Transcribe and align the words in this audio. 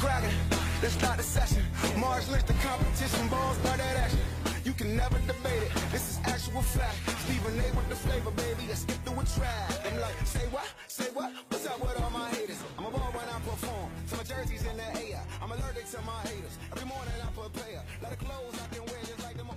cracking. 0.00 0.32
Let's 0.80 0.94
start 0.94 1.18
the 1.18 1.22
session. 1.22 1.62
Mars 1.98 2.26
the 2.26 2.54
competition. 2.64 3.28
Balls 3.28 3.56
start 3.58 3.76
that 3.76 3.96
action. 3.96 4.18
You 4.64 4.72
can 4.72 4.96
never 4.96 5.18
debate 5.26 5.62
it. 5.68 5.72
This 5.92 6.04
is 6.10 6.18
actual 6.24 6.62
fact. 6.62 6.96
Stephen 7.24 7.52
A 7.60 7.66
with 7.76 7.88
the 7.90 7.96
flavor, 7.96 8.30
baby. 8.30 8.64
I 8.70 8.74
skip 8.74 8.96
through 9.04 9.20
a 9.20 9.24
track. 9.36 9.70
I'm 9.84 10.00
like, 10.00 10.16
say 10.24 10.46
what? 10.48 10.66
Say 10.88 11.08
what? 11.12 11.30
What's 11.48 11.66
up 11.66 11.78
with 11.82 12.00
all 12.00 12.10
my 12.10 12.30
haters? 12.30 12.62
I'm 12.78 12.86
a 12.86 12.90
ball 12.90 13.12
when 13.12 13.28
I 13.28 13.38
perform. 13.44 13.90
So 14.06 14.16
my 14.16 14.22
jersey's 14.22 14.64
in 14.64 14.76
the 14.78 14.88
air. 15.04 15.22
I'm 15.42 15.52
allergic 15.52 15.86
to 15.90 16.00
my 16.00 16.20
haters. 16.24 16.56
Every 16.72 16.88
morning 16.88 17.12
I 17.22 17.28
prepare. 17.38 17.82
Let 18.02 18.12
it 18.12 18.18
clothes 18.20 18.56
I 18.64 18.74
can 18.74 18.84
wear 18.86 19.00
just 19.04 19.22
like 19.22 19.36
them. 19.36 19.48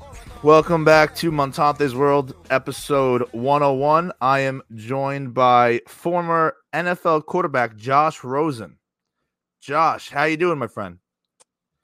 Welcome 0.43 0.83
back 0.83 1.15
to 1.15 1.31
Montante's 1.31 1.95
World, 1.95 2.35
episode 2.49 3.23
101. 3.31 4.11
I 4.19 4.39
am 4.39 4.61
joined 4.75 5.33
by 5.33 5.79
former 5.87 6.57
NFL 6.73 7.27
quarterback 7.27 7.77
Josh 7.77 8.25
Rosen. 8.25 8.77
Josh, 9.63 10.09
how 10.09 10.25
you 10.25 10.35
doing, 10.35 10.59
my 10.59 10.67
friend? 10.67 10.97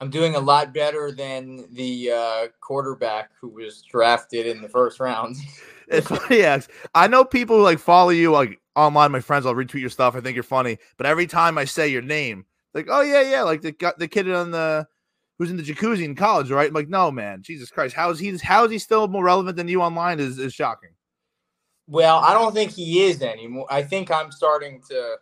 I'm 0.02 0.10
doing 0.10 0.34
a 0.34 0.38
lot 0.38 0.74
better 0.74 1.10
than 1.12 1.66
the 1.72 2.10
uh, 2.10 2.48
quarterback 2.60 3.30
who 3.40 3.48
was 3.48 3.80
drafted 3.80 4.46
in 4.46 4.60
the 4.60 4.68
first 4.68 5.00
round. 5.00 5.36
It's 5.92 6.06
funny, 6.06 6.38
yeah. 6.38 6.60
I 6.94 7.08
know 7.08 7.24
people 7.24 7.56
who 7.56 7.64
like 7.64 7.80
follow 7.80 8.10
you 8.10 8.30
like 8.30 8.60
online. 8.76 9.10
My 9.10 9.18
friends, 9.18 9.44
I'll 9.44 9.56
retweet 9.56 9.80
your 9.80 9.90
stuff. 9.90 10.14
I 10.14 10.20
think 10.20 10.36
you're 10.36 10.44
funny, 10.44 10.78
but 10.96 11.04
every 11.04 11.26
time 11.26 11.58
I 11.58 11.64
say 11.64 11.88
your 11.88 12.00
name, 12.00 12.46
like, 12.74 12.86
oh 12.88 13.00
yeah, 13.00 13.22
yeah, 13.22 13.42
like 13.42 13.60
the 13.60 13.74
the 13.98 14.06
kid 14.06 14.30
on 14.30 14.52
the 14.52 14.86
who's 15.36 15.50
in 15.50 15.56
the 15.56 15.64
jacuzzi 15.64 16.04
in 16.04 16.14
college, 16.14 16.48
right? 16.52 16.68
I'm 16.68 16.74
like, 16.74 16.88
no, 16.88 17.10
man, 17.10 17.42
Jesus 17.42 17.70
Christ, 17.70 17.96
how 17.96 18.08
is 18.10 18.20
he? 18.20 18.38
How 18.38 18.66
is 18.66 18.70
he 18.70 18.78
still 18.78 19.08
more 19.08 19.24
relevant 19.24 19.56
than 19.56 19.66
you 19.66 19.82
online? 19.82 20.20
Is 20.20 20.38
is 20.38 20.54
shocking. 20.54 20.90
Well, 21.88 22.18
I 22.18 22.34
don't 22.34 22.54
think 22.54 22.70
he 22.70 23.02
is 23.02 23.20
anymore. 23.20 23.66
I 23.68 23.82
think 23.82 24.12
I'm 24.12 24.30
starting 24.30 24.80
to 24.90 25.16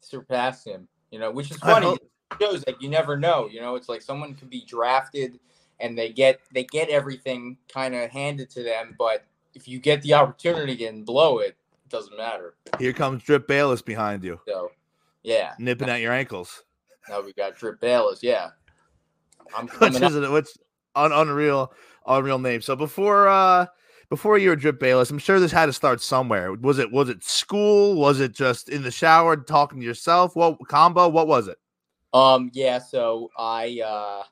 surpass 0.00 0.64
him. 0.64 0.88
You 1.14 1.20
know, 1.20 1.30
which 1.30 1.52
is 1.52 1.58
funny. 1.58 1.92
It 1.92 2.00
shows 2.40 2.64
that 2.64 2.82
you 2.82 2.88
never 2.88 3.16
know. 3.16 3.48
You 3.48 3.60
know, 3.60 3.76
it's 3.76 3.88
like 3.88 4.02
someone 4.02 4.34
could 4.34 4.50
be 4.50 4.64
drafted 4.66 5.38
and 5.78 5.96
they 5.96 6.08
get 6.08 6.40
they 6.52 6.64
get 6.64 6.88
everything 6.88 7.56
kind 7.72 7.94
of 7.94 8.10
handed 8.10 8.50
to 8.50 8.64
them, 8.64 8.96
but 8.98 9.24
if 9.54 9.68
you 9.68 9.78
get 9.78 10.02
the 10.02 10.14
opportunity 10.14 10.86
and 10.86 11.06
blow 11.06 11.38
it, 11.38 11.56
it 11.84 11.88
doesn't 11.88 12.16
matter. 12.16 12.56
Here 12.80 12.92
comes 12.92 13.22
Drip 13.22 13.46
Bayless 13.46 13.80
behind 13.80 14.24
you. 14.24 14.40
So, 14.44 14.72
yeah, 15.22 15.52
nipping 15.60 15.88
at 15.88 16.00
your 16.00 16.12
ankles. 16.12 16.64
Now 17.08 17.20
we 17.20 17.32
got 17.32 17.54
Drip 17.54 17.80
Bayless. 17.80 18.20
Yeah, 18.20 18.50
I'm 19.56 19.68
which 19.78 20.00
is 20.00 20.16
it? 20.16 20.32
Which 20.32 20.48
un- 20.96 21.12
unreal, 21.12 21.72
unreal 22.08 22.40
name. 22.40 22.60
So 22.60 22.74
before 22.74 23.28
uh 23.28 23.66
before 24.14 24.38
you 24.38 24.48
were 24.48 24.54
Drip 24.54 24.78
Bayless, 24.78 25.10
I'm 25.10 25.18
sure 25.18 25.40
this 25.40 25.50
had 25.50 25.66
to 25.66 25.72
start 25.72 26.00
somewhere. 26.00 26.52
Was 26.52 26.78
it 26.78 26.92
was 26.92 27.08
it 27.08 27.24
school? 27.24 27.96
Was 27.96 28.20
it 28.20 28.32
just 28.32 28.68
in 28.68 28.84
the 28.84 28.90
shower 28.92 29.36
talking 29.36 29.80
to 29.80 29.84
yourself? 29.84 30.36
What 30.36 30.56
combo? 30.68 31.08
What 31.08 31.26
was 31.26 31.48
it? 31.48 31.58
Um, 32.12 32.48
yeah, 32.54 32.78
so 32.78 33.32
I 33.36 33.80
uh 33.84 34.22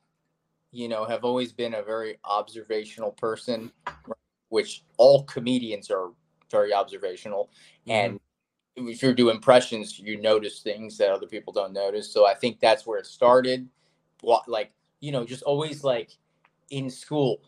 you 0.71 0.87
know 0.87 1.03
have 1.03 1.25
always 1.25 1.51
been 1.51 1.73
a 1.73 1.83
very 1.83 2.17
observational 2.23 3.11
person 3.11 3.73
which 4.47 4.85
all 4.95 5.23
comedians 5.23 5.91
are 5.91 6.11
very 6.49 6.73
observational. 6.73 7.49
Mm-hmm. 7.85 7.91
And 8.77 8.89
if 8.89 9.03
you 9.03 9.13
do 9.13 9.31
impressions, 9.31 9.99
you 9.99 10.21
notice 10.21 10.61
things 10.61 10.97
that 10.99 11.11
other 11.11 11.27
people 11.27 11.51
don't 11.51 11.73
notice. 11.73 12.09
So 12.09 12.25
I 12.25 12.35
think 12.35 12.61
that's 12.61 12.87
where 12.87 12.99
it 12.99 13.05
started. 13.05 13.67
Like, 14.47 14.71
you 15.01 15.11
know, 15.11 15.25
just 15.25 15.43
always 15.43 15.83
like 15.83 16.11
in 16.69 16.89
school, 16.89 17.41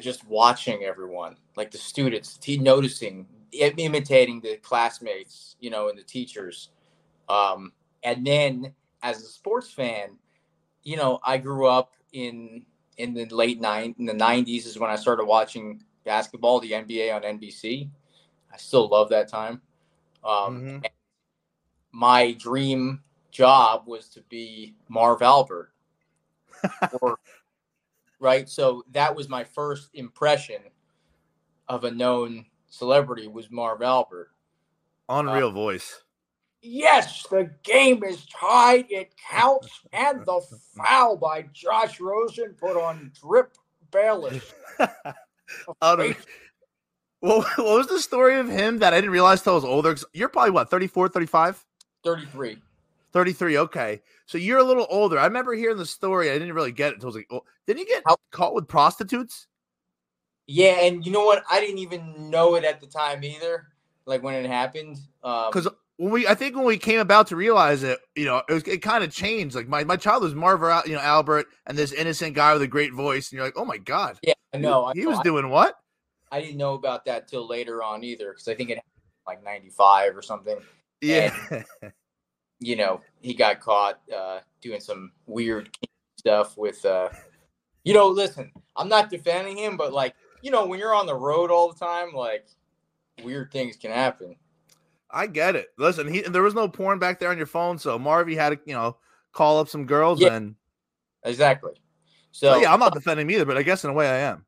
just 0.00 0.26
watching 0.26 0.84
everyone, 0.84 1.36
like 1.56 1.70
the 1.70 1.78
students, 1.78 2.38
noticing, 2.46 3.26
imitating 3.52 4.40
the 4.40 4.56
classmates, 4.56 5.56
you 5.60 5.70
know, 5.70 5.88
and 5.88 5.98
the 5.98 6.02
teachers. 6.02 6.70
Um, 7.28 7.72
and 8.02 8.26
then 8.26 8.74
as 9.02 9.22
a 9.22 9.26
sports 9.26 9.70
fan, 9.70 10.10
you 10.82 10.96
know, 10.96 11.20
I 11.24 11.38
grew 11.38 11.66
up 11.66 11.92
in 12.12 12.64
in 12.96 13.14
the 13.14 13.26
late 13.26 13.60
nine 13.60 13.94
in 13.98 14.06
the 14.06 14.14
nineties 14.14 14.66
is 14.66 14.78
when 14.78 14.90
I 14.90 14.96
started 14.96 15.24
watching 15.24 15.82
basketball, 16.04 16.60
the 16.60 16.72
NBA 16.72 17.14
on 17.14 17.22
NBC. 17.22 17.88
I 18.52 18.56
still 18.56 18.88
love 18.88 19.10
that 19.10 19.28
time. 19.28 19.60
Um, 20.24 20.60
mm-hmm. 20.60 20.78
My 21.92 22.32
dream 22.32 23.02
job 23.30 23.86
was 23.86 24.08
to 24.10 24.22
be 24.22 24.74
Marv 24.88 25.22
Albert. 25.22 25.72
or, 27.00 27.18
right? 28.20 28.48
So 28.48 28.84
that 28.92 29.14
was 29.14 29.28
my 29.28 29.44
first 29.44 29.90
impression 29.94 30.60
of 31.68 31.84
a 31.84 31.90
known 31.90 32.46
celebrity 32.68 33.28
was 33.28 33.50
Marv 33.50 33.82
Albert. 33.82 34.30
Unreal 35.08 35.48
uh, 35.48 35.52
voice. 35.52 36.02
Yes, 36.60 37.24
the 37.30 37.50
game 37.62 38.02
is 38.02 38.26
tied. 38.26 38.86
It 38.90 39.14
counts. 39.30 39.68
and 39.92 40.24
the 40.26 40.40
foul 40.76 41.16
by 41.16 41.42
Josh 41.52 42.00
Rosen 42.00 42.54
put 42.58 42.76
on 42.76 43.12
Drip 43.20 43.56
Bayless. 43.90 44.52
Well, 47.20 47.42
what 47.56 47.58
was 47.58 47.86
the 47.88 48.00
story 48.00 48.38
of 48.38 48.48
him 48.48 48.78
that 48.78 48.94
I 48.94 48.98
didn't 48.98 49.10
realize 49.10 49.42
till 49.42 49.54
I 49.54 49.56
was 49.56 49.64
older? 49.64 49.96
You're 50.12 50.28
probably 50.28 50.52
what, 50.52 50.70
34, 50.70 51.08
35? 51.08 51.64
33. 52.04 52.58
33. 53.12 53.58
Okay. 53.58 54.02
So 54.26 54.38
you're 54.38 54.58
a 54.58 54.64
little 54.64 54.86
older. 54.90 55.18
I 55.18 55.24
remember 55.24 55.54
hearing 55.54 55.76
the 55.76 55.86
story. 55.86 56.30
I 56.30 56.38
didn't 56.38 56.54
really 56.54 56.72
get 56.72 56.92
it 56.92 56.94
until 56.94 57.06
I 57.06 57.10
was 57.10 57.16
like, 57.16 57.26
oh, 57.30 57.44
didn't 57.66 57.80
he 57.80 57.84
get 57.86 58.02
How- 58.06 58.16
caught 58.30 58.54
with 58.54 58.68
prostitutes? 58.68 59.46
Yeah. 60.46 60.80
And 60.82 61.04
you 61.04 61.12
know 61.12 61.24
what? 61.24 61.44
I 61.50 61.60
didn't 61.60 61.78
even 61.78 62.30
know 62.30 62.54
it 62.54 62.64
at 62.64 62.80
the 62.80 62.86
time 62.86 63.24
either. 63.24 63.68
Like 64.06 64.22
when 64.22 64.34
it 64.34 64.46
happened. 64.46 64.98
Because 65.22 65.66
um, 65.66 65.76
when 65.96 66.12
we, 66.12 66.26
I 66.26 66.34
think 66.34 66.56
when 66.56 66.64
we 66.64 66.78
came 66.78 67.00
about 67.00 67.26
to 67.28 67.36
realize 67.36 67.82
it, 67.82 67.98
you 68.14 68.24
know, 68.24 68.42
it 68.48 68.52
was, 68.52 68.62
it 68.64 68.82
kind 68.82 69.04
of 69.04 69.12
changed. 69.12 69.54
Like 69.54 69.68
my, 69.68 69.84
my 69.84 69.96
child 69.96 70.22
was 70.22 70.34
Marver, 70.34 70.86
you 70.86 70.94
know, 70.94 71.00
Albert 71.00 71.46
and 71.66 71.76
this 71.76 71.92
innocent 71.92 72.34
guy 72.34 72.52
with 72.52 72.62
a 72.62 72.66
great 72.66 72.92
voice. 72.92 73.30
And 73.30 73.36
you're 73.36 73.46
like, 73.46 73.58
oh 73.58 73.64
my 73.64 73.78
God. 73.78 74.18
Yeah, 74.22 74.34
I 74.54 74.58
know. 74.58 74.90
He, 74.94 75.00
he 75.00 75.06
was 75.06 75.20
doing 75.20 75.50
what? 75.50 75.74
I 76.30 76.40
didn't 76.40 76.58
know 76.58 76.74
about 76.74 77.04
that 77.06 77.28
till 77.28 77.46
later 77.46 77.82
on 77.82 78.04
either. 78.04 78.32
Cause 78.32 78.48
I 78.48 78.54
think 78.54 78.70
it 78.70 78.78
like 79.26 79.44
95 79.44 80.16
or 80.16 80.22
something. 80.22 80.56
Yeah. 81.00 81.34
And, 81.50 81.64
you 82.60 82.76
know, 82.76 83.00
he 83.20 83.34
got 83.34 83.60
caught 83.60 84.00
uh, 84.14 84.40
doing 84.60 84.80
some 84.80 85.12
weird 85.26 85.70
stuff 86.16 86.56
with, 86.56 86.84
uh, 86.84 87.08
you 87.84 87.94
know, 87.94 88.08
listen, 88.08 88.52
I'm 88.76 88.88
not 88.88 89.10
defending 89.10 89.56
him, 89.56 89.76
but 89.76 89.92
like, 89.92 90.14
you 90.42 90.50
know, 90.50 90.66
when 90.66 90.78
you're 90.78 90.94
on 90.94 91.06
the 91.06 91.14
road 91.14 91.50
all 91.50 91.72
the 91.72 91.78
time, 91.78 92.12
like 92.12 92.46
weird 93.22 93.50
things 93.52 93.76
can 93.76 93.90
happen. 93.90 94.36
I 95.10 95.26
get 95.26 95.56
it. 95.56 95.68
Listen, 95.78 96.12
he 96.12 96.20
there 96.20 96.42
was 96.42 96.54
no 96.54 96.68
porn 96.68 96.98
back 96.98 97.18
there 97.18 97.30
on 97.30 97.38
your 97.38 97.46
phone, 97.46 97.78
so 97.78 97.98
Marvy 97.98 98.36
had 98.36 98.50
to, 98.50 98.58
you 98.66 98.74
know, 98.74 98.96
call 99.32 99.58
up 99.58 99.68
some 99.68 99.86
girls 99.86 100.20
yeah, 100.20 100.34
and 100.34 100.54
exactly. 101.24 101.72
So, 102.32 102.52
so, 102.52 102.60
yeah, 102.60 102.72
I'm 102.72 102.80
not 102.80 102.92
defending 102.92 103.26
him 103.26 103.30
either, 103.30 103.46
but 103.46 103.56
I 103.56 103.62
guess 103.62 103.84
in 103.84 103.90
a 103.90 103.94
way 103.94 104.08
I 104.08 104.18
am. 104.18 104.44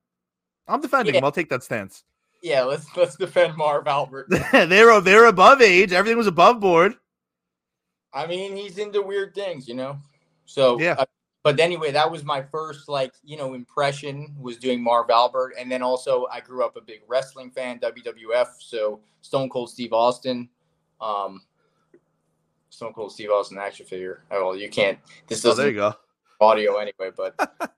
I'm 0.69 0.81
defending 0.81 1.15
yeah. 1.15 1.21
him. 1.21 1.25
I'll 1.25 1.33
take 1.33 1.49
that 1.49 1.63
stance. 1.63 2.05
Yeah, 2.43 2.63
let's 2.63 2.87
let's 2.97 3.17
defend 3.17 3.57
Marv 3.57 3.87
Albert. 3.87 4.29
they're 4.53 5.01
they're 5.01 5.27
above 5.27 5.63
age. 5.63 5.93
Everything 5.93 6.19
was 6.19 6.27
above 6.27 6.61
board. 6.61 6.95
I 8.13 8.27
mean, 8.27 8.57
he's 8.57 8.79
into 8.79 9.03
weird 9.03 9.35
things, 9.35 9.69
you 9.69 9.75
know. 9.75 9.99
So 10.45 10.81
yeah. 10.81 10.97
Uh, 10.99 11.07
but 11.43 11.59
anyway, 11.59 11.91
that 11.93 12.11
was 12.11 12.25
my 12.25 12.43
first 12.43 12.89
like 12.89 13.15
you 13.25 13.37
know 13.37 13.55
impression 13.55 14.35
was 14.39 14.57
doing 14.57 14.83
Marv 14.83 15.11
Albert, 15.11 15.55
and 15.59 15.71
then 15.71 15.83
also 15.83 16.27
I 16.31 16.41
grew 16.41 16.65
up 16.65 16.77
a 16.77 16.81
big 16.81 17.01
wrestling 17.09 17.51
fan, 17.51 17.79
WWF. 17.79 18.49
So 18.59 19.01
Stone 19.23 19.49
Cold 19.49 19.71
Steve 19.71 19.93
Austin, 19.93 20.49
um, 21.01 21.43
Stone 22.69 22.93
Cold 22.93 23.13
Steve 23.13 23.31
Austin 23.31 23.59
action 23.59 23.87
figure. 23.87 24.25
Oh, 24.31 24.49
well, 24.49 24.57
you 24.57 24.69
can't. 24.69 24.99
This 25.29 25.41
doesn't. 25.41 25.61
Oh, 25.61 25.65
there 25.65 25.71
you 25.71 25.77
go. 25.77 25.95
Audio 26.43 26.77
anyway, 26.77 27.11
but 27.17 27.35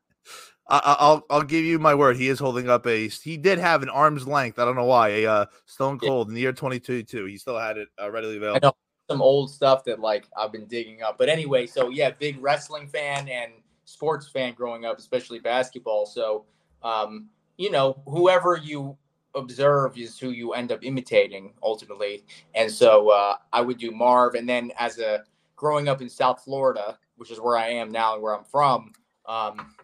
I, 0.69 0.97
will 1.01 1.27
I'll 1.31 1.43
give 1.43 1.65
you 1.65 1.79
my 1.79 1.95
word. 1.95 2.17
He 2.17 2.29
is 2.29 2.39
holding 2.39 2.69
up 2.69 2.87
a. 2.87 3.09
He 3.09 3.37
did 3.37 3.59
have 3.59 3.83
an 3.83 3.91
arm's 3.91 4.27
length. 4.27 4.59
I 4.59 4.65
don't 4.65 4.77
know 4.77 4.87
why. 4.87 5.09
A 5.09 5.27
uh, 5.27 5.47
Stone 5.67 6.01
Cold 6.01 6.29
yeah. 6.29 6.31
in 6.31 6.35
the 6.35 6.41
year 6.41 6.53
2022. 6.53 7.27
He 7.27 7.37
still 7.37 7.59
had 7.59 7.77
it 7.77 7.89
uh, 8.01 8.11
readily 8.11 8.39
available 8.39 8.77
some 9.13 9.21
old 9.21 9.51
stuff 9.51 9.85
that 9.85 10.01
like 10.01 10.27
I've 10.37 10.53
been 10.53 10.67
digging 10.67 11.03
up. 11.03 11.19
But 11.19 11.29
anyway, 11.29 11.67
so 11.67 11.91
yeah, 11.91 12.11
big 12.11 12.43
wrestling 12.43 12.89
fan 12.89 13.29
and 13.29 13.53
sports 13.85 14.27
fan 14.27 14.55
growing 14.55 14.87
up, 14.87 14.99
especially 14.99 15.39
basketball. 15.39 16.07
So 16.07 16.47
um, 16.83 17.29
you 17.59 17.71
know, 17.71 18.03
whoever 18.07 18.57
you 18.57 18.97
observe 19.35 19.99
is 19.99 20.19
who 20.19 20.31
you 20.31 20.53
end 20.55 20.73
up 20.73 20.83
imitating 20.83 21.53
ultimately. 21.63 22.25
And 22.55 22.71
so 22.71 23.11
uh, 23.11 23.37
I 23.53 23.61
would 23.61 23.79
do 23.79 23.91
Marv, 23.91 24.35
and 24.35 24.49
then 24.49 24.73
as 24.79 24.99
a 24.99 25.25
growing 25.57 25.89
up 25.89 26.01
in 26.01 26.09
South 26.09 26.43
Florida, 26.43 26.99
which 27.17 27.31
is 27.31 27.39
where 27.39 27.59
I 27.59 27.69
am 27.69 27.91
now 27.91 28.15
and 28.15 28.23
where 28.23 28.37
I'm 28.37 28.45
from. 28.45 28.93
Um, 29.27 29.75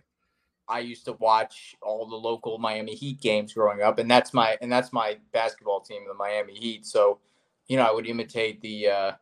I 0.71 0.81
used 0.81 1.05
to 1.07 1.13
watch 1.15 1.77
all 1.83 2.07
the 2.07 2.17
local 2.17 2.59
Miami 2.59 2.95
Heat 2.95 3.21
games 3.21 3.53
growing 3.53 3.83
up, 3.83 3.99
and 3.99 4.11
that's 4.11 4.33
my 4.33 4.57
and 4.63 4.73
that's 4.73 4.93
my 4.93 5.19
basketball 5.33 5.81
team, 5.81 6.03
the 6.09 6.15
Miami 6.15 6.55
Heat. 6.55 6.87
So 6.87 7.21
you 7.69 7.77
know, 7.77 7.85
I 7.85 7.93
would 7.93 8.07
imitate 8.07 8.61
the 8.61 8.89
uh, 8.89 9.13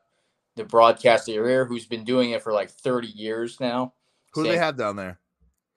the 0.56 0.64
broadcaster 0.64 1.32
here 1.32 1.64
who's 1.64 1.86
been 1.86 2.04
doing 2.04 2.30
it 2.30 2.42
for 2.42 2.52
like 2.52 2.70
30 2.70 3.08
years 3.08 3.60
now. 3.60 3.92
Who 4.32 4.44
do 4.44 4.50
they 4.50 4.58
have 4.58 4.76
down 4.76 4.96
there? 4.96 5.18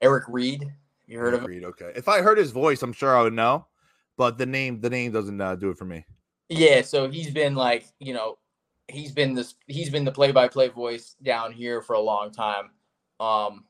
Eric 0.02 0.26
Reid. 0.28 0.66
You 1.08 1.20
heard 1.20 1.34
Eric 1.34 1.42
of 1.42 1.48
Reid? 1.48 1.64
Okay. 1.66 1.92
If 1.96 2.08
I 2.08 2.22
heard 2.22 2.38
his 2.38 2.52
voice, 2.52 2.82
I'm 2.82 2.94
sure 2.94 3.18
I 3.18 3.24
would 3.24 3.34
know, 3.34 3.68
but 4.18 4.38
the 4.38 4.46
name 4.46 4.80
the 4.80 4.90
name 4.90 5.12
doesn't 5.12 5.40
uh, 5.40 5.56
do 5.56 5.70
it 5.70 5.78
for 5.78 5.86
me. 5.86 6.06
Yeah, 6.50 6.82
so 6.82 7.10
he's 7.10 7.32
been 7.32 7.54
like, 7.54 7.86
you 8.00 8.14
know, 8.14 8.40
he's 8.88 9.12
been 9.12 9.34
this 9.34 9.56
he's 9.68 9.90
been 9.90 10.06
the 10.06 10.12
play-by-play 10.12 10.70
voice 10.70 11.16
down 11.24 11.52
here 11.52 11.82
for 11.82 11.94
a 11.94 12.00
long 12.00 12.32
time. 12.32 12.72
Um, 13.20 13.66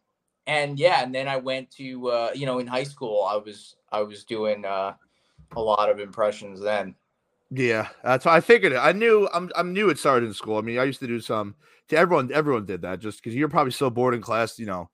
and 0.47 0.79
yeah, 0.79 1.03
and 1.03 1.13
then 1.13 1.27
I 1.27 1.37
went 1.37 1.71
to 1.71 2.09
uh, 2.09 2.31
you 2.33 2.45
know 2.45 2.59
in 2.59 2.67
high 2.67 2.83
school 2.83 3.23
I 3.23 3.35
was 3.35 3.75
I 3.91 4.01
was 4.01 4.23
doing 4.23 4.65
uh, 4.65 4.93
a 5.55 5.61
lot 5.61 5.89
of 5.89 5.99
impressions 5.99 6.59
then. 6.59 6.95
Yeah, 7.51 7.87
that's 8.03 8.25
why 8.25 8.35
I 8.35 8.41
figured 8.41 8.73
it. 8.73 8.77
I 8.77 8.91
knew 8.91 9.27
I'm 9.33 9.49
I'm 9.55 9.73
new 9.73 9.89
at 9.89 9.97
started 9.97 10.27
in 10.27 10.33
school. 10.33 10.57
I 10.57 10.61
mean, 10.61 10.77
I 10.77 10.83
used 10.83 10.99
to 10.99 11.07
do 11.07 11.19
some. 11.19 11.55
To 11.89 11.97
everyone, 11.97 12.31
everyone 12.31 12.65
did 12.65 12.83
that 12.83 12.99
just 12.99 13.21
because 13.23 13.35
you're 13.35 13.49
probably 13.49 13.71
so 13.71 13.89
bored 13.89 14.13
in 14.13 14.21
class. 14.21 14.59
You 14.59 14.67
know, 14.67 14.89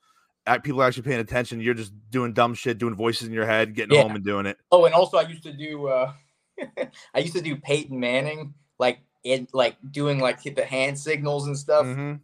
act- 0.48 0.64
people 0.64 0.82
are 0.82 0.88
actually 0.88 1.04
paying 1.04 1.20
attention. 1.20 1.60
You're 1.60 1.74
just 1.74 1.92
doing 2.10 2.32
dumb 2.32 2.54
shit, 2.54 2.78
doing 2.78 2.96
voices 2.96 3.28
in 3.28 3.34
your 3.34 3.46
head, 3.46 3.76
getting 3.76 3.96
Yeah. 3.96 4.04
home 4.04 4.16
and 4.16 4.24
doing 4.24 4.46
it. 4.46 4.58
Oh, 4.72 4.86
and 4.86 4.94
also 4.96 5.18
I 5.18 5.24
used 5.24 5.44
to 5.44 5.52
do 5.52 5.88
uh, 5.88 6.14
I 7.14 7.20
used 7.20 7.36
to 7.36 7.42
do 7.42 7.58
Peyton 7.58 8.00
Manning 8.00 8.54
like 8.80 9.00
in 9.26 9.48
like 9.52 9.76
doing 9.92 10.20
like 10.20 10.42
hit 10.42 10.56
the 10.56 10.64
hand 10.64 10.98
signals 10.98 11.48
and 11.48 11.58
stuff 11.58 11.86
Mhm. 11.86 12.22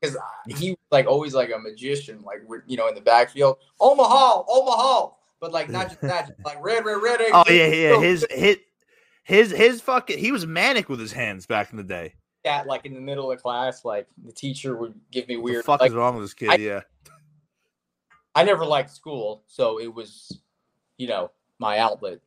because 0.00 0.16
he 0.48 0.76
like 0.90 1.06
always 1.06 1.32
like 1.32 1.50
a 1.54 1.58
magician 1.58 2.22
like 2.22 2.42
you 2.66 2.76
know 2.76 2.88
in 2.88 2.94
the 2.94 3.00
backfield 3.00 3.56
Omaha 3.80 4.42
Omaha 4.48 5.10
but 5.40 5.52
like 5.52 5.70
not 5.70 5.88
just 5.88 6.00
that 6.02 6.26
just, 6.28 6.44
like 6.44 6.62
red 6.62 6.84
red 6.84 7.00
red 7.02 7.20
Oh 7.32 7.44
yeah, 7.48 7.66
yeah. 7.68 8.00
His 8.00 8.26
his 8.30 8.58
his 9.30 9.50
his 9.50 9.80
fucking. 9.80 10.18
He 10.18 10.32
was 10.32 10.46
manic 10.46 10.88
with 10.88 11.00
his 11.00 11.12
hands 11.12 11.46
back 11.46 11.70
in 11.70 11.76
the 11.76 11.82
day. 11.84 12.14
that 12.44 12.66
like 12.66 12.84
in 12.86 12.94
the 12.94 13.00
middle 13.00 13.30
of 13.32 13.40
class 13.42 13.84
like 13.84 14.06
the 14.24 14.32
teacher 14.32 14.76
would 14.76 14.94
give 15.10 15.28
me 15.28 15.36
weird 15.36 15.60
the 15.60 15.62
fuck 15.64 15.80
like 15.80 15.90
is 15.90 15.94
wrong 15.94 16.14
with 16.16 16.24
this 16.24 16.34
kid? 16.34 16.50
I- 16.50 16.56
yeah. 16.56 16.80
I 18.34 18.44
never 18.44 18.64
liked 18.64 18.90
school 18.90 19.42
so 19.46 19.80
it 19.80 19.92
was 19.92 20.40
you 20.98 21.08
know 21.08 21.30
my 21.58 21.78
outlet 21.78 22.20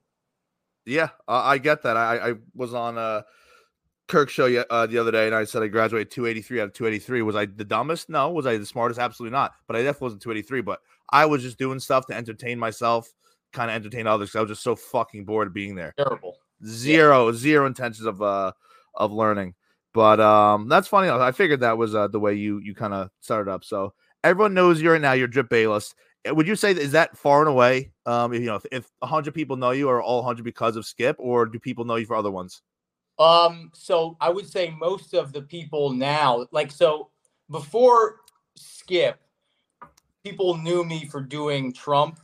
Yeah, 0.86 1.10
I 1.28 1.54
I 1.54 1.58
get 1.58 1.82
that. 1.84 1.96
I, 1.98 2.30
I 2.30 2.34
was 2.56 2.74
on 2.74 2.98
uh 2.98 3.22
Kirk 4.10 4.30
show 4.30 4.46
uh, 4.70 4.86
the 4.86 4.98
other 4.98 5.12
day, 5.12 5.28
and 5.28 5.34
I 5.34 5.46
said 5.46 5.64
I 5.64 5.68
graduated 5.68 6.12
283 6.12 6.60
out 6.60 6.66
of 6.68 6.74
283. 6.74 7.22
Was 7.22 7.38
I 7.38 7.46
the 7.46 7.64
dumbest? 7.64 8.10
No. 8.10 8.32
Was 8.32 8.46
I 8.46 8.58
the 8.58 8.66
smartest? 8.66 9.00
Absolutely 9.00 9.32
not. 9.32 9.54
But 9.66 9.78
I 9.78 9.80
definitely 9.80 10.06
wasn't 10.08 10.22
283. 10.24 10.62
But 10.62 10.82
I 11.10 11.26
was 11.26 11.42
just 11.42 11.58
doing 11.58 11.80
stuff 11.80 12.06
to 12.08 12.14
entertain 12.14 12.60
myself, 12.60 13.10
kind 13.54 13.72
of 13.72 13.76
entertain 13.76 14.06
others. 14.06 14.36
I 14.36 14.42
was 14.42 14.50
just 14.50 14.62
so 14.62 14.76
fucking 14.76 15.24
bored 15.24 15.48
of 15.48 15.54
being 15.54 15.74
there. 15.74 15.94
terrible 15.98 16.38
Zero, 16.66 17.32
zero 17.32 17.66
intentions 17.66 18.06
of 18.06 18.22
uh 18.22 18.52
of 18.96 19.12
learning. 19.12 19.56
But 19.94 20.20
um, 20.20 20.68
that's 20.68 20.88
funny. 20.88 21.10
I 21.10 21.32
figured 21.32 21.60
that 21.60 21.78
was 21.78 21.94
uh, 21.94 22.08
the 22.08 22.20
way 22.20 22.34
you 22.34 22.60
you 22.60 22.74
kind 22.74 22.94
of 22.94 23.10
started 23.22 23.52
up. 23.52 23.64
So 23.64 23.94
everyone 24.24 24.54
knows 24.54 24.82
you 24.82 24.92
right 24.92 25.02
now. 25.02 25.14
You're 25.14 25.28
Drip 25.28 25.50
Bayless. 25.50 25.94
Uh, 26.28 26.34
Would 26.34 26.48
you 26.48 26.56
say 26.56 26.74
that 26.74 26.82
is 26.82 26.94
that 26.94 27.16
far 27.16 27.42
and 27.42 27.50
away? 27.50 27.92
Um, 28.06 28.34
if, 28.34 28.42
you 28.42 28.48
know, 28.48 28.56
if, 28.56 28.66
if 28.72 28.92
100 29.00 29.34
people 29.34 29.56
know 29.56 29.72
you, 29.72 29.90
are 29.90 30.02
all 30.02 30.24
100 30.24 30.44
because 30.44 30.76
of 30.76 30.86
Skip, 30.86 31.16
or 31.20 31.46
do 31.46 31.60
people 31.60 31.86
know 31.86 31.96
you 31.96 32.06
for 32.06 32.16
other 32.16 32.32
ones? 32.32 32.62
Um, 33.20 33.70
so 33.74 34.18
I 34.20 34.30
would 34.30 34.48
say 34.48 34.72
most 34.72 35.14
of 35.14 35.32
the 35.32 35.44
people 35.44 35.92
now, 35.92 36.48
like 36.52 36.72
so 36.72 37.10
before 37.52 38.22
Skip, 38.56 39.20
people 40.24 40.58
knew 40.58 40.84
me 40.84 41.06
for 41.06 41.22
doing 41.22 41.72
Trump 41.72 42.20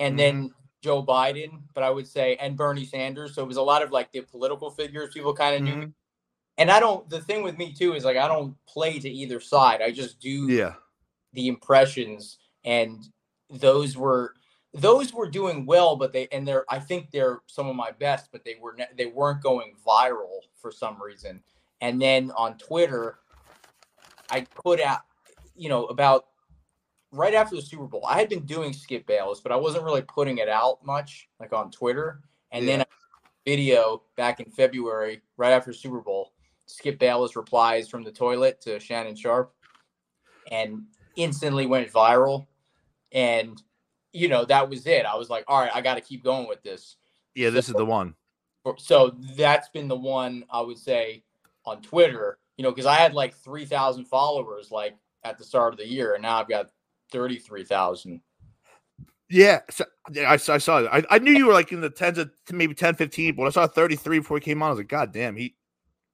and 0.00 0.18
then 0.18 0.50
Joe 0.80 1.04
Biden, 1.04 1.62
but 1.74 1.82
I 1.82 1.90
would 1.90 2.06
say 2.06 2.36
and 2.36 2.56
Bernie 2.56 2.84
Sanders. 2.84 3.34
So 3.34 3.42
it 3.42 3.48
was 3.48 3.56
a 3.56 3.62
lot 3.62 3.82
of 3.82 3.90
like 3.90 4.12
the 4.12 4.20
political 4.20 4.70
figures 4.70 5.12
people 5.12 5.34
kind 5.34 5.56
of 5.56 5.62
knew. 5.62 5.82
Mm-hmm. 5.82 5.90
And 6.58 6.70
I 6.70 6.80
don't 6.80 7.08
the 7.10 7.20
thing 7.20 7.42
with 7.42 7.58
me 7.58 7.72
too 7.72 7.94
is 7.94 8.04
like 8.04 8.16
I 8.16 8.28
don't 8.28 8.54
play 8.66 8.98
to 8.98 9.08
either 9.08 9.40
side. 9.40 9.82
I 9.82 9.90
just 9.90 10.20
do 10.20 10.50
Yeah, 10.50 10.74
the 11.32 11.48
impressions 11.48 12.38
and 12.64 13.08
those 13.50 13.96
were 13.96 14.34
those 14.74 15.12
were 15.14 15.28
doing 15.28 15.64
well 15.64 15.96
but 15.96 16.12
they 16.12 16.28
and 16.30 16.46
they're 16.46 16.64
i 16.68 16.78
think 16.78 17.10
they're 17.10 17.40
some 17.46 17.66
of 17.66 17.74
my 17.74 17.90
best 17.92 18.28
but 18.30 18.44
they 18.44 18.56
were 18.60 18.74
ne- 18.76 18.88
they 18.96 19.06
weren't 19.06 19.42
going 19.42 19.74
viral 19.86 20.40
for 20.60 20.70
some 20.70 21.02
reason 21.02 21.40
and 21.80 22.00
then 22.00 22.30
on 22.36 22.56
twitter 22.58 23.18
i 24.30 24.40
put 24.54 24.80
out 24.80 25.00
you 25.56 25.68
know 25.68 25.86
about 25.86 26.27
right 27.12 27.34
after 27.34 27.56
the 27.56 27.62
super 27.62 27.86
bowl 27.86 28.04
i 28.06 28.18
had 28.18 28.28
been 28.28 28.44
doing 28.44 28.72
skip 28.72 29.06
bayless 29.06 29.40
but 29.40 29.52
i 29.52 29.56
wasn't 29.56 29.82
really 29.82 30.02
putting 30.02 30.38
it 30.38 30.48
out 30.48 30.84
much 30.84 31.28
like 31.40 31.52
on 31.52 31.70
twitter 31.70 32.20
and 32.52 32.66
then 32.66 32.80
Yeah. 32.80 32.84
I 32.84 32.94
video 33.46 34.02
back 34.16 34.40
in 34.40 34.50
february 34.50 35.22
right 35.38 35.52
after 35.52 35.72
super 35.72 36.00
bowl 36.00 36.32
skip 36.66 36.98
bayless 36.98 37.34
replies 37.34 37.88
from 37.88 38.04
the 38.04 38.12
toilet 38.12 38.60
to 38.60 38.78
shannon 38.78 39.16
sharpe 39.16 39.54
and 40.50 40.82
instantly 41.16 41.64
went 41.64 41.90
viral 41.90 42.46
and 43.12 43.62
you 44.12 44.28
know 44.28 44.44
that 44.44 44.68
was 44.68 44.86
it 44.86 45.06
i 45.06 45.14
was 45.16 45.30
like 45.30 45.44
all 45.48 45.60
right 45.60 45.70
i 45.74 45.80
got 45.80 45.94
to 45.94 46.00
keep 46.00 46.22
going 46.22 46.46
with 46.46 46.62
this 46.62 46.96
yeah. 47.34 47.50
This 47.50 47.68
is 47.68 47.74
the 47.74 47.84
one. 47.84 48.14
so 48.78 49.14
that's 49.36 49.68
been 49.68 49.88
the 49.88 49.96
one 49.96 50.44
i 50.50 50.60
would 50.60 50.78
say 50.78 51.22
on 51.64 51.80
twitter 51.80 52.38
you 52.58 52.62
know 52.62 52.70
because 52.70 52.86
i 52.86 52.96
had 52.96 53.14
like 53.14 53.34
3000 53.34 54.04
followers 54.04 54.70
like 54.70 54.94
at 55.24 55.38
the 55.38 55.44
start 55.44 55.72
of 55.72 55.78
the 55.78 55.86
year 55.86 56.14
and 56.14 56.22
now 56.22 56.38
i've 56.38 56.48
got 56.48 56.70
33000 57.10 58.20
Yeah, 59.30 59.60
so, 59.70 59.84
yeah, 60.12 60.30
I, 60.30 60.36
saw- 60.36 60.54
I 60.54 60.58
saw 60.58 60.78
it. 60.78 60.88
I, 60.92 61.04
I 61.16 61.18
knew 61.18 61.32
you 61.32 61.46
were 61.46 61.52
like 61.52 61.70
in 61.72 61.80
the 61.80 61.90
tens 61.90 62.18
of 62.18 62.30
maybe 62.50 62.74
10, 62.74 62.94
15, 62.94 63.34
but 63.34 63.42
when 63.42 63.48
I 63.48 63.52
saw 63.52 63.66
33 63.66 64.18
before 64.20 64.38
he 64.38 64.40
came 64.40 64.62
on. 64.62 64.68
I 64.68 64.70
was 64.70 64.78
like, 64.78 64.88
God 64.88 65.12
damn, 65.12 65.36
he 65.36 65.54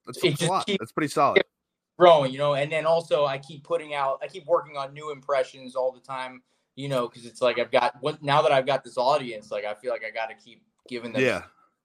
that's, 0.07 0.21
that's 0.21 0.43
a 0.43 0.47
lot. 0.47 0.67
keep- 0.67 0.79
That's 0.81 0.93
pretty 0.93 1.09
solid. 1.09 1.43
growing 1.97 2.33
you 2.33 2.39
know 2.39 2.55
and 2.55 2.73
then 2.73 2.85
also 2.87 3.25
i 3.25 3.39
keep 3.39 3.63
putting 3.63 3.95
out 3.95 4.19
i 4.21 4.27
keep 4.27 4.45
working 4.47 4.77
on 4.77 4.93
new 4.93 5.13
impressions 5.13 5.77
all 5.77 5.93
the 5.93 6.01
time 6.01 6.43
you 6.75 6.89
know 6.89 7.07
because 7.09 7.25
it's 7.25 7.41
like 7.41 7.57
i've 7.61 7.71
got 7.71 7.95
what 8.01 8.21
now 8.21 8.43
that 8.43 8.51
i've 8.51 8.67
got 8.67 8.83
this 8.83 8.99
audience 8.99 9.53
like 9.53 9.65
i 9.65 9.73
feel 9.73 9.93
like 9.93 10.03
i 10.05 10.11
got 10.11 10.27
to 10.27 10.35
keep 10.35 10.61
giving 10.89 11.13
them 11.13 11.23
Yeah, 11.23 11.43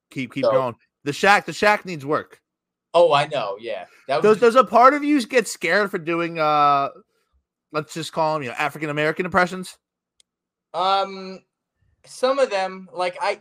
keep 0.10 0.34
keep 0.34 0.46
So- 0.46 0.52
going. 0.52 0.76
The 1.04 1.12
Shaq, 1.12 1.46
the 1.46 1.52
Shaq 1.52 1.86
needs 1.86 2.06
work. 2.08 2.42
oh 2.96 3.14
i 3.14 3.28
know 3.28 3.56
yeah 3.60 3.86
that 4.08 4.24
Does 4.24 4.42
was 4.42 4.54
does 4.54 4.56
a 4.56 4.64
part 4.64 4.96
of 4.96 5.04
you 5.04 5.22
get 5.28 5.48
scared 5.48 5.92
for 5.92 6.00
doing 6.00 6.40
uh 6.40 6.90
let's 7.72 7.94
just 7.94 8.14
call 8.14 8.36
them 8.36 8.44
you 8.44 8.50
know 8.50 8.56
African 8.58 8.90
American 8.90 9.26
impressions? 9.26 9.78
Um, 10.74 11.40
some 12.06 12.40
of 12.40 12.50
them, 12.50 12.90
like 12.94 13.18
I, 13.22 13.40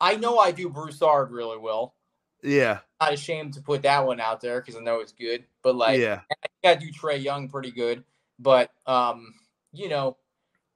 I 0.00 0.16
know 0.16 0.38
I 0.38 0.50
do 0.50 0.68
Broussard 0.68 1.30
really 1.30 1.58
well. 1.58 1.94
Yeah, 2.42 2.80
Not 3.00 3.14
ashamed 3.14 3.54
to 3.54 3.62
put 3.62 3.82
that 3.82 4.06
one 4.06 4.20
out 4.20 4.42
there 4.42 4.60
because 4.60 4.76
I 4.76 4.80
know 4.80 5.00
it's 5.00 5.12
good. 5.12 5.44
But 5.62 5.76
like, 5.76 5.98
yeah, 5.98 6.20
I 6.30 6.48
think 6.62 6.78
I 6.78 6.84
do 6.84 6.92
Trae 6.92 7.22
Young 7.22 7.48
pretty 7.48 7.70
good. 7.70 8.04
But 8.38 8.70
um, 8.86 9.34
you 9.72 9.88
know, 9.88 10.18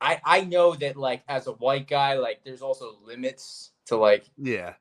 I 0.00 0.20
I 0.24 0.40
know 0.42 0.74
that 0.76 0.96
like 0.96 1.22
as 1.28 1.46
a 1.46 1.52
white 1.52 1.88
guy, 1.88 2.14
like 2.14 2.40
there's 2.44 2.62
also 2.62 2.96
limits 3.04 3.72
to 3.86 3.96
like 3.96 4.24
yeah, 4.38 4.74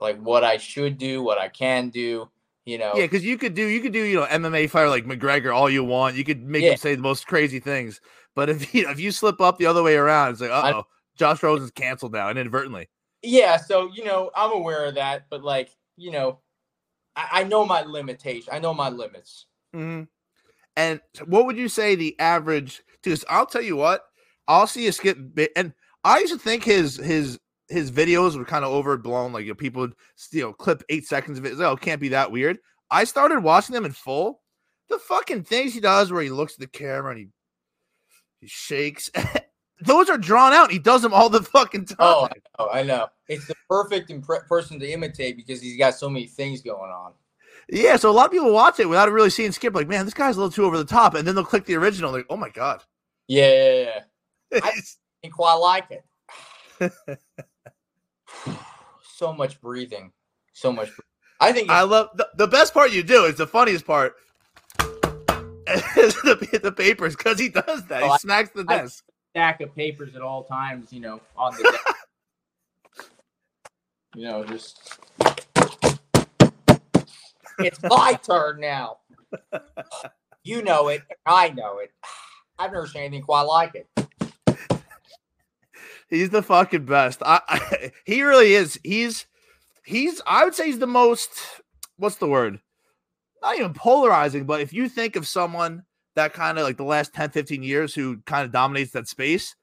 like 0.00 0.18
what 0.20 0.42
I 0.42 0.56
should 0.56 0.98
do, 0.98 1.22
what 1.22 1.38
I 1.38 1.48
can 1.48 1.90
do. 1.90 2.28
You 2.68 2.76
know, 2.76 2.92
yeah. 2.96 3.04
Because 3.04 3.24
you 3.24 3.38
could 3.38 3.54
do 3.54 3.64
you 3.66 3.80
could 3.80 3.92
do 3.92 4.02
you 4.02 4.16
know 4.20 4.26
MMA 4.26 4.68
fighter 4.68 4.90
like 4.90 5.06
McGregor 5.06 5.54
all 5.54 5.70
you 5.70 5.82
want. 5.82 6.16
You 6.16 6.24
could 6.24 6.42
make 6.42 6.64
Yeah. 6.64 6.72
him 6.72 6.76
say 6.76 6.94
the 6.94 7.00
most 7.00 7.26
crazy 7.26 7.60
things. 7.60 8.00
But 8.34 8.50
if 8.50 8.74
you 8.74 8.88
if 8.90 9.00
you 9.00 9.10
slip 9.10 9.40
up 9.40 9.58
the 9.58 9.66
other 9.66 9.82
way 9.82 9.96
around, 9.96 10.32
it's 10.32 10.40
like 10.42 10.50
uh 10.50 10.72
oh, 10.76 10.86
Josh 11.16 11.42
Rosen's 11.42 11.70
canceled 11.70 12.12
now 12.12 12.28
inadvertently. 12.30 12.88
yeah. 13.22 13.56
So 13.56 13.90
you 13.94 14.04
know, 14.04 14.30
I'm 14.36 14.52
aware 14.52 14.84
of 14.86 14.96
that. 14.96 15.26
But 15.30 15.42
like, 15.42 15.70
you 15.96 16.10
know, 16.10 16.40
I, 17.16 17.28
I 17.40 17.44
know 17.44 17.64
my 17.64 17.82
limitation. 17.82 18.52
I 18.52 18.58
know 18.58 18.74
my 18.74 18.90
limits. 18.90 19.46
hmm 19.72 20.02
And 20.76 21.00
what 21.26 21.46
would 21.46 21.56
you 21.56 21.68
say 21.68 21.94
the 21.94 22.18
average? 22.20 22.82
Because 23.02 23.24
I'll 23.28 23.46
tell 23.46 23.62
you 23.62 23.76
what, 23.76 24.04
I'll 24.46 24.66
see 24.66 24.86
a 24.88 24.92
skip 24.92 25.18
bit, 25.34 25.52
and 25.56 25.72
I 26.04 26.18
used 26.20 26.32
to 26.32 26.38
think 26.38 26.64
his 26.64 26.96
his 26.96 27.38
his 27.68 27.90
videos 27.90 28.36
were 28.36 28.44
kind 28.44 28.64
of 28.64 28.72
overblown. 28.72 29.32
Like 29.32 29.44
you 29.44 29.52
know, 29.52 29.56
people 29.56 29.82
would 29.82 29.94
you 30.32 30.42
know 30.42 30.52
clip 30.52 30.82
eight 30.88 31.06
seconds 31.06 31.38
of 31.38 31.44
it. 31.44 31.50
It's 31.50 31.58
like, 31.58 31.68
Oh, 31.68 31.74
it 31.74 31.80
can't 31.80 32.00
be 32.00 32.08
that 32.08 32.32
weird. 32.32 32.58
I 32.90 33.04
started 33.04 33.40
watching 33.40 33.74
them 33.74 33.84
in 33.84 33.92
full. 33.92 34.40
The 34.88 34.98
fucking 34.98 35.44
things 35.44 35.74
he 35.74 35.80
does, 35.80 36.10
where 36.10 36.22
he 36.22 36.30
looks 36.30 36.54
at 36.54 36.60
the 36.60 36.66
camera 36.66 37.10
and 37.10 37.18
he 37.18 37.28
he 38.40 38.46
shakes. 38.46 39.10
Those 39.80 40.10
are 40.10 40.18
drawn 40.18 40.52
out. 40.52 40.72
He 40.72 40.78
does 40.78 41.02
them 41.02 41.14
all 41.14 41.28
the 41.28 41.42
fucking 41.42 41.86
time. 41.86 41.96
Oh, 42.00 42.28
I 42.28 42.32
know, 42.58 42.70
I 42.70 42.82
know. 42.82 43.08
It's 43.28 43.46
the 43.46 43.54
perfect 43.68 44.10
impre- 44.10 44.46
person 44.48 44.80
to 44.80 44.90
imitate 44.90 45.36
because 45.36 45.60
he's 45.62 45.78
got 45.78 45.94
so 45.94 46.08
many 46.08 46.26
things 46.26 46.62
going 46.62 46.90
on. 46.90 47.12
Yeah, 47.68 47.96
so 47.96 48.10
a 48.10 48.12
lot 48.12 48.26
of 48.26 48.32
people 48.32 48.52
watch 48.52 48.80
it 48.80 48.88
without 48.88 49.12
really 49.12 49.30
seeing 49.30 49.52
Skip. 49.52 49.74
Like, 49.74 49.88
man, 49.88 50.04
this 50.04 50.14
guy's 50.14 50.36
a 50.36 50.40
little 50.40 50.50
too 50.50 50.64
over 50.64 50.78
the 50.78 50.84
top, 50.84 51.14
and 51.14 51.26
then 51.28 51.34
they'll 51.34 51.44
click 51.44 51.66
the 51.66 51.76
original. 51.76 52.10
Like, 52.10 52.26
oh 52.30 52.36
my 52.36 52.48
god. 52.48 52.82
Yeah, 53.28 53.52
yeah, 53.52 54.00
yeah. 54.52 54.60
I 54.64 54.72
think 55.22 55.34
quite 55.34 55.54
like 55.54 55.88
it. 55.90 56.02
so 59.02 59.32
much 59.32 59.60
breathing, 59.60 60.12
so 60.52 60.72
much. 60.72 60.88
Breathing. 60.88 61.04
I 61.40 61.52
think 61.52 61.70
I 61.70 61.82
love 61.82 62.08
the, 62.16 62.28
the 62.36 62.46
best 62.48 62.74
part 62.74 62.90
you 62.92 63.02
do 63.02 63.24
is 63.24 63.36
the 63.36 63.46
funniest 63.46 63.86
part. 63.86 64.14
is 65.96 66.14
the, 66.22 66.60
the 66.62 66.72
papers 66.72 67.14
because 67.16 67.38
he 67.38 67.48
does 67.48 67.84
that. 67.86 68.02
Oh, 68.02 68.06
he 68.06 68.12
I- 68.12 68.16
smacks 68.18 68.50
the 68.50 68.64
I- 68.68 68.78
desk. 68.78 69.04
a 69.08 69.12
stack 69.38 69.60
of 69.60 69.74
papers 69.74 70.16
at 70.16 70.22
all 70.22 70.44
times. 70.44 70.92
You 70.92 71.00
know, 71.00 71.20
on 71.36 71.54
the 71.56 71.62
desk. 71.62 73.10
you 74.14 74.24
know, 74.24 74.44
just 74.44 74.98
it's 77.58 77.82
my 77.82 78.18
turn 78.22 78.60
now. 78.60 78.98
You 80.44 80.62
know 80.62 80.88
it. 80.88 81.02
I 81.26 81.50
know 81.50 81.78
it. 81.80 81.92
I've 82.58 82.72
never 82.72 82.86
seen 82.86 83.02
anything 83.02 83.22
quite 83.22 83.42
like 83.42 83.74
it. 83.74 84.07
He's 86.08 86.30
the 86.30 86.42
fucking 86.42 86.84
best. 86.84 87.22
I, 87.24 87.40
I 87.48 87.92
he 88.04 88.22
really 88.22 88.54
is. 88.54 88.78
He's 88.82 89.26
he's 89.84 90.20
I 90.26 90.44
would 90.44 90.54
say 90.54 90.66
he's 90.66 90.78
the 90.78 90.86
most 90.86 91.30
what's 91.96 92.16
the 92.16 92.28
word? 92.28 92.60
Not 93.42 93.56
even 93.56 93.74
polarizing, 93.74 94.44
but 94.44 94.60
if 94.60 94.72
you 94.72 94.88
think 94.88 95.16
of 95.16 95.26
someone 95.26 95.84
that 96.18 96.34
kind 96.34 96.58
of 96.58 96.64
like 96.64 96.76
the 96.76 96.84
last 96.84 97.14
10, 97.14 97.30
15 97.30 97.62
years 97.62 97.94
who 97.94 98.18
kind 98.26 98.44
of 98.44 98.50
dominates 98.50 98.90
that 98.90 99.06
space. 99.06 99.54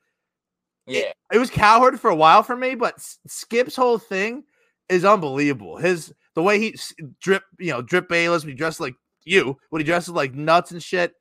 Yeah. 0.87 1.11
It 1.31 1.37
was 1.37 1.49
Cowherd 1.49 1.99
for 1.99 2.09
a 2.09 2.15
while 2.15 2.43
for 2.43 2.55
me, 2.55 2.75
but 2.75 2.95
Skip's 3.27 3.75
whole 3.75 3.97
thing 3.97 4.43
is 4.87 5.03
unbelievable. 5.03 5.77
His 5.77 6.13
the 6.33 6.43
way 6.43 6.59
he 6.59 6.77
drip, 7.19 7.43
you 7.59 7.71
know, 7.71 7.81
drip 7.81 8.07
Bayless 8.07 8.43
when 8.43 8.51
he 8.51 8.57
dresses 8.57 8.79
like 8.79 8.95
you, 9.25 9.57
when 9.69 9.81
he 9.81 9.85
dresses 9.85 10.13
like 10.13 10.33
nuts 10.33 10.71
and 10.71 10.81
shit. 10.81 11.13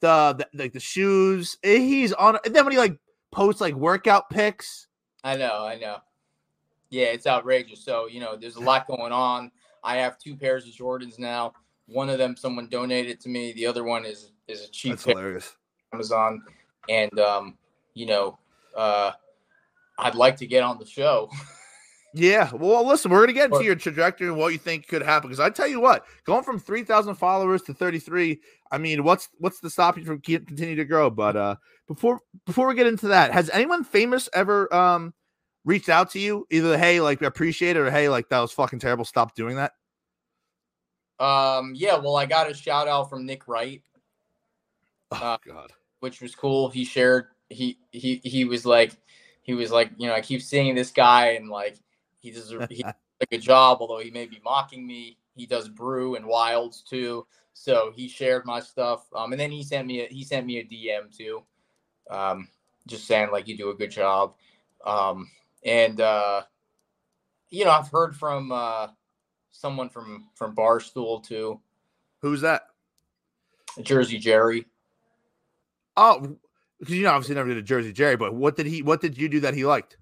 The, 0.00 0.34
the 0.38 0.58
like 0.58 0.72
the 0.72 0.80
shoes, 0.80 1.58
eh, 1.62 1.78
he's 1.78 2.12
on. 2.14 2.38
And 2.44 2.56
then 2.56 2.64
when 2.64 2.72
he 2.72 2.78
like 2.78 2.98
posts 3.30 3.60
like 3.60 3.74
workout 3.74 4.30
pics, 4.30 4.88
I 5.22 5.36
know, 5.36 5.64
I 5.64 5.76
know. 5.76 5.98
Yeah, 6.90 7.06
it's 7.06 7.26
outrageous. 7.26 7.84
So, 7.84 8.06
you 8.08 8.20
know, 8.20 8.36
there's 8.36 8.56
a 8.56 8.60
lot 8.60 8.86
going 8.86 9.12
on. 9.12 9.52
I 9.84 9.96
have 9.96 10.18
two 10.18 10.36
pairs 10.36 10.66
of 10.66 10.72
Jordans 10.72 11.18
now. 11.18 11.52
One 11.86 12.10
of 12.10 12.18
them 12.18 12.36
someone 12.36 12.68
donated 12.68 13.20
to 13.20 13.28
me. 13.28 13.52
The 13.52 13.66
other 13.66 13.84
one 13.84 14.04
is 14.04 14.32
is 14.48 14.64
a 14.64 14.68
cheap 14.68 14.92
that's 14.92 15.04
pair 15.04 15.14
hilarious. 15.14 15.56
Amazon. 15.92 16.42
And 16.88 17.18
um, 17.18 17.58
you 17.94 18.06
know, 18.06 18.38
uh 18.76 19.12
I'd 19.98 20.14
like 20.14 20.36
to 20.38 20.46
get 20.46 20.62
on 20.62 20.78
the 20.78 20.86
show. 20.86 21.30
Yeah. 22.14 22.52
Well, 22.52 22.86
listen, 22.86 23.10
we're 23.10 23.20
gonna 23.20 23.32
get 23.32 23.46
into 23.46 23.58
Or- 23.58 23.62
your 23.62 23.74
trajectory 23.76 24.28
and 24.28 24.36
what 24.36 24.52
you 24.52 24.58
think 24.58 24.88
could 24.88 25.02
happen. 25.02 25.28
Because 25.28 25.40
I 25.40 25.50
tell 25.50 25.66
you 25.68 25.80
what, 25.80 26.04
going 26.24 26.42
from 26.44 26.58
three 26.58 26.82
thousand 26.82 27.14
followers 27.16 27.62
to 27.62 27.74
thirty 27.74 27.98
three, 27.98 28.40
I 28.72 28.78
mean, 28.78 29.04
what's 29.04 29.28
what's 29.38 29.60
to 29.60 29.70
stop 29.70 29.96
you 29.96 30.04
from 30.04 30.20
keep 30.20 30.46
continue 30.46 30.76
to 30.76 30.84
grow? 30.84 31.10
But 31.10 31.36
uh, 31.36 31.56
before 31.86 32.20
before 32.46 32.66
we 32.68 32.74
get 32.74 32.86
into 32.88 33.08
that, 33.08 33.32
has 33.32 33.48
anyone 33.50 33.84
famous 33.84 34.28
ever 34.32 34.72
um 34.74 35.14
reached 35.64 35.88
out 35.88 36.10
to 36.12 36.18
you? 36.18 36.46
Either 36.50 36.76
hey, 36.76 37.00
like 37.00 37.22
appreciate 37.22 37.76
it, 37.76 37.80
or 37.80 37.90
hey, 37.90 38.08
like 38.08 38.28
that 38.30 38.40
was 38.40 38.52
fucking 38.52 38.80
terrible. 38.80 39.04
Stop 39.04 39.34
doing 39.34 39.56
that. 39.56 39.72
Um, 41.18 41.72
yeah, 41.74 41.96
well, 41.98 42.16
I 42.16 42.26
got 42.26 42.50
a 42.50 42.54
shout 42.54 42.88
out 42.88 43.10
from 43.10 43.26
Nick 43.26 43.46
Wright, 43.46 43.82
Oh 45.12 45.16
Uh, 45.16 45.38
God. 45.46 45.72
which 46.00 46.20
was 46.22 46.34
cool. 46.34 46.70
He 46.70 46.84
shared 46.84 47.26
he 47.50 47.78
he 47.92 48.20
he 48.24 48.44
was 48.44 48.64
like 48.64 48.96
he 49.42 49.52
was 49.54 49.70
like, 49.70 49.90
you 49.98 50.06
know, 50.06 50.14
I 50.14 50.22
keep 50.22 50.40
seeing 50.40 50.74
this 50.74 50.90
guy 50.90 51.32
and 51.32 51.48
like 51.48 51.76
he 52.20 52.30
does 52.30 52.52
a, 52.52 52.66
he 52.70 52.82
does 52.82 52.94
a 53.20 53.26
good 53.26 53.42
job, 53.42 53.78
although 53.80 53.98
he 53.98 54.10
may 54.10 54.26
be 54.26 54.40
mocking 54.44 54.86
me. 54.86 55.18
He 55.34 55.46
does 55.46 55.68
brew 55.68 56.14
and 56.14 56.26
wilds 56.26 56.82
too. 56.82 57.26
So 57.52 57.92
he 57.94 58.08
shared 58.08 58.46
my 58.46 58.60
stuff. 58.60 59.06
Um, 59.14 59.32
and 59.32 59.40
then 59.40 59.50
he 59.50 59.62
sent 59.62 59.86
me 59.86 60.02
a, 60.02 60.06
he 60.06 60.24
sent 60.24 60.46
me 60.46 60.58
a 60.58 60.64
DM 60.64 61.14
too. 61.16 61.42
Um, 62.10 62.48
just 62.86 63.06
saying 63.06 63.30
like 63.30 63.48
you 63.48 63.56
do 63.56 63.70
a 63.70 63.74
good 63.74 63.90
job. 63.90 64.34
Um, 64.84 65.28
and 65.64 66.00
uh, 66.00 66.42
you 67.50 67.64
know, 67.64 67.70
I've 67.70 67.90
heard 67.90 68.16
from 68.16 68.52
uh 68.52 68.88
someone 69.50 69.88
from 69.88 70.28
from 70.34 70.54
Barstool 70.54 71.22
too, 71.22 71.60
Who's 72.20 72.42
that? 72.42 72.62
Jersey 73.82 74.18
Jerry. 74.18 74.66
Oh, 75.96 76.36
because 76.78 76.94
you 76.94 77.04
know, 77.04 77.10
obviously 77.10 77.34
never 77.34 77.48
did 77.48 77.58
a 77.58 77.62
Jersey 77.62 77.92
Jerry, 77.92 78.16
but 78.16 78.34
what 78.34 78.56
did 78.56 78.66
he? 78.66 78.82
What 78.82 79.00
did 79.00 79.18
you 79.18 79.28
do 79.28 79.40
that 79.40 79.54
he 79.54 79.64
liked? 79.64 79.96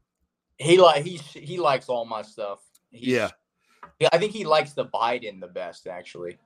He 0.58 0.78
like 0.78 1.04
he 1.04 1.16
he 1.16 1.58
likes 1.58 1.88
all 1.88 2.04
my 2.04 2.22
stuff. 2.22 2.60
He's, 2.90 3.06
Yeah. 3.08 3.30
yeah. 4.00 4.08
I 4.12 4.18
think 4.18 4.32
he 4.32 4.44
likes 4.44 4.72
the 4.72 4.86
Biden 4.86 5.40
the 5.40 5.46
best 5.48 5.86
actually, 5.86 6.36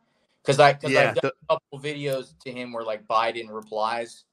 because 0.43 0.61
I 0.61 0.75
because 0.75 0.91
Yeah. 0.91 1.09
I've 1.11 1.15
done 1.17 1.31
the- 1.49 1.55
a 1.55 1.59
couple 1.61 1.81
videos 1.81 2.39
to 2.45 2.53
him 2.53 2.73
where 2.73 2.85
like 2.85 3.07
Biden 3.07 3.49
replies. 3.51 4.25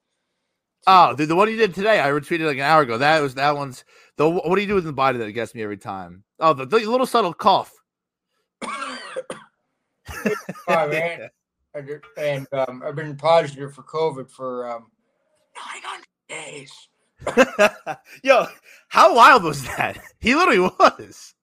oh, 0.88 1.14
the, 1.14 1.26
the 1.26 1.36
one 1.36 1.50
you 1.50 1.58
did 1.58 1.74
today, 1.76 2.00
I 2.00 2.10
retweeted 2.10 2.46
like 2.48 2.58
an 2.58 2.64
hour 2.64 2.82
ago. 2.82 2.98
That 2.98 3.22
was 3.22 3.36
that 3.36 3.56
one's 3.56 3.84
the 4.18 4.30
what 4.30 4.56
do 4.56 4.62
you 4.62 4.68
do 4.68 4.76
with 4.76 4.86
the 4.86 4.94
body 4.94 5.18
that 5.20 5.32
gets 5.32 5.56
me 5.56 5.64
every 5.64 5.78
time? 5.78 6.24
Oh, 6.40 6.54
the, 6.54 6.66
the 6.66 6.80
little 6.80 7.06
subtle 7.08 7.34
cough. 7.34 7.74
Hi, 10.68 10.88
man. 10.88 11.30
And 12.18 12.48
um, 12.52 12.82
I've 12.84 12.96
been 12.96 13.16
positive 13.16 13.74
for 13.76 13.84
COVID 13.84 14.30
for 14.32 14.68
um, 14.70 14.88
900 15.56 16.06
days. 16.28 16.89
Yo, 18.24 18.46
how 18.88 19.16
wild 19.16 19.44
was 19.44 19.64
that? 19.66 20.00
He 20.20 20.36
literally 20.36 20.60
was. 20.60 21.34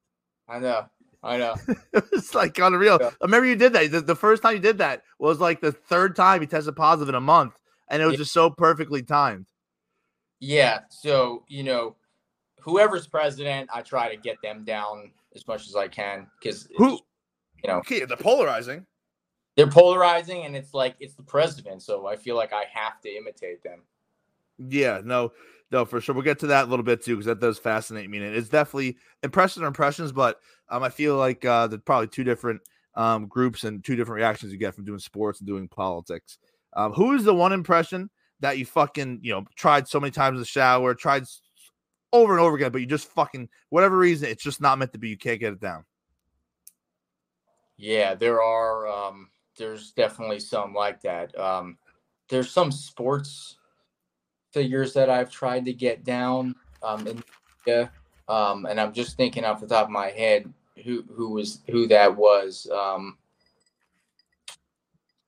I 0.49 0.59
know, 0.59 0.87
I 1.23 1.39
know. 1.39 1.55
It 1.93 2.05
was 2.13 2.35
like 2.35 2.59
unreal. 2.59 2.99
Yeah. 3.01 3.09
I 3.09 3.25
remember 3.25 3.47
you 3.47 3.57
did 3.57 3.73
that. 3.73 3.91
The, 3.91 4.01
the 4.03 4.15
first 4.15 4.43
time 4.43 4.55
you 4.55 4.61
did 4.61 4.79
that 4.79 5.03
was 5.19 5.41
like 5.41 5.61
the 5.61 5.73
third 5.73 6.15
time 6.15 6.41
he 6.43 6.47
tested 6.47 6.77
positive 6.77 7.09
in 7.09 7.15
a 7.15 7.21
month, 7.21 7.55
and 7.89 8.03
it 8.03 8.07
was 8.07 8.15
Yeah. 8.15 8.19
just 8.19 8.33
so 8.33 8.51
perfectly 8.51 9.03
timed. 9.03 9.47
Yeah, 10.41 10.81
so 10.91 11.45
you 11.49 11.63
know, 11.63 11.97
whoever's 12.61 13.07
president, 13.07 13.71
I 13.73 13.81
try 13.81 14.15
to 14.15 14.21
get 14.21 14.37
them 14.43 14.65
down 14.65 15.11
as 15.35 15.47
much 15.49 15.67
as 15.67 15.75
I 15.75 15.89
can 15.89 16.27
because 16.39 16.69
Who? 16.77 16.99
you 17.63 17.69
know 17.69 17.79
Okay, 17.79 18.05
the 18.05 18.17
polarizing. 18.19 18.85
they're 19.57 19.67
polarizing, 19.71 20.45
and 20.45 20.55
it's 20.55 20.75
like 20.75 20.97
it's 21.01 21.15
the 21.15 21.23
president, 21.23 21.83
so 21.83 22.07
I 22.07 22.17
feel 22.17 22.37
like 22.37 22.53
I 22.53 22.65
have 22.73 23.01
to 23.01 23.09
imitate 23.09 23.63
them. 23.63 23.81
Yeah, 24.59 25.01
no, 25.05 25.33
no, 25.71 25.85
for 25.85 26.01
sure. 26.01 26.15
We'll 26.15 26.25
get 26.25 26.39
to 26.41 26.49
that 26.49 26.67
a 26.67 26.71
little 26.71 26.85
bit 26.85 27.05
too, 27.05 27.17
because 27.17 27.27
that 27.27 27.41
does 27.41 27.59
fascinate 27.59 28.09
me. 28.09 28.19
And 28.19 28.35
it's 28.35 28.49
definitely 28.49 28.97
impressions 29.23 29.63
or 29.63 29.67
impressions, 29.67 30.13
but 30.13 30.41
um, 30.69 30.83
I 30.83 30.89
feel 30.89 31.17
like 31.17 31.45
uh, 31.45 31.67
there's 31.67 31.83
probably 31.83 32.09
two 32.09 32.25
different 32.25 32.61
um 32.95 33.27
groups 33.27 33.65
and 33.65 33.85
two 33.85 33.95
different 33.95 34.17
reactions 34.17 34.51
you 34.51 34.59
get 34.59 34.75
from 34.75 34.85
doing 34.85 34.99
sports 34.99 35.41
and 35.41 35.47
doing 35.47 35.69
politics. 35.69 36.39
Um, 36.73 36.93
who 36.93 37.13
is 37.15 37.25
the 37.25 37.35
one 37.35 37.53
impression 37.53 38.11
that 38.41 38.59
you 38.59 38.67
fucking 38.67 39.21
you 39.23 39.33
know 39.33 39.45
tried 39.55 39.89
so 39.89 40.01
many 40.01 40.11
times 40.11 40.37
in 40.37 40.41
the 40.41 40.47
shower, 40.47 40.95
tried 40.95 41.25
over 42.13 42.33
and 42.33 42.41
over 42.41 42.57
again, 42.57 42.73
but 42.73 42.81
you 42.81 42.87
just 42.87 43.09
fucking 43.09 43.49
whatever 43.71 43.99
reason 43.99 44.29
it's 44.29 44.43
just 44.43 44.61
not 44.61 44.79
meant 44.79 44.93
to 44.93 44.99
be. 44.99 45.09
You 45.09 45.19
can't 45.19 45.41
get 45.41 45.53
it 45.53 45.61
down. 45.61 45.85
Yeah, 47.77 48.15
there 48.15 48.43
are. 48.43 48.89
Um, 48.89 49.31
there's 49.59 49.93
definitely 49.93 50.41
some 50.41 50.73
like 50.73 51.01
that. 51.03 51.39
Um, 51.39 51.79
there's 52.29 52.51
some 52.51 52.73
sports 52.73 53.56
figures 54.57 54.95
that 54.95 55.11
I've 55.11 55.31
tried 55.31 55.67
to 55.67 55.75
get 55.75 56.03
down. 56.03 56.55
Um, 56.83 57.07
in 57.07 57.23
um, 58.27 58.65
and 58.65 58.81
I'm 58.81 58.95
just 58.95 59.19
thinking 59.19 59.45
off 59.45 59.61
the 59.61 59.67
top 59.67 59.85
of 59.85 59.91
my 59.91 60.09
head 60.09 60.51
who 60.83 61.05
who 61.15 61.31
was 61.31 61.61
who 61.69 61.87
that 61.89 62.17
was. 62.17 62.67
Um, 62.73 63.19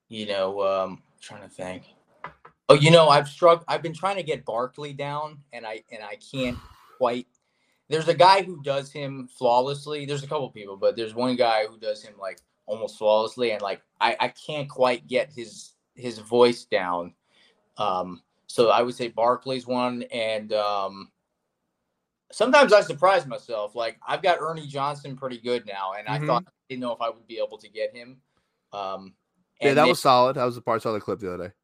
you 0.08 0.26
know, 0.26 0.62
um, 0.62 1.02
trying 1.20 1.42
to 1.42 1.48
think. 1.48 1.82
Oh, 2.70 2.74
you 2.74 2.90
know, 2.90 3.08
I've 3.08 3.28
struck. 3.28 3.64
I've 3.68 3.82
been 3.82 3.92
trying 3.92 4.16
to 4.16 4.22
get 4.22 4.46
Barkley 4.46 4.94
down, 4.94 5.40
and 5.52 5.66
I 5.66 5.82
and 5.92 6.02
I 6.02 6.16
can't 6.16 6.56
quite. 6.96 7.26
There's 7.90 8.08
a 8.08 8.14
guy 8.14 8.42
who 8.42 8.62
does 8.62 8.90
him 8.90 9.28
flawlessly. 9.38 10.06
There's 10.06 10.22
a 10.22 10.26
couple 10.26 10.48
people, 10.50 10.78
but 10.78 10.96
there's 10.96 11.14
one 11.14 11.36
guy 11.36 11.66
who 11.66 11.78
does 11.78 12.02
him 12.02 12.14
like 12.18 12.40
almost 12.64 12.96
flawlessly, 12.96 13.52
and 13.52 13.60
like 13.60 13.82
I 14.00 14.16
I 14.18 14.28
can't 14.28 14.70
quite 14.70 15.06
get 15.06 15.30
his 15.30 15.74
his 15.94 16.18
voice 16.18 16.64
down. 16.64 17.12
Um, 17.76 18.22
so 18.48 18.70
I 18.70 18.82
would 18.82 18.94
say 18.96 19.08
Barkley's 19.08 19.66
one, 19.66 20.02
and 20.10 20.52
um, 20.52 21.12
sometimes 22.32 22.72
I 22.72 22.80
surprise 22.80 23.24
myself. 23.26 23.74
Like 23.76 23.98
I've 24.06 24.22
got 24.22 24.38
Ernie 24.40 24.66
Johnson 24.66 25.16
pretty 25.16 25.38
good 25.38 25.64
now, 25.66 25.92
and 25.96 26.08
I 26.08 26.18
Mhm. 26.18 26.26
thought 26.26 26.44
didn't 26.68 26.80
know 26.80 26.92
if 26.92 27.00
I 27.00 27.08
would 27.08 27.26
be 27.26 27.38
able 27.38 27.56
to 27.58 27.68
get 27.68 27.94
him. 27.94 28.20
Um, 28.72 29.14
Yeah, 29.60 29.68
that 29.70 29.74
then- 29.76 29.88
was 29.88 30.00
solid. 30.00 30.34
That 30.36 30.44
was 30.44 30.54
the 30.56 30.60
part 30.60 30.80
I 30.80 30.82
saw 30.82 30.92
the 30.92 31.00
clip 31.00 31.20
the 31.20 31.32
other 31.32 31.48
day. 31.48 31.54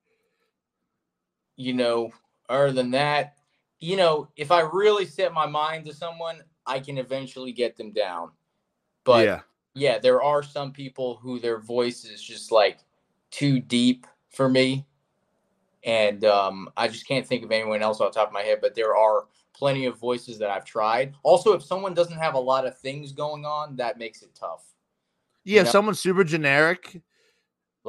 you 1.57 1.73
know, 1.73 2.11
other 2.49 2.73
than 2.73 2.91
that, 2.91 3.37
you 3.79 3.97
know, 3.97 4.29
if 4.35 4.51
I 4.51 4.61
really 4.63 5.07
set 5.07 5.33
my 5.33 5.47
mind 5.47 5.87
to 5.87 5.95
someone, 5.95 6.43
I 6.67 6.81
can 6.81 6.99
eventually 6.99 7.53
get 7.53 7.77
them 7.77 7.93
down. 7.93 8.33
But 9.05 9.25
yeah, 9.25 9.41
yeah, 9.75 9.99
there 9.99 10.21
are 10.21 10.43
some 10.43 10.73
people 10.73 11.15
who 11.17 11.39
their 11.39 11.61
voice 11.61 12.05
is 12.05 12.21
just 12.21 12.51
like 12.51 12.81
too 13.31 13.61
deep 13.61 14.07
for 14.31 14.49
me. 14.49 14.85
And 15.85 16.25
um, 16.25 16.71
I 16.77 16.89
just 16.89 17.07
can't 17.07 17.27
think 17.27 17.45
of 17.45 17.53
anyone 17.53 17.83
else 17.83 18.01
off 18.01 18.13
the 18.13 18.21
top 18.21 18.29
of 18.29 18.35
my 18.35 18.43
head, 18.43 18.59
but 18.63 18.75
there 18.75 18.97
are 18.97 19.27
plenty 19.55 19.85
of 19.85 19.99
voices 19.99 20.39
that 20.39 20.51
I've 20.51 20.65
tried. 20.65 21.15
Also, 21.23 21.53
if 21.53 21.63
someone 21.63 21.95
doesn't 21.95 22.19
have 22.19 22.35
a 22.35 22.39
lot 22.39 22.67
of 22.67 22.79
things 22.79 23.13
going 23.13 23.45
on, 23.45 23.77
that 23.77 23.99
makes 23.99 24.23
it 24.23 24.31
tough. 24.35 24.65
yeah. 25.45 25.63
know? 25.63 25.71
someone's 25.71 26.01
super 26.01 26.25
generic 26.25 27.03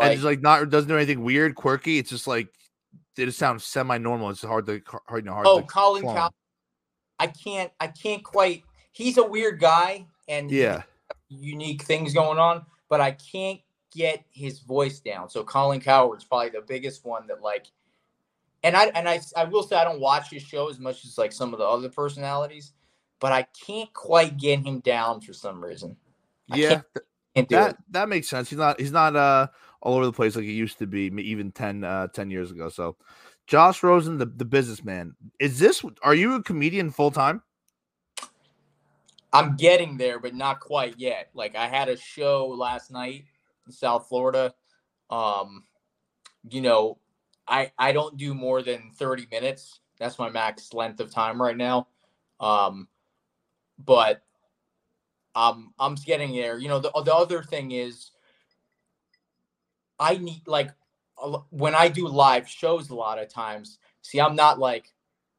and 0.01 0.09
Like, 0.09 0.13
just 0.13 0.25
like 0.25 0.41
not 0.41 0.69
doesn't 0.69 0.89
do 0.89 0.97
anything 0.97 1.23
weird, 1.23 1.55
quirky. 1.55 1.97
It's 1.97 2.09
just 2.09 2.27
like 2.27 2.49
it 3.17 3.25
just 3.25 3.39
sounds 3.39 3.65
semi-normal. 3.65 4.29
It's 4.29 4.43
hard 4.43 4.65
to 4.65 4.81
hard, 5.07 5.23
you 5.23 5.29
know, 5.29 5.33
hard 5.33 5.47
oh, 5.47 5.61
to 5.61 5.67
Colin. 5.67 6.03
Cow. 6.03 6.29
I 7.17 7.27
can't, 7.27 7.71
I 7.79 7.87
can't 7.87 8.23
quite. 8.23 8.63
He's 8.91 9.17
a 9.17 9.23
weird 9.23 9.59
guy, 9.59 10.05
and 10.27 10.51
Yeah, 10.51 10.83
unique 11.29 11.83
things 11.83 12.13
going 12.13 12.39
on, 12.39 12.65
but 12.89 12.99
I 12.99 13.11
can't 13.11 13.61
get 13.91 14.25
his 14.31 14.59
voice 14.59 14.99
down. 14.99 15.29
So 15.29 15.45
Colin 15.45 15.79
Cowherd's 15.79 16.25
probably 16.25 16.49
the 16.49 16.65
biggest 16.67 17.05
one 17.05 17.25
that 17.27 17.41
like 17.41 17.67
and 18.65 18.75
I 18.75 18.86
and 18.88 19.07
I 19.07 19.22
I 19.38 19.43
will 19.43 19.62
say 19.62 19.75
I 19.75 19.84
don't 19.84 20.01
watch 20.01 20.31
his 20.31 20.41
show 20.41 20.69
as 20.69 20.79
much 20.79 21.05
as 21.05 21.17
like 21.17 21.31
some 21.31 21.53
of 21.53 21.60
the 21.60 21.65
other 21.65 21.88
personalities, 21.88 22.74
but 23.19 23.31
I 23.31 23.43
can't 23.65 23.93
quite 23.93 24.38
get 24.38 24.65
him 24.65 24.79
down 24.79 25.22
for 25.22 25.34
some 25.34 25.63
reason. 25.63 25.95
I 26.51 26.57
yeah. 26.57 26.69
th- 26.69 26.81
Can't 27.36 27.50
that 27.50 27.69
it. 27.72 27.77
that 27.91 28.10
makes 28.10 28.27
sense. 28.27 28.50
He's 28.50 28.57
not 28.57 28.79
he's 28.79 28.91
not 28.91 29.15
uh 29.15 29.48
all 29.81 29.95
over 29.95 30.05
the 30.05 30.12
place 30.12 30.36
like 30.36 30.45
he 30.45 30.53
used 30.53 30.79
to 30.79 30.88
be 30.88 31.12
even 31.15 31.51
10 31.51 31.84
uh 31.84 32.07
10 32.07 32.31
years 32.31 32.50
ago. 32.50 32.69
So 32.69 32.98
Josh 33.45 33.84
Rosen, 33.84 34.17
the, 34.17 34.25
the 34.25 34.45
businessman. 34.45 35.15
Is 35.39 35.60
this 35.60 35.84
are 36.01 36.15
you 36.15 36.34
a 36.34 36.43
comedian 36.43 36.89
full 36.89 37.12
time? 37.12 37.43
I'm 39.31 39.57
getting 39.57 39.98
there, 39.98 40.17
but 40.17 40.34
not 40.34 40.60
quite 40.60 40.95
yet. 40.98 41.29
Like 41.36 41.55
I 41.55 41.67
had 41.67 41.88
a 41.88 41.98
show 41.98 42.48
last 42.48 42.89
night 42.89 43.25
in 43.67 43.74
South 43.74 44.07
Florida. 44.07 44.55
Um, 45.12 45.65
you 46.50 46.62
know, 46.62 46.98
I 47.47 47.71
I 47.77 47.91
don't 47.91 48.17
do 48.17 48.33
more 48.33 48.61
than 48.61 48.91
30 48.95 49.27
minutes. 49.31 49.79
That's 49.99 50.19
my 50.19 50.29
max 50.29 50.73
length 50.73 50.99
of 50.99 51.11
time 51.11 51.41
right 51.41 51.55
now. 51.55 51.87
Um, 52.39 52.87
but 53.77 54.21
um, 55.35 55.73
I'm 55.79 55.95
getting 55.95 56.33
there. 56.33 56.57
You 56.57 56.69
know, 56.69 56.79
the 56.79 56.91
the 57.03 57.13
other 57.13 57.43
thing 57.43 57.71
is, 57.71 58.11
I 59.99 60.17
need 60.17 60.43
like 60.47 60.71
when 61.49 61.75
I 61.75 61.87
do 61.87 62.07
live 62.07 62.47
shows 62.47 62.89
a 62.89 62.95
lot 62.95 63.19
of 63.19 63.29
times. 63.29 63.79
See, 64.01 64.19
I'm 64.19 64.35
not 64.35 64.59
like, 64.59 64.93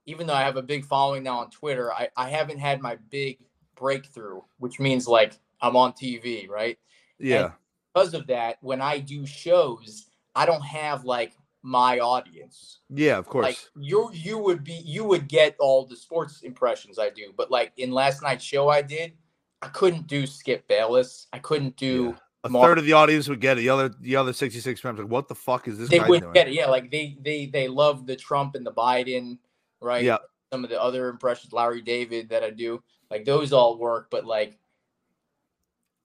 even 0.07 0.27
though 0.27 0.35
I 0.35 0.43
have 0.43 0.57
a 0.57 0.63
big 0.63 0.85
following 0.85 1.23
now 1.23 1.39
on 1.39 1.51
Twitter, 1.51 1.93
I 1.93 2.09
I 2.17 2.31
haven't 2.31 2.59
had 2.59 2.81
my 2.81 2.97
big 3.11 3.39
breakthrough, 3.75 4.41
which 4.59 4.79
means 4.79 5.09
like 5.09 5.35
I'm 5.61 5.77
on 5.77 5.93
TV, 5.93 6.49
right? 6.49 6.79
Yeah. 7.19 7.45
And 7.45 7.53
because 7.95 8.15
of 8.15 8.27
that, 8.27 8.59
when 8.61 8.81
I 8.81 8.99
do 8.99 9.25
shows, 9.27 10.07
I 10.35 10.45
don't 10.45 10.65
have 10.65 11.05
like 11.05 11.33
my 11.67 11.99
audience. 11.99 12.79
Yeah, 12.91 13.19
of 13.19 13.27
course. 13.27 13.45
Like 13.45 13.59
you 13.77 14.09
you 14.13 14.39
would 14.39 14.63
be 14.63 14.81
you 14.85 15.05
would 15.05 15.27
get 15.27 15.57
all 15.59 15.85
the 15.85 15.97
sports 15.97 16.43
impressions 16.43 16.99
I 16.99 17.11
do, 17.11 17.33
but 17.37 17.51
like 17.51 17.73
in 17.77 17.91
last 17.91 18.23
night's 18.23 18.45
show 18.45 18.69
I 18.69 18.83
did, 18.83 19.15
I 19.63 19.67
couldn't 19.69 20.07
do 20.07 20.27
Skip 20.27 20.69
Bayless. 20.69 21.27
I 21.33 21.41
couldn't 21.41 21.77
do 21.77 22.11
Yeah. 22.11 22.19
A 22.45 22.49
Mark- 22.49 22.65
third 22.65 22.79
of 22.79 22.85
the 22.85 22.93
audience 22.93 23.29
would 23.29 23.41
get 23.41 23.59
it. 23.59 23.63
The 23.63 23.71
other, 23.71 23.89
the 24.01 24.15
other 24.15 24.33
sixty-six 24.33 24.81
percent 24.81 24.99
like, 25.01 25.09
what 25.09 25.27
the 25.27 25.35
fuck 25.35 25.67
is 25.67 25.79
this 25.79 25.89
they 25.89 25.99
guy 25.99 26.09
wouldn't 26.09 26.33
doing? 26.33 26.35
get 26.35 26.47
it. 26.47 26.55
Yeah, 26.55 26.67
like 26.69 26.93
they 26.93 27.17
they 27.21 27.47
they 27.47 27.67
love 27.67 28.07
the 28.07 28.15
Trump 28.15 28.55
and 28.55 28.65
the 28.65 28.73
Biden, 28.73 29.39
right? 29.81 30.05
Yeah. 30.05 30.19
Some 30.53 30.63
of 30.63 30.71
the 30.71 30.81
other 30.81 31.09
impressions, 31.09 31.53
Larry 31.53 31.83
David 31.83 32.29
that 32.29 32.45
I 32.45 32.51
do, 32.51 32.81
like 33.11 33.25
those 33.25 33.53
all 33.53 33.77
work, 33.77 34.07
but 34.13 34.25
like 34.25 34.57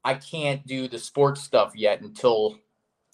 I 0.04 0.16
can't 0.16 0.66
do 0.66 0.88
the 0.88 0.98
sports 0.98 1.44
stuff 1.44 1.74
yet 1.76 2.02
until 2.02 2.58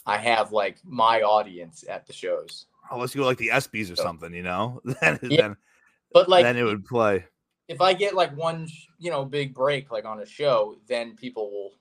I 0.07 0.17
have 0.17 0.51
like 0.53 0.77
my 0.85 1.21
audience 1.21 1.83
at 1.87 2.07
the 2.07 2.13
shows. 2.13 2.65
Unless 2.89 3.13
you 3.13 3.21
go 3.21 3.27
like 3.27 3.37
the 3.37 3.49
ESPYS 3.49 3.91
or 3.91 3.97
something, 3.97 4.33
you 4.33 4.43
know, 4.43 4.81
then 5.01 5.19
Yeah. 5.23 5.41
then, 5.41 5.57
But 6.13 6.29
like 6.29 6.43
then 6.43 6.55
it 6.57 6.63
would 6.63 6.85
play. 6.85 7.25
if 7.67 7.81
I 7.81 7.93
get 7.93 8.15
like 8.15 8.35
one, 8.35 8.67
you 8.97 9.11
know, 9.11 9.25
big 9.25 9.53
break 9.53 9.91
like 9.91 10.05
on 10.05 10.21
a 10.21 10.25
show, 10.25 10.77
then 10.87 11.15
people 11.17 11.51
will, 11.51 11.71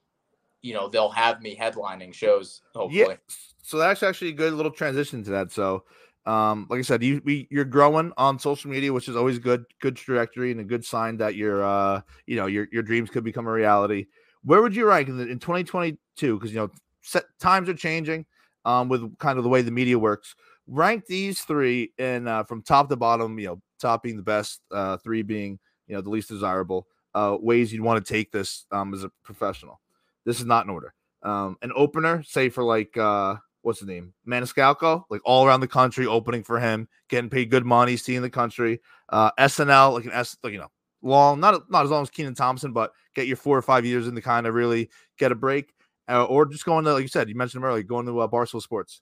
you 0.62 0.74
know, 0.74 0.88
they'll 0.88 1.08
have 1.10 1.40
me 1.40 1.56
headlining 1.56 2.12
shows. 2.12 2.62
Hopefully, 2.74 3.00
Yeah. 3.28 3.34
So 3.62 3.78
that's 3.78 4.02
actually 4.02 4.30
a 4.30 4.32
good 4.34 4.52
little 4.54 4.72
transition 4.72 5.22
to 5.24 5.30
that. 5.30 5.52
So, 5.52 5.84
um, 6.26 6.66
like 6.68 6.80
I 6.80 6.82
said, 6.82 7.04
you 7.04 7.22
we, 7.24 7.46
you're 7.52 7.64
growing 7.64 8.12
on 8.16 8.40
social 8.40 8.68
media, 8.68 8.92
which 8.92 9.08
is 9.08 9.14
always 9.14 9.38
good, 9.38 9.64
good 9.80 9.94
trajectory 9.94 10.50
and 10.50 10.58
a 10.60 10.64
good 10.64 10.84
sign 10.84 11.16
that 11.18 11.36
your 11.36 11.62
uh, 11.64 12.00
you 12.26 12.34
know, 12.34 12.46
your 12.46 12.66
your 12.72 12.82
dreams 12.82 13.10
could 13.10 13.22
become 13.22 13.46
a 13.46 13.52
reality. 13.52 14.06
Where 14.42 14.60
would 14.62 14.74
you 14.74 14.86
rank 14.86 15.08
in, 15.08 15.16
the, 15.18 15.26
in 15.28 15.38
2022? 15.38 16.34
Because 16.36 16.50
you 16.52 16.58
know, 16.58 16.70
set, 17.06 17.24
times 17.40 17.68
are 17.68 17.74
changing, 17.74 18.26
um, 18.64 18.88
with 18.88 19.16
kind 19.18 19.38
of 19.38 19.44
the 19.44 19.50
way 19.50 19.62
the 19.62 19.70
media 19.70 19.98
works. 19.98 20.34
Rank 20.66 21.06
these 21.06 21.40
three 21.42 21.92
in 21.98 22.26
uh, 22.26 22.44
from 22.44 22.62
top 22.62 22.88
to 22.88 22.96
bottom. 22.96 23.38
You 23.38 23.46
know, 23.46 23.62
top 23.80 24.02
being 24.02 24.16
the 24.16 24.22
best, 24.22 24.60
uh, 24.70 24.96
three 24.98 25.22
being 25.22 25.58
you 25.86 25.94
know 25.94 26.00
the 26.00 26.10
least 26.10 26.28
desirable. 26.28 26.86
Uh, 27.14 27.36
ways 27.40 27.72
you'd 27.72 27.80
want 27.80 28.04
to 28.04 28.12
take 28.12 28.30
this 28.30 28.66
um 28.72 28.92
as 28.92 29.04
a 29.04 29.10
professional. 29.24 29.80
This 30.24 30.40
is 30.40 30.46
not 30.46 30.64
in 30.64 30.70
order. 30.70 30.92
Um, 31.22 31.56
an 31.62 31.72
opener, 31.74 32.22
say 32.24 32.48
for 32.50 32.62
like 32.64 32.96
uh 32.96 33.36
what's 33.62 33.80
his 33.80 33.88
name? 33.88 34.12
Maniscalco, 34.28 35.04
like 35.10 35.20
all 35.24 35.46
around 35.46 35.60
the 35.60 35.68
country, 35.68 36.06
opening 36.06 36.42
for 36.42 36.60
him, 36.60 36.88
getting 37.08 37.30
paid 37.30 37.50
good 37.50 37.64
money, 37.64 37.96
seeing 37.96 38.22
the 38.22 38.30
country. 38.30 38.80
Uh 39.08 39.30
SNL, 39.38 39.94
like 39.94 40.04
an 40.04 40.12
S 40.12 40.36
like 40.42 40.52
you 40.52 40.58
know, 40.58 40.70
long, 41.02 41.40
not 41.40 41.70
not 41.70 41.84
as 41.84 41.90
long 41.90 42.02
as 42.02 42.10
Kenan 42.10 42.34
Thompson, 42.34 42.72
but 42.72 42.92
get 43.14 43.26
your 43.26 43.36
four 43.36 43.56
or 43.56 43.62
five 43.62 43.86
years 43.86 44.08
in 44.08 44.14
to 44.14 44.20
kind 44.20 44.46
of 44.46 44.54
really 44.54 44.90
get 45.18 45.32
a 45.32 45.36
break. 45.36 45.72
Uh, 46.08 46.24
or 46.24 46.46
just 46.46 46.64
going 46.64 46.84
to, 46.84 46.92
like 46.92 47.02
you 47.02 47.08
said, 47.08 47.28
you 47.28 47.34
mentioned 47.34 47.62
him 47.62 47.68
earlier, 47.68 47.82
going 47.82 48.06
to 48.06 48.20
uh, 48.20 48.28
Barstool 48.28 48.62
Sports. 48.62 49.00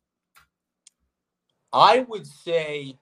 I 1.73 2.00
would 2.08 2.26
say 2.26 2.98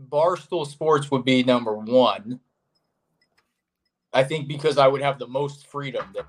Barstool 0.00 0.66
Sports 0.66 1.10
would 1.10 1.24
be 1.24 1.42
number 1.42 1.76
one. 1.76 2.40
I 4.12 4.22
think 4.22 4.46
because 4.46 4.78
I 4.78 4.86
would 4.86 5.02
have 5.02 5.18
the 5.18 5.26
most 5.26 5.66
freedom 5.66 6.06
there. 6.14 6.28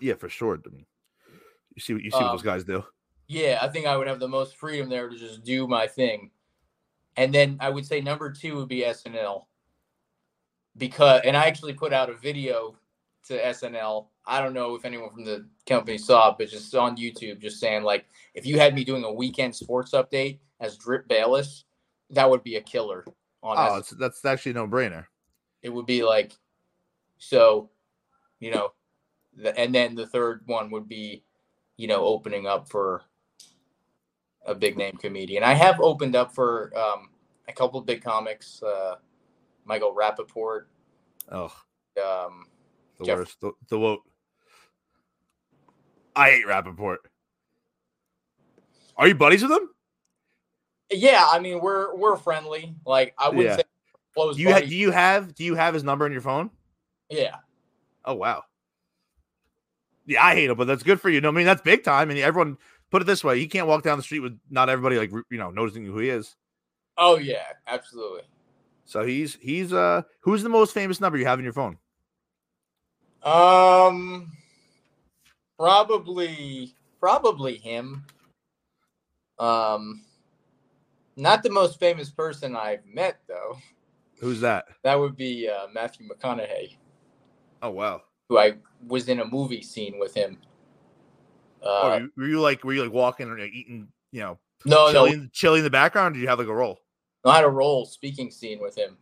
Yeah, 0.00 0.14
for 0.14 0.28
sure. 0.28 0.60
I 0.64 0.68
mean, 0.68 0.84
you 1.74 1.80
see 1.80 1.94
what 1.94 2.02
you 2.02 2.10
see 2.10 2.18
what 2.18 2.26
Um, 2.26 2.36
those 2.36 2.42
guys 2.42 2.64
do. 2.64 2.84
Yeah, 3.28 3.58
I 3.62 3.68
think 3.68 3.86
I 3.86 3.96
would 3.96 4.06
have 4.06 4.20
the 4.20 4.28
most 4.28 4.56
freedom 4.56 4.88
there 4.88 5.08
to 5.08 5.16
just 5.16 5.42
do 5.42 5.66
my 5.66 5.86
thing. 5.86 6.30
And 7.16 7.34
then 7.34 7.56
I 7.60 7.70
would 7.70 7.86
say 7.86 8.00
number 8.02 8.30
two 8.30 8.56
would 8.56 8.68
be 8.68 8.82
SNL. 8.82 9.46
Because 10.76 11.22
and 11.24 11.36
I 11.36 11.46
actually 11.46 11.72
put 11.72 11.94
out 11.94 12.10
a 12.10 12.14
video 12.14 12.76
to 13.26 13.42
SNL. 13.42 14.06
I 14.26 14.40
don't 14.40 14.54
know 14.54 14.74
if 14.74 14.84
anyone 14.84 15.10
from 15.10 15.24
the 15.24 15.46
company 15.66 15.98
saw 15.98 16.30
it, 16.30 16.36
but 16.38 16.48
just 16.48 16.74
on 16.74 16.96
YouTube, 16.96 17.40
just 17.40 17.60
saying 17.60 17.82
like 17.82 18.06
if 18.34 18.46
you 18.46 18.58
had 18.58 18.74
me 18.74 18.84
doing 18.84 19.04
a 19.04 19.12
weekend 19.12 19.54
sports 19.54 19.92
update 19.92 20.38
as 20.60 20.76
Drip 20.76 21.06
Bayless, 21.08 21.64
that 22.10 22.28
would 22.28 22.42
be 22.42 22.56
a 22.56 22.60
killer 22.60 23.04
on 23.42 23.56
Oh, 23.58 23.82
that's 23.98 24.24
actually 24.24 24.52
no 24.54 24.66
brainer. 24.66 25.06
it 25.62 25.68
would 25.68 25.86
be 25.86 26.02
like 26.04 26.32
so 27.18 27.70
you 28.40 28.50
know 28.50 28.72
the, 29.36 29.56
and 29.58 29.74
then 29.74 29.94
the 29.94 30.06
third 30.06 30.42
one 30.46 30.70
would 30.70 30.88
be 30.88 31.22
you 31.76 31.86
know 31.88 32.04
opening 32.04 32.46
up 32.46 32.68
for 32.68 33.02
a 34.46 34.54
big 34.54 34.76
name 34.76 34.96
comedian 34.96 35.42
i 35.42 35.52
have 35.54 35.80
opened 35.80 36.14
up 36.14 36.34
for 36.34 36.72
um, 36.78 37.08
a 37.48 37.52
couple 37.52 37.80
of 37.80 37.86
big 37.86 38.02
comics 38.02 38.62
uh, 38.62 38.96
michael 39.64 39.94
rapaport 39.94 40.64
Oh, 41.32 41.52
um, 42.04 42.46
the 42.98 43.04
Jeff- 43.04 43.18
worst. 43.18 43.40
The, 43.40 43.52
the. 43.68 43.96
I 46.14 46.30
hate 46.30 46.46
Rapaport. 46.46 46.98
Are 48.96 49.06
you 49.08 49.14
buddies 49.14 49.42
with 49.42 49.52
him? 49.52 49.68
yeah 50.92 51.26
i 51.32 51.40
mean 51.40 51.58
we're 51.60 51.96
we're 51.96 52.16
friendly 52.16 52.72
like 52.86 53.12
i 53.18 53.28
wouldn't 53.28 53.44
Yeah. 53.46 53.56
say 53.56 53.62
close 54.14 54.36
Do 54.36 54.42
you 54.42 54.52
ha- 54.52 54.60
do 54.60 54.66
you 54.76 54.92
have 54.92 55.34
do 55.34 55.42
you 55.42 55.56
have 55.56 55.74
his 55.74 55.82
number 55.82 56.06
in 56.06 56.12
your 56.12 56.20
phone? 56.20 56.48
yeah 57.10 57.36
Oh 58.04 58.14
wow. 58.14 58.44
Yeah, 60.06 60.24
I 60.24 60.34
hate 60.34 60.48
him, 60.48 60.56
but 60.56 60.68
that's 60.68 60.84
good 60.84 61.00
for 61.00 61.10
you. 61.10 61.20
No, 61.20 61.28
I 61.30 61.32
mean 61.32 61.44
that's 61.44 61.60
big 61.60 61.82
time. 61.82 62.08
And 62.10 62.18
everyone 62.20 62.56
put 62.92 63.02
it 63.02 63.06
this 63.06 63.24
way: 63.24 63.36
you 63.38 63.48
can't 63.48 63.66
walk 63.66 63.82
down 63.82 63.98
the 63.98 64.04
street 64.04 64.20
with 64.20 64.38
not 64.48 64.68
everybody 64.68 64.96
like 64.96 65.10
you 65.10 65.38
know 65.38 65.50
noticing 65.50 65.84
who 65.84 65.98
he 65.98 66.08
is. 66.08 66.36
oh 66.96 67.18
yeah 67.18 67.42
absolutely 67.66 68.22
So 68.84 69.04
he's 69.04 69.36
he's 69.40 69.72
uh 69.72 70.02
who's 70.20 70.44
the 70.44 70.48
most 70.48 70.72
famous 70.72 71.00
number 71.00 71.18
you 71.18 71.26
have 71.26 71.40
in 71.40 71.44
your 71.44 71.52
phone? 71.52 71.78
Um 73.26 74.30
probably 75.58 76.72
probably 77.00 77.56
him 77.56 78.04
um 79.40 80.04
not 81.16 81.42
the 81.42 81.50
most 81.50 81.80
famous 81.80 82.08
person 82.08 82.54
i've 82.54 82.86
met 82.86 83.18
though 83.26 83.58
Who's 84.20 84.40
that? 84.40 84.64
that 84.84 84.94
would 84.94 85.16
be 85.16 85.48
uh, 85.48 85.66
matthew 85.74 86.06
mcconaughey 86.08 86.76
Oh 87.62 87.70
wow. 87.70 88.02
who 88.28 88.38
i 88.38 88.52
was 88.86 89.08
in 89.08 89.18
a 89.18 89.24
movie 89.24 89.62
scene 89.62 89.98
with 89.98 90.14
him 90.14 90.38
oh, 91.62 91.90
uh, 91.90 91.98
you, 91.98 92.10
were 92.16 92.28
you 92.28 92.40
like 92.40 92.62
were 92.62 92.74
you 92.74 92.84
like 92.84 92.92
walking 92.92 93.28
or 93.28 93.38
eating 93.40 93.88
you 94.12 94.20
know 94.20 94.38
no 94.64 94.92
chili, 94.92 95.10
no 95.10 95.14
in, 95.16 95.30
chili 95.32 95.58
in 95.58 95.64
the 95.64 95.70
background? 95.70 96.14
Or 96.14 96.14
did 96.14 96.22
you 96.22 96.28
have 96.28 96.38
like 96.38 96.46
a 96.46 96.54
roll? 96.54 96.78
i 97.24 97.34
had 97.34 97.44
a 97.44 97.48
role 97.48 97.84
speaking 97.86 98.30
scene 98.30 98.60
with 98.60 98.78
him 98.78 98.96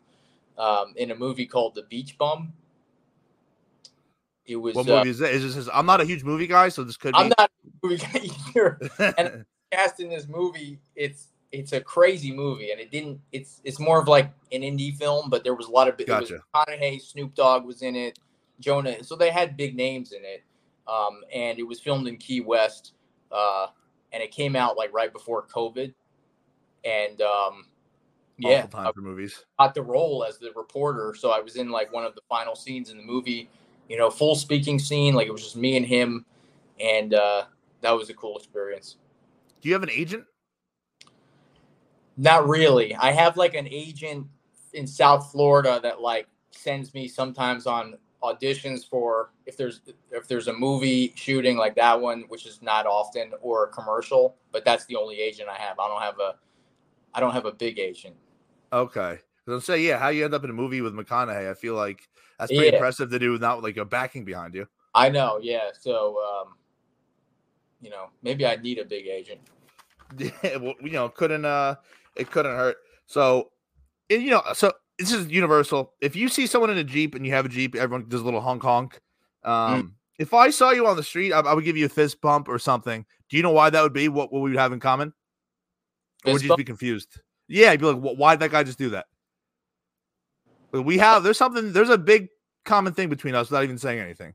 um, 0.57 0.95
in 0.97 1.11
a 1.11 1.15
movie 1.15 1.47
called 1.47 1.75
the 1.75 1.83
beach 1.83 2.17
bum 2.17 2.55
it 4.47 4.57
was 4.57 4.75
What 4.75 4.89
uh, 4.89 4.99
movie 4.99 5.11
is 5.11 5.19
that? 5.19 5.33
Is 5.33 5.43
this? 5.43 5.55
His, 5.55 5.69
I'm 5.73 5.87
not 5.87 6.01
a 6.01 6.05
huge 6.05 6.25
movie 6.25 6.47
guy, 6.47 6.69
so 6.69 6.85
this 6.85 6.97
could 6.97 7.15
i'm 7.15 7.29
be. 7.29 7.35
not 7.39 7.51
a 7.51 7.87
movie 7.87 7.97
guy 7.97 8.21
either 8.55 8.79
and- 9.19 9.45
cast 9.73 9.99
in 9.99 10.09
this 10.09 10.29
movie 10.29 10.79
it's 10.95 11.29
it's 11.51 11.73
a 11.73 11.81
crazy 11.81 12.33
movie 12.33 12.71
and 12.71 12.81
it 12.81 12.91
didn't 12.93 13.21
it's 13.33 13.61
it's 13.65 13.81
more 13.81 14.01
of 14.01 14.07
like 14.07 14.31
an 14.53 14.63
indie 14.63 14.95
film 14.97 15.29
but 15.31 15.43
there 15.43 15.55
was 15.55 15.67
a 15.67 15.71
lot 15.71 15.89
of 15.89 15.99
it 15.99 16.09
was 16.09 16.31
Gotcha. 16.31 17.01
Snoop 17.01 17.35
Dogg 17.35 17.65
was 17.65 17.83
in 17.83 17.97
it 17.97 18.19
Jonah 18.61 19.03
so 19.03 19.17
they 19.17 19.31
had 19.31 19.57
big 19.57 19.75
names 19.75 20.13
in 20.13 20.25
it 20.25 20.45
um 20.87 21.23
and 21.33 21.59
it 21.59 21.65
was 21.65 21.81
filmed 21.81 22.07
in 22.07 22.17
Key 22.19 22.41
West 22.41 22.93
uh 23.33 23.69
and 24.13 24.23
it 24.23 24.31
came 24.31 24.55
out 24.55 24.77
like 24.77 24.93
right 24.93 25.13
before 25.13 25.45
COVID 25.47 25.93
and 26.85 27.21
um 27.23 27.67
yeah 28.39 28.65
Awful 28.65 28.69
time 28.83 28.93
for 28.93 29.01
movies. 29.01 29.45
I 29.59 29.67
got 29.67 29.75
the 29.75 29.83
role 29.83 30.25
as 30.25 30.39
the 30.39 30.53
reporter 30.55 31.15
so 31.19 31.31
I 31.31 31.41
was 31.41 31.57
in 31.57 31.71
like 31.71 31.93
one 31.93 32.05
of 32.05 32.15
the 32.15 32.23
final 32.29 32.55
scenes 32.55 32.91
in 32.91 32.97
the 32.97 33.03
movie 33.05 33.49
you 33.89 33.97
know 33.97 34.11
full 34.11 34.35
speaking 34.35 34.79
scene 34.79 35.15
like 35.15 35.27
it 35.27 35.33
was 35.33 35.43
just 35.43 35.57
me 35.57 35.77
and 35.77 35.87
him 35.87 36.25
and 36.81 37.15
uh 37.15 37.45
that 37.81 37.91
was 37.93 38.11
a 38.11 38.15
cool 38.15 38.37
experience 38.37 38.97
Do 39.61 39.69
you 39.69 39.75
have 39.75 39.83
an 39.83 39.91
agent? 39.91 40.25
Not 42.17 42.49
really. 42.49 42.95
I 42.95 43.11
have 43.11 43.37
like 43.37 43.55
an 43.55 43.67
agent 43.69 44.27
in 44.73 44.87
South 44.87 45.33
Florida 45.33 45.81
that 45.83 46.01
like 46.01 46.29
sends 46.51 46.95
me 46.95 47.09
sometimes 47.09 47.67
on 47.67 47.97
auditions 48.23 48.89
for 48.89 49.31
if 49.47 49.57
there's 49.57 49.81
if 50.11 50.29
there's 50.29 50.49
a 50.49 50.53
movie 50.53 51.13
shooting 51.17 51.57
like 51.57 51.75
that 51.77 52.01
one, 52.01 52.25
which 52.29 52.47
is 52.47 52.63
not 52.63 52.87
often, 52.87 53.33
or 53.43 53.65
a 53.65 53.69
commercial. 53.69 54.37
But 54.53 54.65
that's 54.65 54.87
the 54.87 54.97
only 54.97 55.21
agent 55.21 55.49
I 55.49 55.57
have. 55.57 55.79
I 55.79 55.89
don't 55.89 56.03
have 56.03 56.21
a 56.21 56.37
I 57.15 57.21
don't 57.21 57.33
have 57.33 57.47
a 57.47 57.53
big 57.53 57.79
agent. 57.79 58.15
Okay. 58.73 59.19
I'll 59.47 59.61
say, 59.61 59.83
yeah, 59.83 59.99
how 59.99 60.09
you 60.09 60.25
end 60.25 60.35
up 60.35 60.45
in 60.45 60.51
a 60.51 60.55
movie 60.55 60.81
with 60.81 60.95
McConaughey, 60.95 61.51
I 61.51 61.55
feel 61.55 61.75
like 61.75 62.09
that's 62.39 62.51
pretty 62.51 62.67
Yeah. 62.67 62.75
impressive 62.75 63.11
to 63.11 63.19
do 63.19 63.33
without 63.33 63.63
like 63.63 63.77
a 63.77 63.85
backing 63.85 64.25
behind 64.25 64.55
you. 64.55 64.67
I 64.95 65.09
know, 65.09 65.39
yeah. 65.43 65.71
So 65.79 66.19
um, 66.23 66.55
you 67.81 67.91
know, 67.91 68.11
maybe 68.23 68.47
I 68.47 68.57
need 68.57 68.79
a 68.79 68.85
big 68.85 69.07
agent. 69.07 69.41
Yeah, 70.19 70.57
well, 70.59 70.75
you 70.81 70.93
know, 70.93 71.09
couldn't 71.09 71.45
uh 71.45 71.77
it 72.15 72.31
couldn't 72.31 72.55
hurt. 72.55 72.77
So 73.07 73.51
and, 74.11 74.23
you 74.23 74.31
know, 74.31 74.43
so 74.53 74.73
this 74.99 75.13
is 75.13 75.27
universal. 75.29 75.95
If 76.01 76.15
you 76.15 76.29
see 76.29 76.47
someone 76.47 76.71
in 76.71 76.79
a 76.79 76.85
Jeep 76.85 77.15
and 77.15 77.27
you 77.27 77.33
have 77.33 77.47
a 77.47 77.49
Jeep, 77.49 77.75
everyone 77.75 78.09
does 78.09 78.21
a 78.21 78.25
little 78.25 78.41
honk 78.41 78.63
honk. 78.63 79.01
Um 79.43 79.97
if 80.19 80.33
I 80.33 80.51
saw 80.51 80.71
you 80.71 80.87
on 80.87 80.97
the 80.97 81.03
street, 81.03 81.33
I, 81.33 81.41
I 81.41 81.55
would 81.55 81.65
give 81.65 81.77
you 81.77 81.87
a 81.87 81.89
fist 81.89 82.21
bump 82.21 82.49
or 82.49 82.59
something. 82.59 83.05
Do 83.29 83.37
you 83.37 83.43
know 83.43 83.51
why 83.51 83.71
that 83.71 83.83
would 83.83 83.93
be? 83.93 84.09
What, 84.09 84.33
what 84.33 84.43
we 84.43 84.51
would 84.51 84.59
have 84.59 84.73
in 84.73 84.79
common? 84.79 85.13
Or 86.25 86.33
would 86.35 86.43
you 86.43 86.49
just 86.49 86.59
be 86.59 86.65
confused? 86.65 87.21
Yeah, 87.49 87.73
you'd 87.73 87.81
be 87.81 87.87
like, 87.87 87.97
"Wh- 87.97 88.19
why 88.19 88.35
did 88.37 88.41
that 88.41 88.53
guy 88.53 88.63
just 88.63 88.79
do 88.79 88.91
that? 88.91 89.07
We 90.83 90.99
have 90.99 91.23
there's 91.23 91.39
something 91.39 91.73
there's 91.73 91.89
a 91.89 91.99
big 91.99 92.29
common 92.65 92.93
thing 92.93 93.09
between 93.09 93.35
us 93.35 93.51
without 93.51 93.65
even 93.65 93.79
saying 93.79 94.01
anything. 94.01 94.35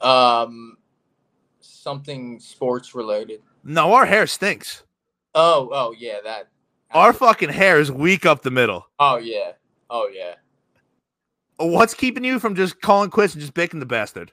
Um, 0.00 0.76
something 1.60 2.38
sports 2.38 2.94
related. 2.94 3.40
No, 3.64 3.94
our 3.94 4.06
hair 4.06 4.26
stinks. 4.26 4.84
Oh, 5.34 5.70
oh 5.72 5.94
yeah, 5.98 6.18
that. 6.24 6.48
Our 6.92 7.12
fucking 7.12 7.48
hair 7.48 7.80
is 7.80 7.90
weak 7.90 8.24
up 8.24 8.42
the 8.42 8.50
middle. 8.50 8.86
Oh 8.98 9.16
yeah, 9.16 9.52
oh 9.90 10.08
yeah. 10.12 10.34
What's 11.56 11.94
keeping 11.94 12.24
you 12.24 12.38
from 12.38 12.54
just 12.54 12.80
calling 12.80 13.10
quits 13.10 13.34
and 13.34 13.40
just 13.40 13.54
picking 13.54 13.80
the 13.80 13.86
bastard? 13.86 14.30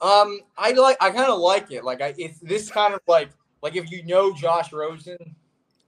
Um, 0.00 0.40
I 0.58 0.72
like. 0.72 0.96
I 1.00 1.10
kind 1.10 1.30
of 1.30 1.38
like 1.38 1.70
it. 1.70 1.84
Like, 1.84 2.02
I 2.02 2.14
it's 2.18 2.40
this 2.40 2.70
kind 2.70 2.92
of 2.92 3.00
like 3.06 3.30
like 3.62 3.76
if 3.76 3.90
you 3.90 4.04
know 4.04 4.34
Josh 4.34 4.72
Rosen 4.72 5.16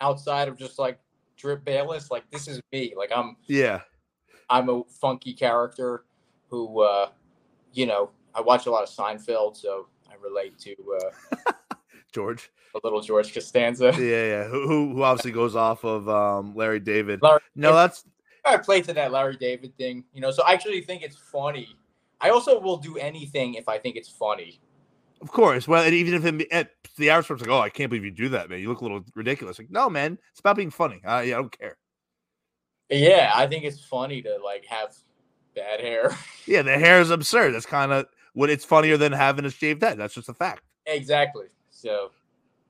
outside 0.00 0.48
of 0.48 0.56
just 0.56 0.78
like 0.78 0.98
Drip 1.38 1.64
Bayless, 1.64 2.10
like 2.10 2.28
this 2.30 2.48
is 2.48 2.60
me. 2.72 2.92
Like 2.96 3.10
I'm 3.14 3.36
Yeah. 3.46 3.80
I'm 4.50 4.68
a 4.68 4.82
funky 4.84 5.32
character 5.34 6.04
who, 6.48 6.80
uh, 6.82 7.10
you 7.72 7.86
know, 7.86 8.10
I 8.34 8.40
watch 8.40 8.66
a 8.66 8.70
lot 8.70 8.82
of 8.82 8.88
Seinfeld, 8.88 9.56
so 9.56 9.86
I 10.10 10.14
relate 10.22 10.58
to 10.60 10.74
uh, 11.46 11.52
George. 12.12 12.50
a 12.74 12.80
little 12.82 13.00
George 13.00 13.32
Costanza. 13.32 13.92
Yeah, 13.98 14.24
yeah. 14.26 14.44
Who 14.44 14.66
who, 14.66 14.94
who 14.94 15.02
obviously 15.02 15.32
goes 15.32 15.54
off 15.56 15.84
of 15.84 16.08
um 16.08 16.54
Larry 16.54 16.80
David. 16.80 17.22
Larry, 17.22 17.40
No, 17.54 17.72
that's 17.74 18.04
I 18.44 18.56
play 18.56 18.80
to 18.82 18.92
that 18.94 19.12
Larry 19.12 19.36
David 19.36 19.76
thing, 19.76 20.04
you 20.12 20.20
know. 20.20 20.30
So 20.30 20.42
I 20.44 20.52
actually 20.52 20.80
think 20.80 21.02
it's 21.02 21.16
funny. 21.16 21.76
I 22.20 22.30
also 22.30 22.58
will 22.60 22.78
do 22.78 22.96
anything 22.96 23.54
if 23.54 23.68
I 23.68 23.78
think 23.78 23.96
it's 23.96 24.08
funny. 24.08 24.60
Of 25.20 25.30
course. 25.32 25.66
Well, 25.68 25.82
and 25.84 25.94
even 25.94 26.14
if 26.14 26.24
it, 26.24 26.46
it, 26.52 26.70
the 26.96 27.10
average 27.10 27.28
person's 27.28 27.48
like, 27.48 27.56
"Oh, 27.56 27.60
I 27.60 27.70
can't 27.70 27.90
believe 27.90 28.04
you 28.04 28.10
do 28.10 28.28
that, 28.30 28.50
man. 28.50 28.60
You 28.60 28.68
look 28.68 28.80
a 28.80 28.84
little 28.84 29.04
ridiculous." 29.14 29.58
Like, 29.58 29.70
no, 29.70 29.88
man. 29.90 30.18
It's 30.30 30.40
about 30.40 30.56
being 30.56 30.70
funny. 30.70 31.00
Uh, 31.04 31.20
yeah, 31.20 31.34
I 31.38 31.40
don't 31.40 31.58
care. 31.58 31.76
Yeah, 32.90 33.32
I 33.34 33.46
think 33.46 33.64
it's 33.64 33.84
funny 33.84 34.22
to 34.22 34.38
like 34.42 34.64
have 34.66 34.94
bad 35.54 35.80
hair. 35.80 36.16
Yeah, 36.46 36.62
the 36.62 36.78
hair 36.78 36.98
is 37.02 37.10
absurd. 37.10 37.52
That's 37.52 37.66
kind 37.66 37.92
of 37.92 38.06
what 38.32 38.48
it's 38.48 38.64
funnier 38.64 38.96
than 38.96 39.12
having 39.12 39.44
a 39.44 39.50
shaved 39.50 39.82
head. 39.82 39.98
That's 39.98 40.14
just 40.14 40.30
a 40.30 40.34
fact. 40.34 40.62
exactly. 40.86 41.44
So 41.70 42.10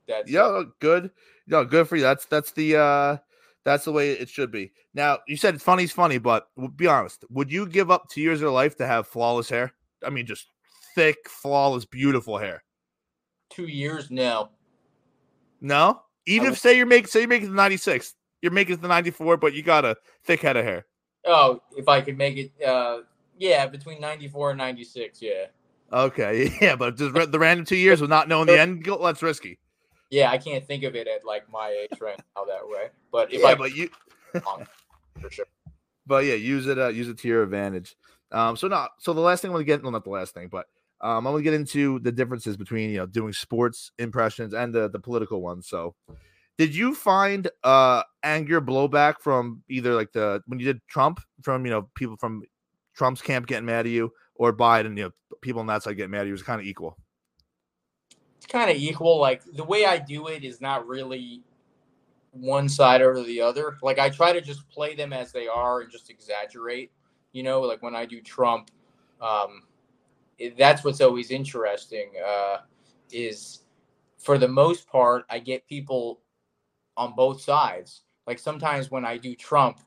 that's 0.05 0.29
Yeah, 0.29 0.41
no, 0.41 0.71
good. 0.81 1.11
No, 1.47 1.63
good 1.63 1.87
for 1.87 1.95
you. 1.95 2.01
That's 2.01 2.25
that's 2.25 2.51
the 2.51 2.75
uh 2.75 3.17
that's 3.63 3.85
the 3.85 3.93
way 3.93 4.11
it 4.11 4.27
should 4.27 4.51
be. 4.51 4.73
Now, 4.93 5.19
you 5.29 5.37
said 5.37 5.61
funny's 5.61 5.93
funny, 5.93 6.17
but 6.17 6.47
be 6.75 6.87
honest. 6.87 7.23
Would 7.29 7.51
you 7.53 7.65
give 7.67 7.89
up 7.89 8.09
two 8.09 8.19
years 8.19 8.39
of 8.39 8.43
your 8.43 8.51
life 8.51 8.75
to 8.77 8.85
have 8.87 9.07
flawless 9.07 9.47
hair? 9.49 9.71
I 10.05 10.09
mean, 10.09 10.25
just 10.25 10.47
thick, 10.95 11.17
flawless, 11.27 11.85
beautiful 11.85 12.37
hair. 12.37 12.63
two 13.49 13.67
years 13.67 14.09
now. 14.11 14.51
No, 15.61 16.03
even 16.25 16.53
if 16.53 16.57
say 16.57 16.77
you're 16.77 16.85
making 16.85 17.07
say 17.07 17.19
you're 17.21 17.27
making 17.29 17.49
the 17.49 17.55
96, 17.55 18.15
you're 18.41 18.51
making 18.51 18.75
it 18.75 18.81
the 18.81 18.87
94, 18.87 19.37
but 19.37 19.53
you 19.53 19.61
got 19.63 19.83
a 19.85 19.97
thick 20.23 20.41
head 20.41 20.55
of 20.57 20.63
hair. 20.65 20.85
Oh, 21.25 21.61
if 21.75 21.87
I 21.89 21.99
could 22.01 22.17
make 22.17 22.37
it, 22.37 22.51
uh, 22.65 23.01
yeah, 23.37 23.65
between 23.67 23.99
ninety 23.99 24.27
four 24.29 24.51
and 24.51 24.57
ninety 24.57 24.83
six. 24.85 25.21
Yeah, 25.21 25.45
Okay, 25.91 26.49
yeah, 26.61 26.75
but 26.77 26.95
just 26.95 27.13
the 27.31 27.39
random 27.39 27.65
two 27.65 27.75
years 27.75 27.99
with 27.99 28.09
not 28.09 28.27
knowing 28.29 28.47
the 28.47 28.59
end 28.59 28.83
goal, 28.85 28.99
that's 29.03 29.21
risky. 29.21 29.59
yeah, 30.11 30.31
I 30.31 30.37
can't 30.37 30.63
think 30.65 30.83
of 30.83 30.95
it 30.95 31.07
at 31.07 31.25
like 31.25 31.49
my 31.51 31.69
age 31.69 31.99
right 31.99 32.19
now 32.37 32.45
that 32.45 32.65
way. 32.67 32.87
But 33.11 33.33
if 33.33 33.41
yeah, 33.41 33.47
I 33.47 33.55
but 33.55 33.75
you, 33.75 33.89
for 34.33 35.29
sure. 35.29 35.45
but 36.07 36.23
yeah, 36.23 36.35
use 36.35 36.67
it. 36.67 36.79
Uh, 36.79 36.87
use 36.87 37.09
it 37.09 37.17
to 37.19 37.27
your 37.27 37.43
advantage. 37.43 37.97
Um, 38.31 38.55
so 38.55 38.67
not 38.69 38.91
so 38.99 39.11
the 39.13 39.19
last 39.19 39.41
thing 39.41 39.51
I 39.51 39.53
want 39.55 39.61
to 39.61 39.65
get, 39.65 39.83
well, 39.83 39.91
not 39.91 40.05
the 40.05 40.09
last 40.09 40.33
thing, 40.33 40.47
but 40.47 40.67
um, 41.01 41.25
I'm 41.25 41.33
gonna 41.33 41.43
get 41.43 41.53
into 41.53 41.99
the 41.99 42.11
differences 42.11 42.57
between 42.57 42.89
you 42.89 42.97
know 42.97 43.05
doing 43.05 43.33
sports 43.33 43.91
impressions 43.99 44.53
and 44.53 44.73
the 44.73 44.89
the 44.89 44.99
political 44.99 45.41
ones. 45.41 45.67
So, 45.67 45.95
did 46.57 46.75
you 46.75 46.93
find 46.93 47.49
uh 47.63 48.03
anger 48.23 48.61
blowback 48.61 49.15
from 49.21 49.63
either 49.69 49.93
like 49.93 50.11
the 50.11 50.41
when 50.47 50.59
you 50.59 50.65
did 50.65 50.81
Trump 50.87 51.19
from 51.41 51.65
you 51.65 51.71
know 51.71 51.89
people 51.95 52.17
from 52.17 52.43
Trump's 52.95 53.21
camp 53.21 53.47
getting 53.47 53.65
mad 53.65 53.85
at 53.85 53.91
you 53.91 54.11
or 54.35 54.55
Biden, 54.55 54.97
you 54.97 55.05
know 55.05 55.11
people 55.41 55.61
on 55.61 55.67
that 55.67 55.83
side 55.83 55.95
getting 55.95 56.11
mad 56.11 56.21
at 56.21 56.27
you? 56.27 56.33
It 56.33 56.33
was 56.33 56.43
kind 56.43 56.59
of 56.59 56.67
equal. 56.67 56.97
It's 58.37 58.45
kind 58.45 58.69
of 58.69 58.77
equal. 58.77 59.19
Like 59.19 59.43
the 59.45 59.63
way 59.63 59.85
I 59.85 59.97
do 59.97 60.27
it 60.27 60.43
is 60.43 60.59
not 60.59 60.87
really 60.87 61.43
one 62.31 62.69
side 62.69 63.01
or 63.01 63.21
the 63.23 63.41
other. 63.41 63.77
Like 63.81 63.99
I 63.99 64.09
try 64.09 64.33
to 64.33 64.41
just 64.41 64.67
play 64.69 64.95
them 64.95 65.13
as 65.13 65.31
they 65.31 65.47
are 65.47 65.81
and 65.81 65.91
just 65.91 66.09
exaggerate. 66.09 66.91
You 67.31 67.43
know, 67.43 67.61
like 67.61 67.83
when 67.83 67.95
I 67.95 68.05
do 68.05 68.21
Trump, 68.21 68.71
um, 69.21 69.63
that's 70.57 70.83
what's 70.83 71.01
always 71.01 71.31
interesting. 71.31 72.11
Uh, 72.25 72.57
is 73.11 73.61
for 74.17 74.37
the 74.37 74.47
most 74.47 74.87
part, 74.87 75.25
I 75.29 75.39
get 75.39 75.67
people 75.67 76.21
on 76.97 77.15
both 77.15 77.41
sides. 77.41 78.01
Like 78.27 78.39
sometimes 78.39 78.91
when 78.91 79.05
I 79.05 79.17
do 79.17 79.35
Trump, 79.35 79.79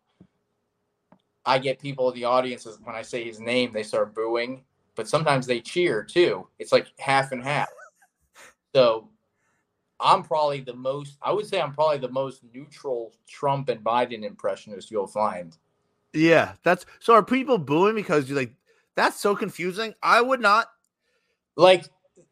I 1.45 1.59
get 1.59 1.81
people 1.81 2.11
in 2.11 2.15
the 2.15 2.25
audience 2.25 2.67
when 2.83 2.95
I 2.95 3.03
say 3.03 3.25
his 3.25 3.41
name, 3.41 3.73
they 3.73 3.83
start 3.83 4.15
booing, 4.15 4.65
but 4.95 5.09
sometimes 5.09 5.47
they 5.47 5.61
cheer 5.61 6.03
too. 6.03 6.49
It's 6.59 6.73
like 6.73 6.89
half 6.99 7.33
and 7.33 7.43
half. 7.43 7.69
So 8.75 9.11
I'm 10.01 10.23
probably 10.23 10.61
the 10.61 10.75
most, 10.75 11.19
I 11.23 11.33
would 11.33 11.47
say 11.47 11.61
I'm 11.61 11.73
probably 11.73 11.99
the 11.99 12.09
most 12.09 12.43
neutral 12.55 13.13
Trump 13.29 13.69
and 13.69 13.85
Biden 13.85 14.25
impressionist 14.25 14.91
you'll 14.91 15.07
find. 15.07 15.57
Yeah, 16.13 16.55
that's 16.63 16.85
so. 17.01 17.15
Are 17.15 17.23
people 17.23 17.57
booing 17.57 17.95
because 17.95 18.29
you're 18.29 18.39
like 18.39 18.53
that's 18.97 19.19
so 19.21 19.35
confusing? 19.37 19.95
I 20.03 20.21
would 20.21 20.41
not. 20.41 20.67
Like, 21.57 21.85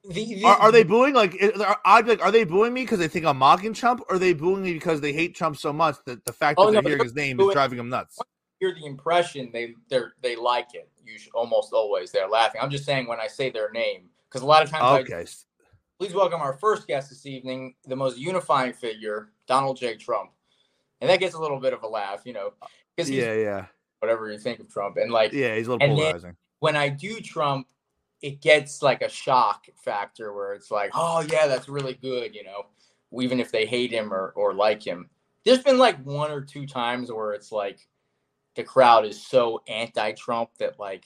the, 0.04 0.24
the 0.34 0.44
Are, 0.44 0.56
are 0.56 0.72
they 0.72 0.82
booing 0.84 1.14
like? 1.14 1.36
i- 1.42 1.52
Are, 1.64 1.78
I'd 1.84 2.04
be 2.04 2.12
like, 2.12 2.22
are 2.22 2.30
they 2.32 2.44
booing 2.44 2.72
me 2.72 2.82
because 2.82 2.98
they 2.98 3.08
think 3.08 3.26
I'm 3.26 3.36
mocking 3.38 3.72
Trump, 3.74 4.00
or 4.08 4.16
are 4.16 4.18
they 4.18 4.32
booing 4.32 4.62
me 4.62 4.72
because 4.72 5.00
they 5.00 5.12
hate 5.12 5.34
Trump 5.34 5.56
so 5.56 5.72
much 5.72 5.96
that 6.06 6.24
the 6.24 6.32
fact 6.32 6.58
Oh, 6.58 6.66
that 6.66 6.72
no, 6.72 6.80
they're 6.80 6.90
hearing 6.90 6.98
they're 6.98 7.04
his 7.04 7.14
name 7.14 7.40
is 7.40 7.52
driving 7.52 7.78
them 7.78 7.88
nuts? 7.88 8.18
hear 8.60 8.74
the 8.74 8.84
impression 8.84 9.50
they 9.52 9.74
they 9.88 10.00
they 10.22 10.36
like 10.36 10.74
it. 10.74 10.88
You 11.04 11.18
should 11.18 11.32
almost 11.34 11.72
always 11.72 12.12
they're 12.12 12.28
laughing. 12.28 12.60
I'm 12.62 12.70
just 12.70 12.84
saying 12.84 13.06
when 13.08 13.18
I 13.20 13.26
say 13.26 13.50
their 13.50 13.70
name 13.70 14.10
because 14.28 14.42
a 14.42 14.46
lot 14.46 14.62
of 14.62 14.68
times 14.70 14.82
I 14.84 14.98
Okay, 15.00 15.22
s- 15.22 15.46
please 15.98 16.12
welcome 16.14 16.40
our 16.42 16.52
first 16.58 16.86
guest 16.86 17.08
this 17.08 17.24
evening, 17.26 17.74
the 17.86 17.96
most 17.96 18.18
unifying 18.18 18.72
figure, 18.74 19.30
Donald 19.46 19.78
J. 19.78 19.96
Trump. 19.96 20.30
And 21.00 21.08
that 21.08 21.20
gets 21.20 21.34
a 21.34 21.40
little 21.40 21.58
bit 21.58 21.72
of 21.72 21.82
a 21.82 21.88
laugh, 21.88 22.20
you 22.26 22.34
know, 22.34 22.52
because 22.94 23.10
yeah, 23.10 23.32
yeah, 23.32 23.66
whatever 24.00 24.30
you 24.30 24.38
think 24.38 24.60
of 24.60 24.68
Trump. 24.68 24.98
And 24.98 25.10
like 25.10 25.32
yeah. 25.32 25.56
He's 25.56 25.66
a 25.66 25.72
little 25.72 25.88
And 25.88 25.92
then- 25.98 26.04
polarizing. 26.04 26.36
When 26.60 26.76
I 26.76 26.88
do 26.88 27.20
Trump, 27.20 27.66
it 28.22 28.40
gets 28.40 28.82
like 28.82 29.02
a 29.02 29.08
shock 29.08 29.66
factor 29.76 30.32
where 30.32 30.52
it's 30.52 30.70
like, 30.70 30.90
oh 30.94 31.20
yeah, 31.20 31.46
that's 31.46 31.68
really 31.68 31.94
good, 31.94 32.34
you 32.34 32.44
know, 32.44 32.66
even 33.20 33.40
if 33.40 33.50
they 33.50 33.66
hate 33.66 33.90
him 33.90 34.12
or, 34.12 34.32
or 34.36 34.54
like 34.54 34.82
him. 34.82 35.08
There's 35.44 35.62
been 35.62 35.78
like 35.78 36.02
one 36.04 36.30
or 36.30 36.42
two 36.42 36.66
times 36.66 37.10
where 37.10 37.32
it's 37.32 37.50
like 37.50 37.88
the 38.56 38.62
crowd 38.62 39.06
is 39.06 39.26
so 39.26 39.62
anti-Trump 39.68 40.50
that 40.58 40.78
like 40.78 41.04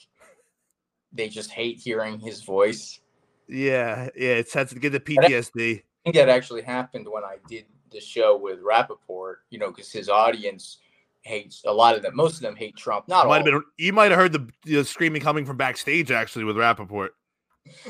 they 1.13 1.29
just 1.29 1.51
hate 1.51 1.79
hearing 1.79 2.19
his 2.19 2.43
voice. 2.43 2.99
Yeah, 3.47 4.09
yeah. 4.15 4.31
It's 4.31 4.53
had 4.53 4.67
to 4.69 4.79
get 4.79 4.91
the 4.91 4.99
PTSD. 4.99 5.77
I 5.77 5.83
think 6.03 6.15
that 6.15 6.29
actually 6.29 6.63
happened 6.63 7.07
when 7.09 7.23
I 7.23 7.37
did 7.47 7.65
the 7.91 8.01
show 8.01 8.37
with 8.37 8.59
Rapaport, 8.61 9.35
you 9.49 9.59
know, 9.59 9.69
because 9.69 9.91
his 9.91 10.09
audience 10.09 10.79
hates 11.25 11.63
a 11.65 11.73
lot 11.73 11.95
of 11.95 12.01
them. 12.01 12.15
Most 12.15 12.35
of 12.35 12.41
them 12.41 12.55
hate 12.55 12.75
Trump. 12.77 13.07
Not 13.07 13.27
Might 13.27 13.39
all. 13.39 13.43
have 13.43 13.45
been. 13.45 13.63
You 13.77 13.93
might 13.93 14.11
have 14.11 14.19
heard 14.19 14.31
the, 14.31 14.47
the 14.63 14.85
screaming 14.85 15.21
coming 15.21 15.45
from 15.45 15.57
backstage 15.57 16.11
actually 16.11 16.45
with 16.45 16.55
Rapaport. 16.55 17.09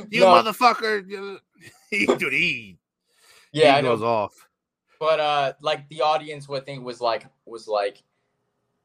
You 0.10 0.21
No. 0.21 0.28
motherfucker! 0.28 1.06
dude, 1.91 2.34
he, 2.34 2.78
yeah, 3.52 3.76
he 3.78 3.82
goes 3.82 4.02
off. 4.02 4.34
but 5.00 5.19
uh 5.19 5.54
like 5.62 5.88
the 5.89 6.02
audience 6.02 6.48
would 6.48 6.65
think 6.65 6.84
was 6.84 7.02
like 7.02 7.26
was 7.45 7.67
like 7.67 8.02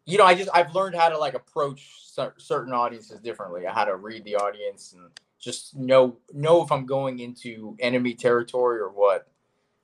you 0.06 0.18
know 0.18 0.24
i 0.24 0.34
just 0.34 0.50
i've 0.52 0.74
learned 0.74 0.94
how 0.96 1.08
to 1.08 1.16
like 1.16 1.34
approach 1.34 1.92
cer- 2.02 2.34
certain 2.38 2.72
audiences 2.72 3.20
differently 3.20 3.66
I 3.66 3.72
how 3.72 3.84
to 3.84 3.96
read 3.96 4.24
the 4.24 4.34
audience 4.36 4.92
and 4.94 5.08
just 5.38 5.76
know 5.76 6.16
know 6.32 6.62
if 6.64 6.72
i'm 6.72 6.86
going 6.86 7.20
into 7.20 7.76
enemy 7.80 8.14
territory 8.14 8.80
or 8.80 8.88
what 8.88 9.28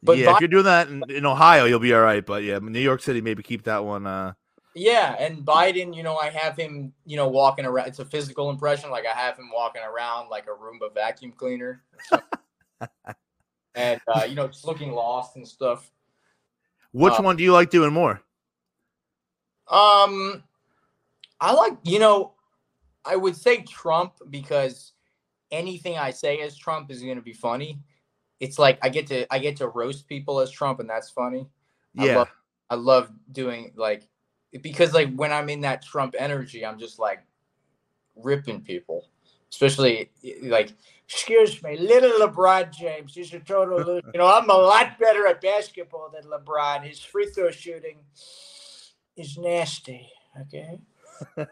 But 0.03 0.19
yeah, 0.19 0.27
Bi- 0.27 0.33
if 0.35 0.41
you're 0.41 0.49
doing 0.49 0.65
that 0.65 0.89
in, 0.89 1.03
in 1.11 1.27
Ohio, 1.27 1.65
you'll 1.67 1.79
be 1.81 1.95
all 1.95 2.01
right. 2.03 2.25
But 2.25 2.43
yeah, 2.45 2.59
New 2.61 2.81
York 2.81 3.03
City, 3.03 3.21
maybe 3.21 3.43
keep 3.43 3.65
that 3.65 3.85
one. 3.85 4.07
Uh, 4.07 4.35
yeah 4.77 5.17
and 5.19 5.45
biden 5.45 5.95
you 5.97 6.03
know 6.03 6.17
i 6.17 6.29
have 6.29 6.57
him 6.57 6.93
you 7.05 7.17
know 7.17 7.29
walking 7.29 7.65
around 7.65 7.89
it's 7.89 7.99
a 7.99 8.05
physical 8.05 8.51
impression 8.51 8.91
like 8.91 9.07
i 9.07 9.13
have 9.13 9.37
him 9.37 9.51
walking 9.53 9.83
around 9.83 10.29
like 10.29 10.47
a 10.47 10.51
roomba 10.51 10.93
vacuum 10.95 11.33
cleaner 11.33 11.83
and 13.75 14.01
uh 14.07 14.25
you 14.29 14.35
know 14.35 14.47
just 14.47 14.67
looking 14.67 14.93
lost 14.93 15.37
and 15.37 15.49
stuff 15.49 15.91
which 16.93 17.19
Uh, 17.19 17.23
one 17.23 17.37
do 17.37 17.43
you 17.43 17.53
like 17.53 17.69
doing 17.69 17.93
more? 17.93 18.23
Um, 19.69 20.43
I 21.41 21.53
like 21.53 21.77
you 21.85 21.99
know, 21.99 22.33
I 23.05 23.17
would 23.17 23.37
say 23.37 23.63
Trump 23.63 24.15
because 24.31 24.93
anything 25.51 25.99
I 25.99 26.11
say 26.11 26.41
as 26.41 26.57
Trump 26.57 26.91
is 26.91 27.03
going 27.03 27.17
to 27.17 27.23
be 27.23 27.35
funny. 27.35 27.81
it's 28.41 28.59
like 28.59 28.79
I 28.83 28.89
get 28.89 29.07
to 29.09 29.27
I 29.33 29.39
get 29.39 29.57
to 29.59 29.69
roast 29.69 30.09
people 30.09 30.41
as 30.41 30.51
Trump, 30.51 30.81
and 30.81 30.89
that's 30.89 31.11
funny. 31.11 31.47
I 31.99 32.07
Yeah. 32.07 32.17
love, 32.17 32.31
I 32.71 32.75
love 32.77 33.11
doing 33.33 33.73
like 33.77 34.09
because 34.63 34.95
like 34.95 35.15
when 35.15 35.33
I'm 35.33 35.49
in 35.49 35.63
that 35.63 35.83
Trump 35.83 36.15
energy, 36.19 36.65
I'm 36.65 36.79
just 36.79 36.99
like 36.99 37.21
ripping 38.17 38.63
people, 38.63 39.09
especially 39.51 40.11
like 40.43 40.73
excuse 41.09 41.63
me, 41.63 41.77
little 41.79 42.27
LeBron 42.27 42.73
James. 42.73 43.15
He's 43.15 43.33
a 43.33 43.41
total, 43.41 43.79
loser. 43.79 44.11
you 44.13 44.19
know, 44.19 44.27
I'm 44.27 44.49
a 44.51 44.55
lot 44.55 44.99
better 44.99 45.27
at 45.27 45.41
basketball 45.41 46.11
than 46.13 46.31
LeBron. 46.31 46.83
His 46.83 47.01
free 47.01 47.27
throw 47.27 47.51
shooting 47.51 47.99
is 49.17 49.39
nasty. 49.39 50.09
Okay, 50.43 50.79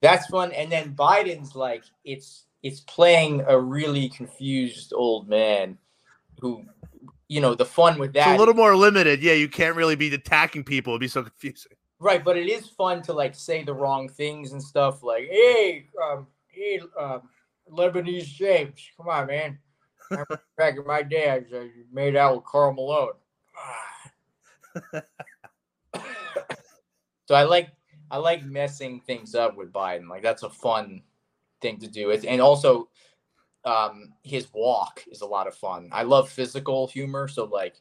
that's 0.00 0.26
fun. 0.26 0.52
And 0.52 0.70
then 0.70 0.94
Biden's 0.94 1.54
like 1.54 1.84
it's 2.04 2.46
it's 2.62 2.80
playing 2.80 3.44
a 3.46 3.58
really 3.58 4.08
confused 4.08 4.92
old 4.94 5.28
man 5.28 5.78
who. 6.40 6.64
You 7.26 7.40
know 7.40 7.54
the 7.54 7.64
fun 7.64 7.98
with 7.98 8.10
It's 8.10 8.26
that 8.26 8.36
a 8.36 8.38
little 8.38 8.54
more 8.54 8.76
limited. 8.76 9.22
Yeah, 9.22 9.32
you 9.32 9.48
can't 9.48 9.74
really 9.76 9.96
be 9.96 10.12
attacking 10.14 10.62
people. 10.62 10.92
It'd 10.92 11.00
be 11.00 11.08
so 11.08 11.22
confusing. 11.22 11.72
Right, 12.04 12.22
but 12.22 12.36
it 12.36 12.50
is 12.50 12.68
fun 12.68 13.00
to 13.04 13.14
like 13.14 13.34
say 13.34 13.64
the 13.64 13.72
wrong 13.72 14.10
things 14.10 14.52
and 14.52 14.62
stuff. 14.62 15.02
Like, 15.02 15.26
hey, 15.30 15.86
um, 16.04 16.26
hey, 16.48 16.78
um, 17.00 17.22
Lebanese 17.72 18.26
James, 18.26 18.78
come 18.94 19.08
on, 19.08 19.26
man. 19.28 19.58
Back 20.58 20.76
in 20.76 20.86
my 20.86 21.02
day, 21.02 21.30
I 21.30 21.38
uh, 21.56 21.64
made 21.90 22.14
out 22.14 22.36
with 22.36 22.44
Karl 22.44 22.74
Malone. 22.74 23.14
so 27.24 27.34
I 27.34 27.44
like 27.44 27.70
I 28.10 28.18
like 28.18 28.44
messing 28.44 29.00
things 29.00 29.34
up 29.34 29.56
with 29.56 29.72
Biden. 29.72 30.06
Like 30.06 30.22
that's 30.22 30.42
a 30.42 30.50
fun 30.50 31.00
thing 31.62 31.78
to 31.78 31.88
do. 31.88 32.10
It's, 32.10 32.26
and 32.26 32.42
also, 32.42 32.90
um, 33.64 34.12
his 34.22 34.46
walk 34.52 35.02
is 35.10 35.22
a 35.22 35.26
lot 35.26 35.46
of 35.46 35.54
fun. 35.54 35.88
I 35.90 36.02
love 36.02 36.28
physical 36.28 36.86
humor, 36.86 37.28
so 37.28 37.46
like 37.46 37.80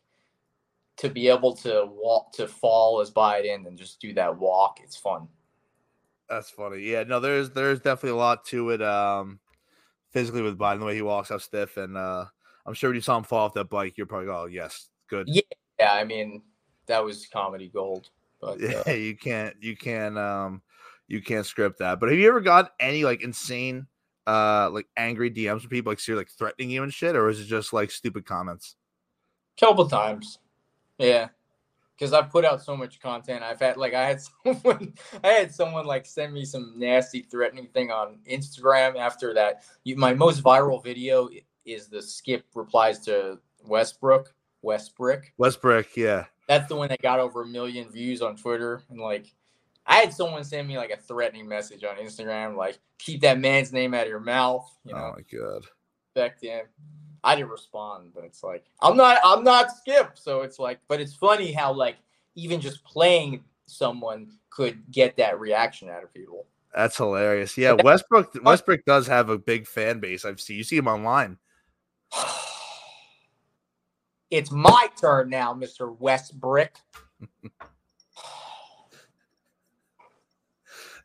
to 0.98 1.10
be 1.10 1.28
able 1.28 1.56
to 1.58 1.88
walk 1.90 2.34
to 2.34 2.48
fall 2.48 3.02
as 3.02 3.12
Biden 3.12 3.68
and 3.68 3.78
just 3.78 4.00
do 4.00 4.14
that 4.14 4.38
walk, 4.38 4.80
it's 4.84 4.96
fun. 4.96 5.28
That's 6.30 6.50
funny. 6.50 6.80
Yeah, 6.80 7.04
no, 7.04 7.20
there's 7.20 7.50
there's 7.52 7.80
definitely 7.80 8.12
a 8.12 8.22
lot 8.22 8.46
to 8.46 8.70
it. 8.72 8.82
Um, 8.82 9.40
physically 10.12 10.42
with 10.42 10.58
Biden, 10.58 10.80
the 10.80 10.86
way 10.86 10.96
he 10.96 11.02
walks 11.02 11.32
out 11.32 11.42
stiff, 11.42 11.78
and 11.78 11.98
uh, 11.98 12.26
I'm 12.66 12.74
sure 12.74 12.90
when 12.90 12.96
you 12.96 13.02
saw 13.02 13.18
him 13.18 13.24
fall 13.24 13.46
off 13.46 13.54
that 13.56 13.70
bike, 13.70 13.98
you're 13.98 14.08
probably 14.08 14.30
oh 14.30 14.46
yes, 14.46 14.90
good. 15.10 15.28
Yeah. 15.28 15.42
Yeah, 15.80 15.94
I 15.94 16.04
mean 16.04 16.42
that 16.86 17.04
was 17.04 17.28
comedy 17.28 17.70
gold. 17.74 18.10
But 18.40 18.62
uh, 18.64 18.84
Yeah, 18.88 18.94
you 18.94 19.16
can't 19.16 19.56
you 19.62 19.76
can't 19.76 20.18
um 20.18 20.62
you 21.08 21.22
can't 21.22 21.46
script 21.46 21.80
that. 21.80 22.00
But 22.00 22.10
have 22.10 22.18
you 22.18 22.28
ever 22.28 22.42
got 22.42 22.72
any 22.80 23.04
like 23.04 23.22
insane 23.22 23.88
uh 24.28 24.70
like 24.72 24.88
angry 24.96 25.32
DMs 25.32 25.62
from 25.62 25.70
people 25.70 25.92
like 25.92 26.00
seriously 26.00 26.22
like 26.22 26.30
threatening 26.32 26.70
you 26.70 26.84
and 26.84 26.94
shit, 26.94 27.16
or 27.16 27.30
is 27.30 27.40
it 27.40 27.46
just 27.46 27.74
like 27.74 27.92
stupid 27.92 28.26
comments? 28.26 28.76
couple 29.60 29.88
times, 29.88 30.40
yeah. 30.98 31.30
Because 31.96 32.12
I've 32.12 32.32
put 32.32 32.44
out 32.44 32.64
so 32.64 32.76
much 32.76 33.00
content. 33.00 33.44
I've 33.44 33.60
had 33.60 33.78
like 33.78 33.94
I 33.94 34.06
had 34.08 34.22
someone 34.44 34.94
I 35.24 35.28
had 35.28 35.54
someone 35.54 35.86
like 35.86 36.06
send 36.06 36.34
me 36.34 36.44
some 36.46 36.74
nasty 36.76 37.22
threatening 37.22 37.68
thing 37.68 37.92
on 37.92 38.18
Instagram 38.30 38.98
after 38.98 39.34
that. 39.36 39.64
You, 39.84 39.96
my 39.96 40.14
most 40.14 40.44
viral 40.44 40.84
video 40.84 41.30
is 41.66 41.88
the 41.88 42.02
skip 42.02 42.46
replies 42.56 43.00
to 43.06 43.40
Westbrook. 43.66 44.34
Westbrook. 44.62 45.32
Westbrook, 45.38 45.96
yeah. 45.96 46.26
That's 46.48 46.68
the 46.68 46.76
one 46.76 46.90
that 46.90 47.02
got 47.02 47.20
over 47.20 47.44
a 47.44 47.48
million 47.48 47.90
views 47.90 48.22
on 48.22 48.36
Twitter. 48.36 48.82
And 48.90 49.00
like, 49.00 49.34
I 49.86 49.98
had 49.98 50.14
someone 50.14 50.44
send 50.44 50.68
me 50.68 50.78
like 50.78 50.92
a 50.92 50.98
threatening 50.98 51.48
message 51.48 51.84
on 51.84 51.98
Instagram, 51.98 52.56
like, 52.56 52.80
keep 52.98 53.22
that 53.22 53.40
man's 53.40 53.72
name 53.72 53.94
out 53.94 54.04
of 54.04 54.10
your 54.10 54.20
mouth. 54.20 54.70
You 54.86 54.94
oh 54.96 54.98
know, 54.98 55.04
Oh 55.06 55.16
my 55.16 55.38
god. 55.38 55.66
back 56.16 56.40
to 56.42 56.48
him. 56.48 56.66
I 57.24 57.36
didn't 57.36 57.52
respond, 57.52 58.12
but 58.14 58.24
it's 58.24 58.44
like, 58.44 58.66
I'm 58.82 58.98
not, 58.98 59.20
I'm 59.24 59.44
not 59.44 59.72
Skip. 59.72 60.12
So 60.16 60.42
it's 60.42 60.60
like, 60.60 60.80
but 60.88 61.00
it's 61.00 61.14
funny 61.14 61.52
how 61.52 61.74
like 61.74 61.96
even 62.36 62.60
just 62.60 62.84
playing 62.84 63.44
someone 63.66 64.28
could 64.50 64.92
get 64.92 65.18
that 65.18 65.40
reaction 65.40 65.90
out 65.90 66.04
of 66.04 66.14
people. 66.14 66.46
That's 66.76 66.98
hilarious. 66.98 67.58
Yeah, 67.58 67.74
Westbrook 67.74 68.36
Westbrook 68.44 68.86
does 68.86 69.08
have 69.08 69.30
a 69.30 69.38
big 69.38 69.68
fan 69.68 70.00
base. 70.00 70.26
I've 70.26 70.42
seen 70.42 70.58
you 70.58 70.64
see 70.64 70.78
him 70.78 70.88
online. 70.88 71.38
It's 74.32 74.52
my 74.52 74.88
turn 75.00 75.30
now, 75.30 75.54
Mr. 75.54 75.96
Westbrook. 76.00 76.72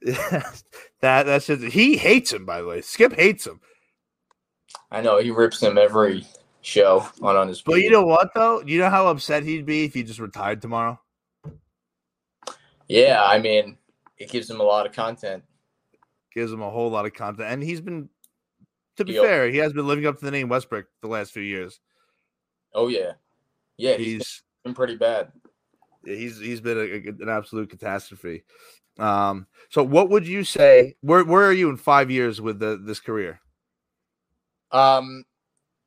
Yeah, 0.00 0.50
that 1.00 1.26
that's 1.26 1.46
just 1.46 1.62
he 1.62 1.98
hates 1.98 2.32
him 2.32 2.46
by 2.46 2.62
the 2.62 2.66
way. 2.66 2.80
Skip 2.80 3.12
hates 3.12 3.46
him. 3.46 3.60
I 4.90 5.00
know 5.00 5.18
he 5.18 5.30
rips 5.30 5.62
him 5.62 5.76
every 5.78 6.26
show 6.62 7.06
on 7.22 7.36
on 7.36 7.48
his. 7.48 7.62
But 7.62 7.82
you 7.82 7.90
know 7.90 8.04
what 8.04 8.32
though? 8.34 8.62
You 8.62 8.78
know 8.78 8.90
how 8.90 9.06
upset 9.08 9.42
he'd 9.42 9.66
be 9.66 9.84
if 9.84 9.94
he 9.94 10.02
just 10.02 10.18
retired 10.18 10.62
tomorrow? 10.62 10.98
Yeah, 12.88 13.22
I 13.24 13.38
mean, 13.38 13.76
it 14.16 14.30
gives 14.30 14.48
him 14.48 14.60
a 14.60 14.64
lot 14.64 14.86
of 14.86 14.92
content. 14.92 15.44
Gives 16.32 16.52
him 16.52 16.62
a 16.62 16.70
whole 16.70 16.90
lot 16.90 17.04
of 17.04 17.12
content. 17.12 17.48
And 17.52 17.62
he's 17.62 17.80
been 17.80 18.08
to 18.96 19.04
be 19.04 19.12
fair, 19.14 19.48
he 19.48 19.58
has 19.58 19.72
been 19.72 19.86
living 19.86 20.06
up 20.06 20.18
to 20.18 20.24
the 20.24 20.30
name 20.30 20.48
Westbrook 20.48 20.86
the 21.02 21.08
last 21.08 21.32
few 21.32 21.42
years. 21.42 21.80
Oh 22.74 22.88
yeah, 22.88 23.12
yeah, 23.76 23.96
he's 23.96 24.06
He's 24.06 24.42
been 24.64 24.74
pretty 24.74 24.96
bad. 24.96 25.32
he's 26.04 26.38
he's 26.40 26.60
been 26.60 26.78
a- 26.78 27.22
an 27.22 27.28
absolute 27.28 27.70
catastrophe. 27.70 28.44
Um, 28.98 29.46
so 29.70 29.82
what 29.84 30.10
would 30.10 30.26
you 30.26 30.44
say? 30.44 30.96
Where 31.02 31.24
where 31.24 31.44
are 31.44 31.52
you 31.52 31.68
in 31.70 31.76
five 31.76 32.10
years 32.10 32.40
with 32.40 32.58
the, 32.58 32.80
this 32.82 33.00
career? 33.00 33.40
Um, 34.70 35.24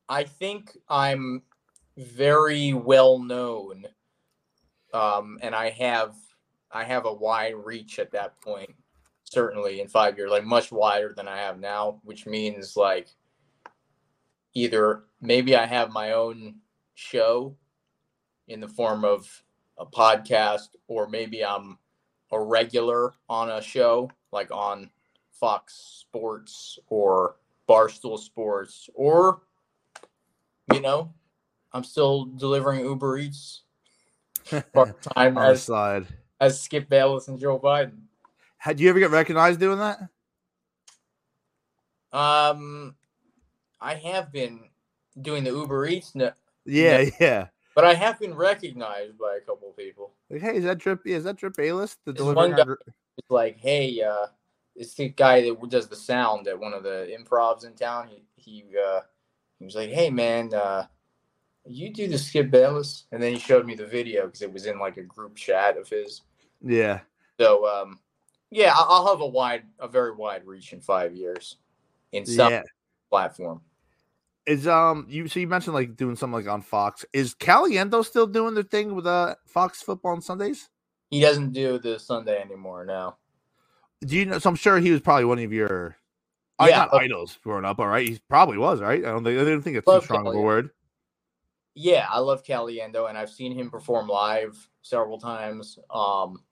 I 0.09 0.23
think 0.23 0.77
I'm 0.89 1.43
very 1.97 2.73
well 2.73 3.19
known, 3.19 3.85
um, 4.93 5.39
and 5.41 5.53
I 5.55 5.69
have 5.69 6.15
I 6.71 6.83
have 6.83 7.05
a 7.05 7.13
wide 7.13 7.55
reach 7.55 7.99
at 7.99 8.11
that 8.11 8.39
point. 8.41 8.73
Certainly, 9.23 9.81
in 9.81 9.87
five 9.87 10.17
years, 10.17 10.31
like 10.31 10.43
much 10.43 10.71
wider 10.71 11.13
than 11.15 11.27
I 11.27 11.37
have 11.37 11.59
now, 11.59 12.01
which 12.03 12.25
means 12.25 12.75
like 12.75 13.07
either 14.53 15.03
maybe 15.21 15.55
I 15.55 15.65
have 15.65 15.91
my 15.91 16.11
own 16.11 16.55
show 16.95 17.55
in 18.47 18.59
the 18.59 18.67
form 18.67 19.05
of 19.05 19.43
a 19.77 19.85
podcast, 19.85 20.69
or 20.87 21.07
maybe 21.07 21.45
I'm 21.45 21.77
a 22.31 22.41
regular 22.41 23.13
on 23.29 23.49
a 23.49 23.61
show 23.61 24.09
like 24.31 24.51
on 24.51 24.89
Fox 25.31 26.01
Sports 26.01 26.79
or 26.87 27.35
Barstool 27.71 28.19
Sports, 28.19 28.89
or 28.93 29.41
you 30.73 30.81
know, 30.81 31.13
I'm 31.73 31.83
still 31.83 32.25
delivering 32.25 32.81
Uber 32.81 33.17
Eats 33.17 33.61
part 34.73 35.01
time 35.01 35.37
as 35.37 35.63
side. 35.63 36.07
as 36.39 36.59
Skip 36.61 36.89
Bayless 36.89 37.27
and 37.29 37.39
Joe 37.39 37.59
Biden. 37.59 37.99
Had 38.57 38.79
you 38.79 38.89
ever 38.89 38.99
get 38.99 39.09
recognized 39.11 39.59
doing 39.59 39.79
that? 39.79 39.99
Um, 42.11 42.95
I 43.79 43.95
have 43.95 44.31
been 44.31 44.59
doing 45.21 45.43
the 45.43 45.51
Uber 45.51 45.85
Eats, 45.87 46.13
no, 46.13 46.31
Yeah, 46.65 47.05
yeah. 47.19 47.47
but 47.73 47.85
I 47.85 47.93
have 47.93 48.19
been 48.19 48.33
recognized 48.35 49.17
by 49.17 49.37
a 49.37 49.39
couple 49.45 49.69
of 49.69 49.77
people. 49.77 50.11
Like, 50.29 50.41
hey, 50.41 50.57
is 50.57 50.63
that? 50.65 50.83
Yeah, 51.05 51.17
is 51.17 51.23
that 51.23 51.37
drip 51.37 51.57
A-list? 51.57 51.99
The 52.05 52.13
There's 52.13 52.35
one 52.35 52.51
guy- 52.51 52.63
our 52.63 52.79
like, 53.29 53.57
hey, 53.57 54.01
uh, 54.01 54.27
it's 54.75 54.93
the 54.93 55.09
guy 55.09 55.41
that 55.41 55.69
does 55.69 55.87
the 55.87 55.95
sound 55.95 56.47
at 56.47 56.59
one 56.59 56.73
of 56.73 56.83
the 56.83 57.15
improvs 57.17 57.65
in 57.65 57.73
town. 57.73 58.07
He 58.07 58.23
he 58.35 58.65
uh, 58.77 59.01
he 59.59 59.65
was 59.65 59.75
like, 59.75 59.89
hey 59.89 60.09
man, 60.09 60.53
uh, 60.53 60.87
you 61.65 61.93
do 61.93 62.07
the 62.07 62.17
Skip 62.17 62.49
Bayless, 62.49 63.05
and 63.11 63.21
then 63.21 63.33
he 63.33 63.39
showed 63.39 63.65
me 63.65 63.75
the 63.75 63.85
video 63.85 64.25
because 64.25 64.41
it 64.41 64.51
was 64.51 64.65
in 64.65 64.79
like 64.79 64.97
a 64.97 65.03
group 65.03 65.35
chat 65.35 65.77
of 65.77 65.87
his. 65.87 66.21
Yeah. 66.61 67.01
So 67.39 67.67
um, 67.67 67.99
yeah, 68.49 68.73
I'll 68.75 69.07
have 69.07 69.21
a 69.21 69.27
wide, 69.27 69.63
a 69.79 69.87
very 69.87 70.13
wide 70.13 70.45
reach 70.45 70.73
in 70.73 70.81
five 70.81 71.15
years 71.15 71.57
in 72.11 72.25
some 72.25 72.51
Yeah. 72.51 72.63
platform. 73.09 73.61
Is 74.47 74.67
um 74.67 75.05
you 75.07 75.27
so 75.27 75.39
you 75.39 75.47
mentioned 75.47 75.75
like 75.75 75.95
doing 75.95 76.15
something 76.15 76.43
like 76.43 76.51
on 76.51 76.63
Fox. 76.63 77.05
Is 77.13 77.35
Caliendo 77.35 78.03
still 78.03 78.25
doing 78.25 78.55
the 78.55 78.63
thing 78.63 78.95
with 78.95 79.05
uh 79.05 79.35
Fox 79.45 79.83
football 79.83 80.13
on 80.13 80.21
Sundays? 80.21 80.67
He 81.11 81.21
doesn't 81.21 81.53
do 81.53 81.77
the 81.77 81.99
Sunday 81.99 82.41
anymore 82.41 82.85
now. 82.85 83.17
Do 84.01 84.15
you 84.15 84.25
know? 84.25 84.39
So 84.39 84.49
I'm 84.49 84.55
sure 84.55 84.79
he 84.79 84.91
was 84.91 85.01
probably 85.01 85.25
one 85.25 85.39
of 85.39 85.53
your 85.53 85.95
yeah. 86.67 86.87
But- 86.91 87.01
idols 87.01 87.37
growing 87.43 87.65
up. 87.65 87.79
All 87.79 87.87
right, 87.87 88.07
he 88.07 88.19
probably 88.29 88.57
was 88.57 88.81
right. 88.81 88.99
I 88.99 89.09
don't 89.09 89.23
think 89.23 89.39
I 89.39 89.43
didn't 89.43 89.61
think 89.61 89.77
it's 89.77 89.85
too 89.85 90.01
strong 90.01 90.27
of 90.27 90.35
a 90.35 90.39
word. 90.39 90.71
Yeah, 91.73 92.05
I 92.09 92.19
love 92.19 92.43
Caliendo, 92.43 93.07
and 93.07 93.17
I've 93.17 93.29
seen 93.29 93.53
him 93.53 93.69
perform 93.69 94.07
live 94.07 94.57
several 94.81 95.17
times. 95.17 95.79
Um, 95.89 96.43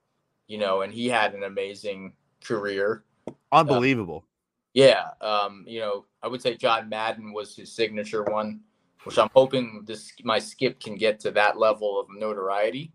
you 0.47 0.57
know, 0.57 0.81
and 0.81 0.93
he 0.93 1.07
had 1.07 1.33
an 1.33 1.43
amazing 1.43 2.13
career. 2.43 3.03
Unbelievable. 3.51 4.25
Yeah, 4.73 5.07
um, 5.19 5.65
you 5.67 5.79
know, 5.79 6.05
I 6.23 6.27
would 6.27 6.41
say 6.41 6.55
John 6.55 6.89
Madden 6.89 7.33
was 7.33 7.55
his 7.55 7.71
signature 7.71 8.23
one, 8.23 8.61
which 9.03 9.17
I'm 9.17 9.29
hoping 9.33 9.83
this 9.85 10.13
my 10.23 10.39
skip 10.39 10.79
can 10.79 10.95
get 10.95 11.19
to 11.21 11.31
that 11.31 11.57
level 11.57 11.99
of 11.99 12.07
notoriety. 12.09 12.91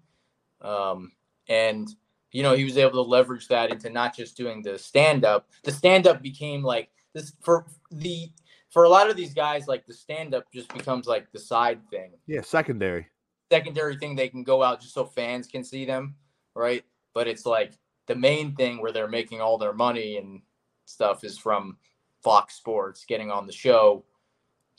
Um, 0.60 1.12
and 1.48 1.88
you 2.34 2.42
know, 2.42 2.52
he 2.54 2.64
was 2.64 2.76
able 2.76 3.02
to 3.02 3.08
leverage 3.08 3.46
that 3.46 3.70
into 3.70 3.88
not 3.88 4.14
just 4.14 4.36
doing 4.36 4.60
the 4.60 4.76
stand 4.76 5.24
up. 5.24 5.48
The 5.62 5.70
stand 5.70 6.08
up 6.08 6.20
became 6.20 6.64
like 6.64 6.90
this 7.14 7.32
for 7.40 7.64
the 7.92 8.28
for 8.70 8.82
a 8.84 8.88
lot 8.88 9.08
of 9.08 9.16
these 9.16 9.32
guys, 9.32 9.68
like 9.68 9.86
the 9.86 9.94
stand 9.94 10.34
up 10.34 10.44
just 10.52 10.68
becomes 10.74 11.06
like 11.06 11.30
the 11.30 11.38
side 11.38 11.78
thing, 11.90 12.10
Yeah, 12.26 12.40
secondary. 12.42 13.06
secondary 13.52 13.96
thing 13.96 14.16
they 14.16 14.28
can 14.28 14.42
go 14.42 14.64
out 14.64 14.80
just 14.80 14.94
so 14.94 15.04
fans 15.04 15.46
can 15.46 15.62
see 15.62 15.84
them, 15.84 16.16
right? 16.56 16.84
But 17.14 17.28
it's 17.28 17.46
like 17.46 17.74
the 18.08 18.16
main 18.16 18.56
thing 18.56 18.82
where 18.82 18.90
they're 18.90 19.06
making 19.06 19.40
all 19.40 19.56
their 19.56 19.72
money 19.72 20.16
and 20.16 20.42
stuff 20.86 21.22
is 21.22 21.38
from 21.38 21.76
Fox 22.24 22.56
Sports 22.56 23.04
getting 23.04 23.30
on 23.30 23.46
the 23.46 23.52
show. 23.52 24.04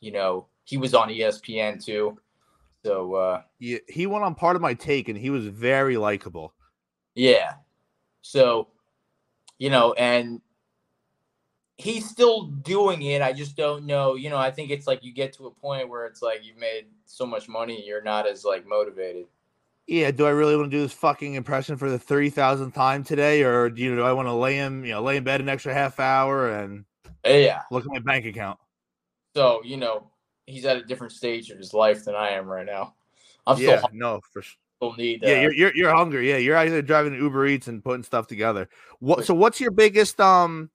You 0.02 0.12
know, 0.12 0.48
he 0.66 0.76
was 0.76 0.94
on 0.94 1.08
ESPN 1.08 1.82
too. 1.82 2.20
So 2.84 3.14
uh 3.16 3.42
Yeah, 3.60 3.78
he 3.88 4.08
went 4.08 4.26
on 4.26 4.36
Pardon 4.36 4.62
My 4.62 4.74
Take, 4.74 5.08
and 5.08 5.18
he 5.18 5.30
was 5.30 5.46
very 5.48 5.96
likable. 5.96 6.54
Yeah. 7.16 7.54
So, 8.22 8.68
you 9.58 9.70
know, 9.70 9.94
and 9.94 10.42
he's 11.78 12.08
still 12.08 12.44
doing 12.44 13.02
it. 13.02 13.22
I 13.22 13.34
just 13.34 13.58
don't 13.58 13.86
know. 13.86 14.16
You 14.16 14.30
know, 14.30 14.38
I 14.38 14.52
think 14.52 14.70
it's 14.72 14.88
like 14.88 15.04
you 15.04 15.14
get 15.14 15.34
to 15.34 15.48
a 15.48 15.52
point 15.52 15.90
where 15.90 16.06
it's 16.06 16.22
like 16.22 16.44
you've 16.44 16.58
made 16.58 16.86
so 17.06 17.26
much 17.26 17.48
money, 17.48 17.84
you're 17.86 18.04
not 18.04 18.28
as 18.28 18.46
like 18.46 18.68
motivated. 18.68 19.26
Yeah, 19.88 20.10
do 20.10 20.26
I 20.26 20.32
really 20.32 20.56
want 20.56 20.72
to 20.72 20.78
do 20.78 20.82
this 20.82 20.94
fucking 20.94 21.36
impression 21.36 21.78
for 21.78 21.92
the 21.92 22.00
three 22.00 22.32
thousandth 22.32 22.74
time 22.74 23.04
today, 23.04 23.44
or 23.44 23.70
do 23.70 23.82
you 23.82 23.92
know, 23.92 23.98
do 23.98 24.04
I 24.04 24.14
want 24.14 24.28
to 24.28 24.34
lay 24.34 24.56
him, 24.56 24.84
you 24.84 24.94
know, 24.94 25.02
lay 25.02 25.18
in 25.18 25.24
bed 25.24 25.42
an 25.42 25.50
extra 25.50 25.74
half 25.74 26.00
hour 26.00 26.50
and 26.50 26.86
Yeah. 27.24 27.62
look 27.70 27.86
at 27.86 27.92
my 27.92 28.00
bank 28.00 28.26
account? 28.26 28.60
So, 29.36 29.62
you 29.64 29.78
know, 29.78 30.10
he's 30.48 30.66
at 30.66 30.78
a 30.78 30.84
different 30.84 31.14
stage 31.14 31.52
of 31.52 31.60
his 31.60 31.74
life 31.74 32.06
than 32.06 32.16
I 32.16 32.30
am 32.30 32.48
right 32.48 32.66
now. 32.66 32.96
I'm 33.46 33.60
yeah, 33.60 33.80
still 33.80 33.90
no, 33.94 34.22
for 34.34 34.42
sure. 34.42 34.58
Still 34.78 34.94
need 34.96 35.24
uh, 35.24 35.28
Yeah, 35.28 35.42
you're, 35.42 35.54
you're 35.54 35.76
you're 35.76 35.96
hungry. 35.96 36.30
Yeah, 36.30 36.38
you're 36.38 36.56
out 36.56 36.70
there 36.70 36.82
driving 36.82 37.14
Uber 37.16 37.46
Eats 37.48 37.68
and 37.68 37.84
putting 37.84 38.04
stuff 38.04 38.28
together. 38.28 38.70
What? 39.00 39.26
So, 39.26 39.34
what's 39.34 39.60
your 39.60 39.72
biggest 39.72 40.20
um? 40.20 40.70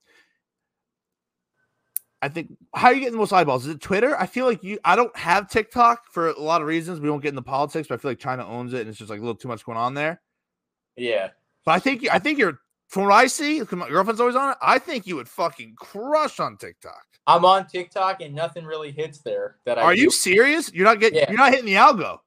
I 2.22 2.28
think 2.28 2.52
how 2.74 2.88
are 2.88 2.92
you 2.92 3.00
getting 3.00 3.14
the 3.14 3.18
most 3.18 3.32
eyeballs? 3.32 3.66
Is 3.66 3.74
it 3.74 3.80
Twitter? 3.80 4.14
I 4.18 4.26
feel 4.26 4.46
like 4.46 4.62
you. 4.62 4.78
I 4.84 4.96
don't 4.96 5.16
have 5.16 5.48
TikTok 5.48 6.04
for 6.10 6.28
a 6.28 6.40
lot 6.40 6.60
of 6.60 6.66
reasons. 6.66 7.00
We 7.00 7.08
don't 7.08 7.20
get 7.20 7.30
into 7.30 7.42
politics, 7.42 7.88
but 7.88 7.94
I 7.94 7.98
feel 7.98 8.10
like 8.10 8.18
China 8.18 8.46
owns 8.46 8.74
it, 8.74 8.80
and 8.80 8.90
it's 8.90 8.98
just 8.98 9.10
like 9.10 9.18
a 9.18 9.22
little 9.22 9.36
too 9.36 9.48
much 9.48 9.64
going 9.64 9.78
on 9.78 9.94
there. 9.94 10.20
yeah. 10.96 11.30
But 11.64 11.72
I 11.72 11.78
think 11.78 12.02
you 12.02 12.10
I 12.10 12.18
think 12.18 12.38
you're 12.38 12.60
from 12.88 13.04
what 13.04 13.12
I 13.12 13.26
see. 13.26 13.62
My 13.70 13.88
girlfriend's 13.88 14.20
always 14.20 14.36
on 14.36 14.50
it. 14.50 14.56
I 14.60 14.78
think 14.78 15.06
you 15.06 15.16
would 15.16 15.28
fucking 15.28 15.74
crush 15.76 16.40
on 16.40 16.56
TikTok. 16.56 17.04
I'm 17.26 17.44
on 17.44 17.66
TikTok 17.66 18.22
and 18.22 18.34
nothing 18.34 18.64
really 18.64 18.90
hits 18.90 19.18
there 19.20 19.56
that 19.64 19.78
I 19.78 19.82
Are 19.82 19.94
you 19.94 20.10
serious? 20.10 20.72
You're 20.72 20.86
not 20.86 21.00
getting. 21.00 21.18
Yeah. 21.18 21.30
You're 21.30 21.38
not 21.38 21.50
hitting 21.50 21.66
the 21.66 21.74
algo. 21.74 22.18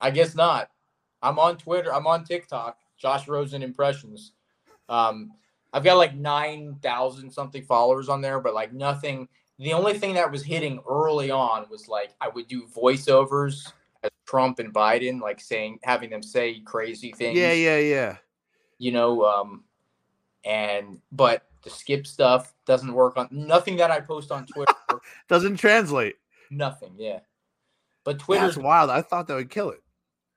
I 0.00 0.10
guess 0.10 0.34
not. 0.34 0.70
I'm 1.22 1.38
on 1.38 1.56
Twitter. 1.56 1.92
I'm 1.92 2.06
on 2.06 2.24
TikTok. 2.24 2.78
Josh 2.96 3.28
Rosen 3.28 3.62
impressions. 3.62 4.32
Um, 4.88 5.32
I've 5.72 5.84
got 5.84 5.96
like 5.96 6.14
nine 6.14 6.76
thousand 6.82 7.30
something 7.30 7.62
followers 7.62 8.08
on 8.08 8.20
there, 8.20 8.40
but 8.40 8.54
like 8.54 8.72
nothing. 8.72 9.28
The 9.58 9.72
only 9.72 9.98
thing 9.98 10.14
that 10.14 10.30
was 10.30 10.44
hitting 10.44 10.80
early 10.88 11.30
on 11.30 11.66
was 11.70 11.88
like 11.88 12.14
I 12.20 12.28
would 12.28 12.48
do 12.48 12.66
voiceovers 12.66 13.72
as 14.02 14.10
Trump 14.26 14.60
and 14.60 14.72
Biden, 14.72 15.20
like 15.20 15.40
saying 15.40 15.80
having 15.82 16.10
them 16.10 16.22
say 16.22 16.60
crazy 16.60 17.12
things. 17.12 17.38
Yeah, 17.38 17.52
yeah, 17.52 17.78
yeah. 17.78 18.16
You 18.78 18.92
know, 18.92 19.24
um, 19.24 19.64
and 20.44 21.00
but 21.12 21.46
the 21.62 21.70
skip 21.70 22.06
stuff 22.06 22.54
doesn't 22.66 22.92
work 22.92 23.16
on 23.16 23.28
nothing 23.30 23.76
that 23.76 23.90
I 23.90 24.00
post 24.00 24.30
on 24.30 24.46
Twitter. 24.46 24.72
Doesn't 25.28 25.56
translate. 25.56 26.16
nothing. 26.50 26.94
Yeah, 26.96 27.20
but 28.04 28.18
Twitter's 28.18 28.54
That's 28.54 28.64
wild. 28.64 28.90
I 28.90 29.02
thought 29.02 29.26
that 29.26 29.34
would 29.34 29.50
kill 29.50 29.70
it. 29.70 29.82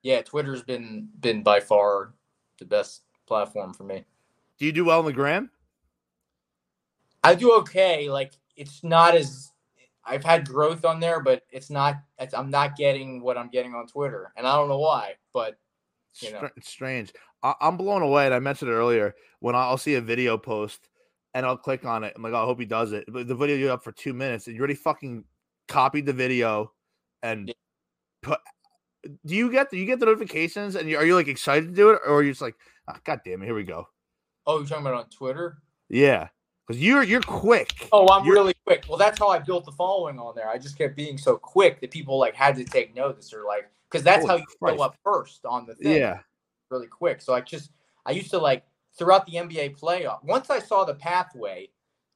Yeah, 0.03 0.21
Twitter's 0.21 0.63
been 0.63 1.09
been 1.19 1.43
by 1.43 1.59
far 1.59 2.13
the 2.59 2.65
best 2.65 3.03
platform 3.27 3.73
for 3.73 3.83
me. 3.83 4.05
Do 4.57 4.65
you 4.65 4.71
do 4.71 4.85
well 4.85 4.99
on 4.99 5.05
the 5.05 5.13
gram? 5.13 5.49
I 7.23 7.35
do 7.35 7.53
okay. 7.59 8.09
Like 8.09 8.33
it's 8.55 8.83
not 8.83 9.15
as 9.15 9.51
I've 10.05 10.23
had 10.23 10.47
growth 10.47 10.85
on 10.85 10.99
there, 10.99 11.19
but 11.19 11.43
it's 11.51 11.69
not. 11.69 11.97
It's, 12.19 12.33
I'm 12.33 12.49
not 12.49 12.75
getting 12.75 13.21
what 13.21 13.37
I'm 13.37 13.49
getting 13.49 13.75
on 13.75 13.87
Twitter, 13.87 14.33
and 14.35 14.47
I 14.47 14.55
don't 14.55 14.69
know 14.69 14.79
why. 14.79 15.13
But 15.33 15.57
You 16.19 16.31
know. 16.33 16.49
It's 16.57 16.69
strange. 16.69 17.13
I- 17.43 17.55
I'm 17.61 17.77
blown 17.77 18.01
away. 18.01 18.25
And 18.25 18.33
I 18.33 18.39
mentioned 18.39 18.69
it 18.71 18.73
earlier 18.73 19.15
when 19.39 19.55
I'll 19.55 19.77
see 19.77 19.95
a 19.95 20.01
video 20.01 20.37
post 20.37 20.89
and 21.33 21.45
I'll 21.45 21.57
click 21.57 21.85
on 21.85 22.03
it. 22.03 22.13
I'm 22.15 22.21
like, 22.21 22.33
oh, 22.33 22.41
I 22.41 22.45
hope 22.45 22.59
he 22.59 22.65
does 22.65 22.91
it. 22.91 23.05
But 23.07 23.27
the 23.27 23.35
video 23.35 23.55
you 23.55 23.71
up 23.71 23.83
for 23.83 23.91
two 23.91 24.13
minutes 24.13 24.47
and 24.47 24.55
you 24.55 24.59
already 24.59 24.75
fucking 24.75 25.23
copied 25.67 26.05
the 26.05 26.13
video 26.13 26.73
and 27.23 27.47
Yeah. 27.47 27.53
put. 28.21 28.39
Do 29.25 29.35
you 29.35 29.51
get 29.51 29.69
do 29.71 29.77
you 29.77 29.85
get 29.85 29.99
the 29.99 30.05
notifications 30.05 30.75
and 30.75 30.87
you, 30.89 30.97
are 30.97 31.05
you 31.05 31.15
like 31.15 31.27
excited 31.27 31.67
to 31.67 31.73
do 31.73 31.89
it 31.91 32.01
or 32.05 32.15
are 32.15 32.23
you 32.23 32.31
just 32.31 32.41
like, 32.41 32.55
oh, 32.87 32.95
God 33.03 33.21
damn 33.25 33.41
it, 33.41 33.45
here 33.45 33.55
we 33.55 33.63
go? 33.63 33.87
oh, 34.47 34.57
you're 34.59 34.67
talking 34.67 34.85
about 34.85 34.95
on 34.95 35.09
Twitter? 35.09 35.57
Yeah, 35.89 36.27
because 36.67 36.81
you're 36.81 37.03
you're 37.03 37.21
quick. 37.21 37.89
Oh, 37.91 38.07
I'm 38.07 38.25
You're- 38.25 38.39
really 38.39 38.53
quick. 38.65 38.85
Well, 38.87 38.97
that's 38.97 39.19
how 39.19 39.27
I 39.27 39.39
built 39.39 39.65
the 39.65 39.71
following 39.71 40.19
on 40.19 40.35
there. 40.35 40.49
I 40.49 40.57
just 40.57 40.77
kept 40.77 40.95
being 40.95 41.17
so 41.17 41.37
quick 41.37 41.81
that 41.81 41.91
people 41.91 42.17
like 42.17 42.35
had 42.35 42.55
to 42.55 42.63
take 42.63 42.95
notice 42.95 43.33
or 43.33 43.43
like 43.45 43.69
because 43.89 44.03
that's 44.03 44.25
how 44.25 44.35
you 44.35 44.45
Christ. 44.59 44.77
go 44.77 44.83
up 44.83 44.95
first 45.03 45.45
on 45.45 45.65
the 45.65 45.75
thing. 45.75 45.97
yeah, 45.97 46.19
really 46.69 46.87
quick. 46.87 47.21
So 47.21 47.33
I 47.33 47.41
just 47.41 47.71
I 48.05 48.11
used 48.11 48.29
to 48.31 48.37
like 48.37 48.63
throughout 48.97 49.25
the 49.25 49.33
NBA 49.33 49.79
playoff. 49.79 50.23
Once 50.23 50.49
I 50.49 50.59
saw 50.59 50.85
the 50.85 50.95
pathway 50.95 51.69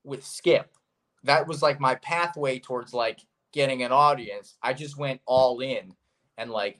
with 0.04 0.26
Skip, 0.26 0.71
that 1.24 1.48
was 1.48 1.62
like 1.62 1.80
my 1.80 1.95
pathway 1.95 2.60
towards 2.60 2.93
like 2.93 3.19
getting 3.52 3.84
an 3.84 3.91
audience. 3.91 4.58
I 4.62 4.74
just 4.74 4.98
went 4.98 5.21
all 5.26 5.60
in 5.60 5.93
and 6.38 6.52
like 6.52 6.80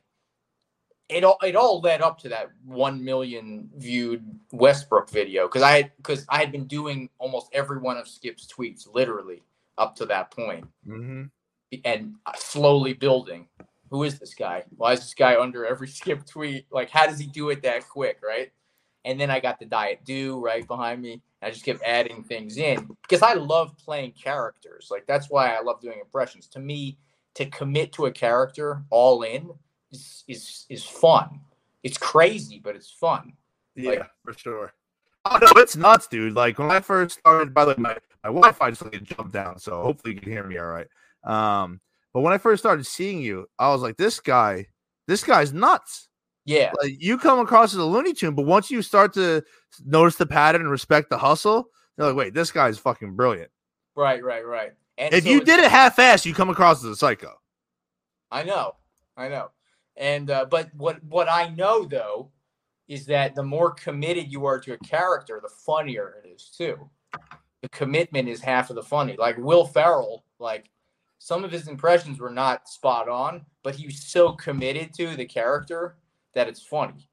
it 1.08 1.24
all 1.24 1.38
it 1.44 1.56
all 1.56 1.82
led 1.82 2.02
up 2.02 2.18
to 2.20 2.30
that 2.30 2.50
1 2.66 3.04
million 3.04 3.70
viewed 3.76 4.24
Westbrook 4.52 5.10
video 5.10 5.48
cuz 5.48 5.62
I 5.62 5.92
cuz 6.04 6.26
I 6.30 6.40
had 6.40 6.52
been 6.52 6.66
doing 6.66 7.10
almost 7.20 7.50
every 7.54 7.80
one 7.80 7.98
of 7.98 8.08
Skip's 8.08 8.48
tweets 8.52 8.88
literally 8.94 9.44
up 9.78 9.96
to 9.98 10.06
that 10.08 10.32
point 10.32 10.66
hmm 10.86 11.24
and 11.84 12.16
slowly 12.38 12.94
building. 12.94 13.48
Who 13.90 14.04
is 14.04 14.20
this 14.20 14.34
guy? 14.34 14.64
Why 14.78 14.94
is 14.94 15.00
this 15.02 15.14
guy 15.14 15.40
under 15.40 15.66
every 15.66 15.88
skip 16.00 16.26
tweet? 16.26 16.66
Like, 16.72 16.90
how 16.90 17.08
does 17.08 17.20
he 17.20 17.28
do 17.28 17.50
it 17.50 17.62
that 17.64 17.88
quick, 17.90 18.20
right? 18.24 18.52
And 19.04 19.20
then 19.20 19.30
I 19.30 19.40
got 19.40 19.60
the 19.60 19.66
Diet 19.66 20.00
Do 20.04 20.40
right 20.40 20.66
behind 20.68 21.02
me. 21.02 21.22
I 21.42 21.52
just 21.52 21.64
kept 21.64 21.84
adding 21.84 22.24
things 22.24 22.58
in 22.58 22.90
because 23.04 23.22
I 23.22 23.34
love 23.34 23.78
playing 23.78 24.14
characters. 24.14 24.88
Like 24.90 25.06
that's 25.06 25.30
why 25.30 25.54
I 25.54 25.62
love 25.62 25.80
doing 25.80 26.00
impressions. 26.00 26.48
To 26.50 26.60
me, 26.60 26.98
to 27.36 27.46
commit 27.48 27.92
to 27.94 28.06
a 28.08 28.12
character 28.12 28.84
all 28.90 29.24
in 29.24 29.50
is 29.92 30.24
is 30.28 30.66
is 30.70 30.84
fun. 30.84 31.42
It's 31.84 31.98
crazy, 31.98 32.60
but 32.64 32.76
it's 32.76 32.90
fun. 32.92 33.34
yeah, 33.76 33.92
Like- 33.92 34.10
for 34.24 34.34
sure. 34.34 34.74
Oh 35.26 35.38
no, 35.42 35.48
it's 35.62 35.76
nuts, 35.76 36.08
dude. 36.08 36.34
Like 36.34 36.60
when 36.60 36.70
I 36.70 36.80
first 36.80 37.18
started, 37.20 37.52
by 37.54 37.66
the 37.66 37.72
way, 37.72 37.76
my, 37.80 37.98
my 38.24 38.30
Wi-Fi 38.30 38.70
just 38.70 38.84
like 38.84 39.02
jumped 39.04 39.32
down, 39.34 39.58
so 39.58 39.82
hopefully 39.82 40.14
you 40.14 40.20
can 40.22 40.32
hear 40.32 40.44
me 40.44 40.58
all 40.60 40.68
right. 40.68 40.88
Um, 41.24 41.82
but 42.14 42.22
when 42.22 42.32
I 42.32 42.38
first 42.38 42.62
started 42.62 42.86
seeing 42.86 43.20
you, 43.22 43.48
I 43.58 43.70
was 43.70 43.82
like, 43.82 43.98
this 43.98 44.20
guy, 44.20 44.68
this 45.08 45.24
guy's 45.24 45.52
nuts. 45.52 46.10
Yeah, 46.46 46.72
Like 46.80 46.94
you 47.02 47.18
come 47.18 47.40
across 47.40 47.74
as 47.74 47.80
a 47.80 47.84
Looney 47.84 48.14
Tune, 48.14 48.36
but 48.36 48.46
once 48.46 48.70
you 48.70 48.84
start 48.84 49.14
to 49.16 49.44
notice 49.84 50.16
the 50.16 50.28
pattern 50.28 50.62
and 50.62 50.70
respect 50.70 51.10
the 51.10 51.18
hustle, 51.18 51.70
you're 51.98 52.06
like, 52.06 52.16
wait, 52.16 52.34
this 52.36 52.52
guy's 52.52 52.78
fucking 52.78 53.16
brilliant. 53.16 53.50
right, 53.96 54.24
right, 54.24 54.46
right. 54.46 54.74
And 54.98 55.14
If 55.14 55.24
so 55.24 55.30
you 55.30 55.42
did 55.42 55.60
it 55.60 55.70
half-assed, 55.70 56.26
you 56.26 56.34
come 56.34 56.50
across 56.50 56.84
as 56.84 56.90
a 56.90 56.96
psycho. 56.96 57.34
I 58.32 58.44
know, 58.44 58.76
I 59.18 59.28
know, 59.28 59.52
and 59.98 60.30
uh, 60.30 60.46
but 60.46 60.74
what 60.76 61.04
what 61.04 61.30
I 61.30 61.50
know 61.50 61.86
though 61.86 62.32
is 62.88 63.06
that 63.08 63.36
the 63.36 63.44
more 63.44 63.72
committed 63.72 64.32
you 64.32 64.46
are 64.46 64.60
to 64.60 64.74
a 64.74 64.78
character, 64.80 65.40
the 65.42 65.50
funnier 65.50 66.22
it 66.24 66.30
is 66.30 66.50
too. 66.56 66.90
The 67.62 67.70
commitment 67.70 68.30
is 68.30 68.42
half 68.42 68.70
of 68.70 68.76
the 68.76 68.84
funny. 68.84 69.16
Like 69.18 69.38
Will 69.38 69.66
Ferrell, 69.66 70.26
like 70.40 70.70
some 71.18 71.44
of 71.44 71.52
his 71.52 71.68
impressions 71.68 72.20
were 72.20 72.30
not 72.30 72.70
spot 72.70 73.10
on, 73.10 73.46
but 73.64 73.76
he 73.76 73.86
was 73.88 74.04
so 74.04 74.34
committed 74.34 74.94
to 74.96 75.16
the 75.16 75.26
character 75.26 75.98
that 76.34 76.48
it's 76.48 76.62
funny. 76.62 77.10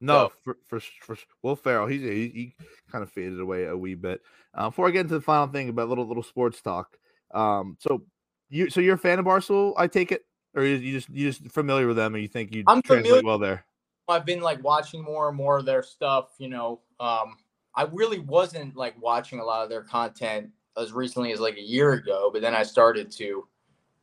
No, 0.00 0.30
for, 0.44 0.56
for 0.66 0.80
for 1.00 1.16
Will 1.42 1.56
Ferrell, 1.56 1.86
he's 1.86 2.02
he, 2.02 2.28
he 2.28 2.54
kind 2.90 3.02
of 3.02 3.10
faded 3.10 3.40
away 3.40 3.64
a 3.64 3.76
wee 3.76 3.94
bit. 3.94 4.20
Uh, 4.54 4.68
before 4.68 4.86
I 4.86 4.90
get 4.90 5.00
into 5.00 5.14
the 5.14 5.20
final 5.22 5.46
thing 5.46 5.68
about 5.68 5.88
little 5.88 6.06
little 6.06 6.22
sports 6.22 6.60
talk, 6.60 6.98
um, 7.32 7.76
so 7.80 8.02
you 8.50 8.68
so 8.68 8.80
you're 8.80 8.96
a 8.96 8.98
fan 8.98 9.18
of 9.18 9.24
Barstool, 9.24 9.72
I 9.76 9.86
take 9.86 10.12
it, 10.12 10.26
or 10.54 10.64
you, 10.64 10.76
you 10.76 10.92
just 10.92 11.08
you 11.08 11.30
just 11.32 11.50
familiar 11.50 11.86
with 11.86 11.96
them 11.96 12.14
and 12.14 12.22
you 12.22 12.28
think 12.28 12.54
you 12.54 12.62
I'm 12.66 12.82
translate 12.82 13.06
familiar- 13.06 13.24
well 13.24 13.38
there. 13.38 13.64
I've 14.08 14.24
been 14.26 14.40
like 14.40 14.62
watching 14.62 15.02
more 15.02 15.28
and 15.28 15.36
more 15.36 15.58
of 15.58 15.64
their 15.64 15.82
stuff, 15.82 16.34
you 16.38 16.48
know. 16.48 16.80
Um, 17.00 17.38
I 17.74 17.84
really 17.90 18.20
wasn't 18.20 18.76
like 18.76 18.94
watching 19.02 19.40
a 19.40 19.44
lot 19.44 19.64
of 19.64 19.68
their 19.68 19.82
content 19.82 20.50
as 20.76 20.92
recently 20.92 21.32
as 21.32 21.40
like 21.40 21.56
a 21.56 21.62
year 21.62 21.94
ago, 21.94 22.30
but 22.32 22.40
then 22.42 22.54
I 22.54 22.62
started 22.62 23.10
to 23.12 23.48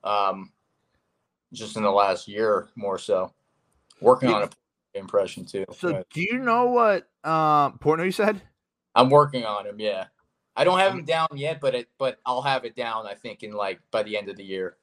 um 0.04 0.52
just 1.54 1.78
in 1.78 1.84
the 1.84 1.92
last 1.92 2.28
year 2.28 2.70
more 2.76 2.98
so. 2.98 3.32
Working 4.02 4.30
on 4.30 4.44
a 4.44 4.50
impression 4.94 5.46
too. 5.46 5.66
So 5.78 6.04
do 6.14 6.22
you 6.22 6.40
know 6.40 6.66
what 6.68 7.08
um 7.24 7.78
Portnoy 7.80 8.14
said? 8.14 8.42
I'm 8.96 9.10
working 9.10 9.46
on 9.46 9.66
him, 9.66 9.80
yeah. 9.80 10.06
I 10.56 10.64
don't 10.64 10.78
have 10.78 10.94
him 10.94 11.04
down 11.04 11.28
yet, 11.34 11.60
but 11.60 11.74
it 11.74 11.90
but 11.98 12.20
I'll 12.26 12.42
have 12.42 12.64
it 12.66 12.76
down 12.76 13.08
I 13.08 13.16
think 13.16 13.44
in 13.44 13.52
like 13.54 13.80
by 13.92 14.04
the 14.04 14.18
end 14.18 14.30
of 14.30 14.36
the 14.38 14.44
year. 14.44 14.78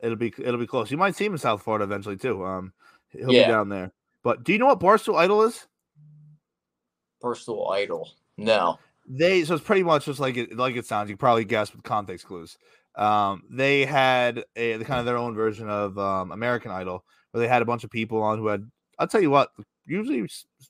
It'll 0.00 0.16
be 0.16 0.32
it'll 0.38 0.58
be 0.58 0.66
close. 0.66 0.90
You 0.90 0.96
might 0.96 1.14
see 1.14 1.26
him 1.26 1.32
in 1.32 1.38
South 1.38 1.62
Florida 1.62 1.84
eventually 1.84 2.16
too. 2.16 2.44
Um, 2.44 2.72
he'll 3.10 3.32
Yeah. 3.32 3.46
be 3.46 3.52
down 3.52 3.68
there. 3.68 3.92
But 4.22 4.44
do 4.44 4.52
you 4.52 4.58
know 4.58 4.66
what 4.66 4.80
Barstool 4.80 5.18
Idol 5.18 5.42
is? 5.42 5.66
Barstool 7.22 7.70
idol. 7.72 8.10
No. 8.36 8.78
they 9.06 9.44
so 9.44 9.54
it's 9.54 9.64
pretty 9.64 9.82
much 9.82 10.06
just 10.06 10.20
like 10.20 10.36
it 10.36 10.56
like 10.56 10.76
it 10.76 10.86
sounds. 10.86 11.08
You 11.08 11.14
can 11.16 11.20
probably 11.20 11.44
guess 11.44 11.72
with 11.72 11.82
context 11.82 12.26
clues. 12.26 12.56
Um, 12.94 13.44
they 13.50 13.84
had 13.84 14.44
a 14.56 14.76
the 14.76 14.84
kind 14.84 15.00
of 15.00 15.06
their 15.06 15.16
own 15.16 15.34
version 15.34 15.68
of 15.68 15.98
um, 15.98 16.32
American 16.32 16.70
Idol, 16.70 17.04
where 17.30 17.40
they 17.40 17.48
had 17.48 17.62
a 17.62 17.66
bunch 17.66 17.84
of 17.84 17.90
people 17.90 18.22
on 18.22 18.38
who 18.38 18.46
had. 18.48 18.70
I'll 19.02 19.08
tell 19.08 19.20
you 19.20 19.30
what, 19.30 19.50
usually 19.84 20.28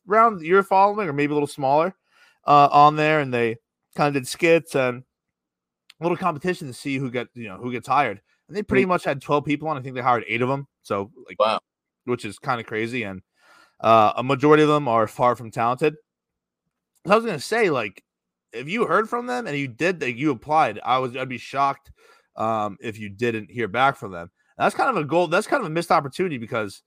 around 0.09 0.41
your 0.43 0.63
following 0.63 1.09
or 1.09 1.13
maybe 1.13 1.33
a 1.33 1.35
little 1.35 1.47
smaller, 1.47 1.95
uh, 2.47 2.69
on 2.73 2.97
there, 2.97 3.21
and 3.21 3.33
they 3.33 3.57
kind 3.95 4.09
of 4.09 4.15
did 4.15 4.27
skits 4.27 4.75
and 4.75 5.03
a 6.01 6.03
little 6.03 6.17
competition 6.17 6.67
to 6.67 6.73
see 6.73 6.97
who 6.97 7.11
get 7.11 7.29
you 7.35 7.47
know 7.49 7.59
who 7.59 7.71
gets 7.71 7.87
hired. 7.87 8.21
And 8.49 8.57
they 8.57 8.63
pretty 8.63 8.87
much 8.87 9.05
had 9.05 9.21
twelve 9.21 9.45
people 9.45 9.69
on. 9.69 9.77
I 9.77 9.83
think 9.83 9.95
they 9.95 10.01
hired 10.01 10.25
eight 10.27 10.43
of 10.43 10.49
them. 10.49 10.67
So 10.83 11.11
like, 11.29 11.39
Wow. 11.39 11.61
which 12.07 12.25
is 12.25 12.39
kind 12.39 12.59
of 12.61 12.67
crazy. 12.67 13.03
And 13.05 13.23
uh, 13.81 14.15
a 14.17 14.23
majority 14.23 14.63
of 14.63 14.69
them 14.71 14.89
are 14.89 15.07
far 15.07 15.37
from 15.37 15.51
talented. 15.51 15.95
So 17.07 17.13
I 17.13 17.17
was 17.17 17.25
gonna 17.25 17.39
say, 17.39 17.69
like, 17.71 18.03
if 18.53 18.69
you 18.69 18.87
heard 18.87 19.09
from 19.09 19.27
them 19.27 19.47
and 19.47 19.57
you 19.57 19.69
did 19.69 20.01
that, 20.01 20.17
you 20.17 20.31
applied, 20.31 20.81
I 20.85 20.99
was 20.99 21.17
I'd 21.17 21.29
be 21.29 21.39
shocked 21.39 21.93
um, 22.37 22.79
if 22.81 22.99
you 22.99 23.11
didn't 23.11 23.51
hear 23.51 23.69
back 23.69 23.97
from 23.97 24.13
them. 24.13 24.31
That's 24.59 24.75
kind 24.75 24.91
of 24.91 24.97
a 24.97 25.05
goal. 25.05 25.29
That's 25.29 25.47
kind 25.47 25.61
of 25.61 25.67
a 25.67 25.71
missed 25.71 25.91
opportunity 25.91 26.39
because 26.39 26.83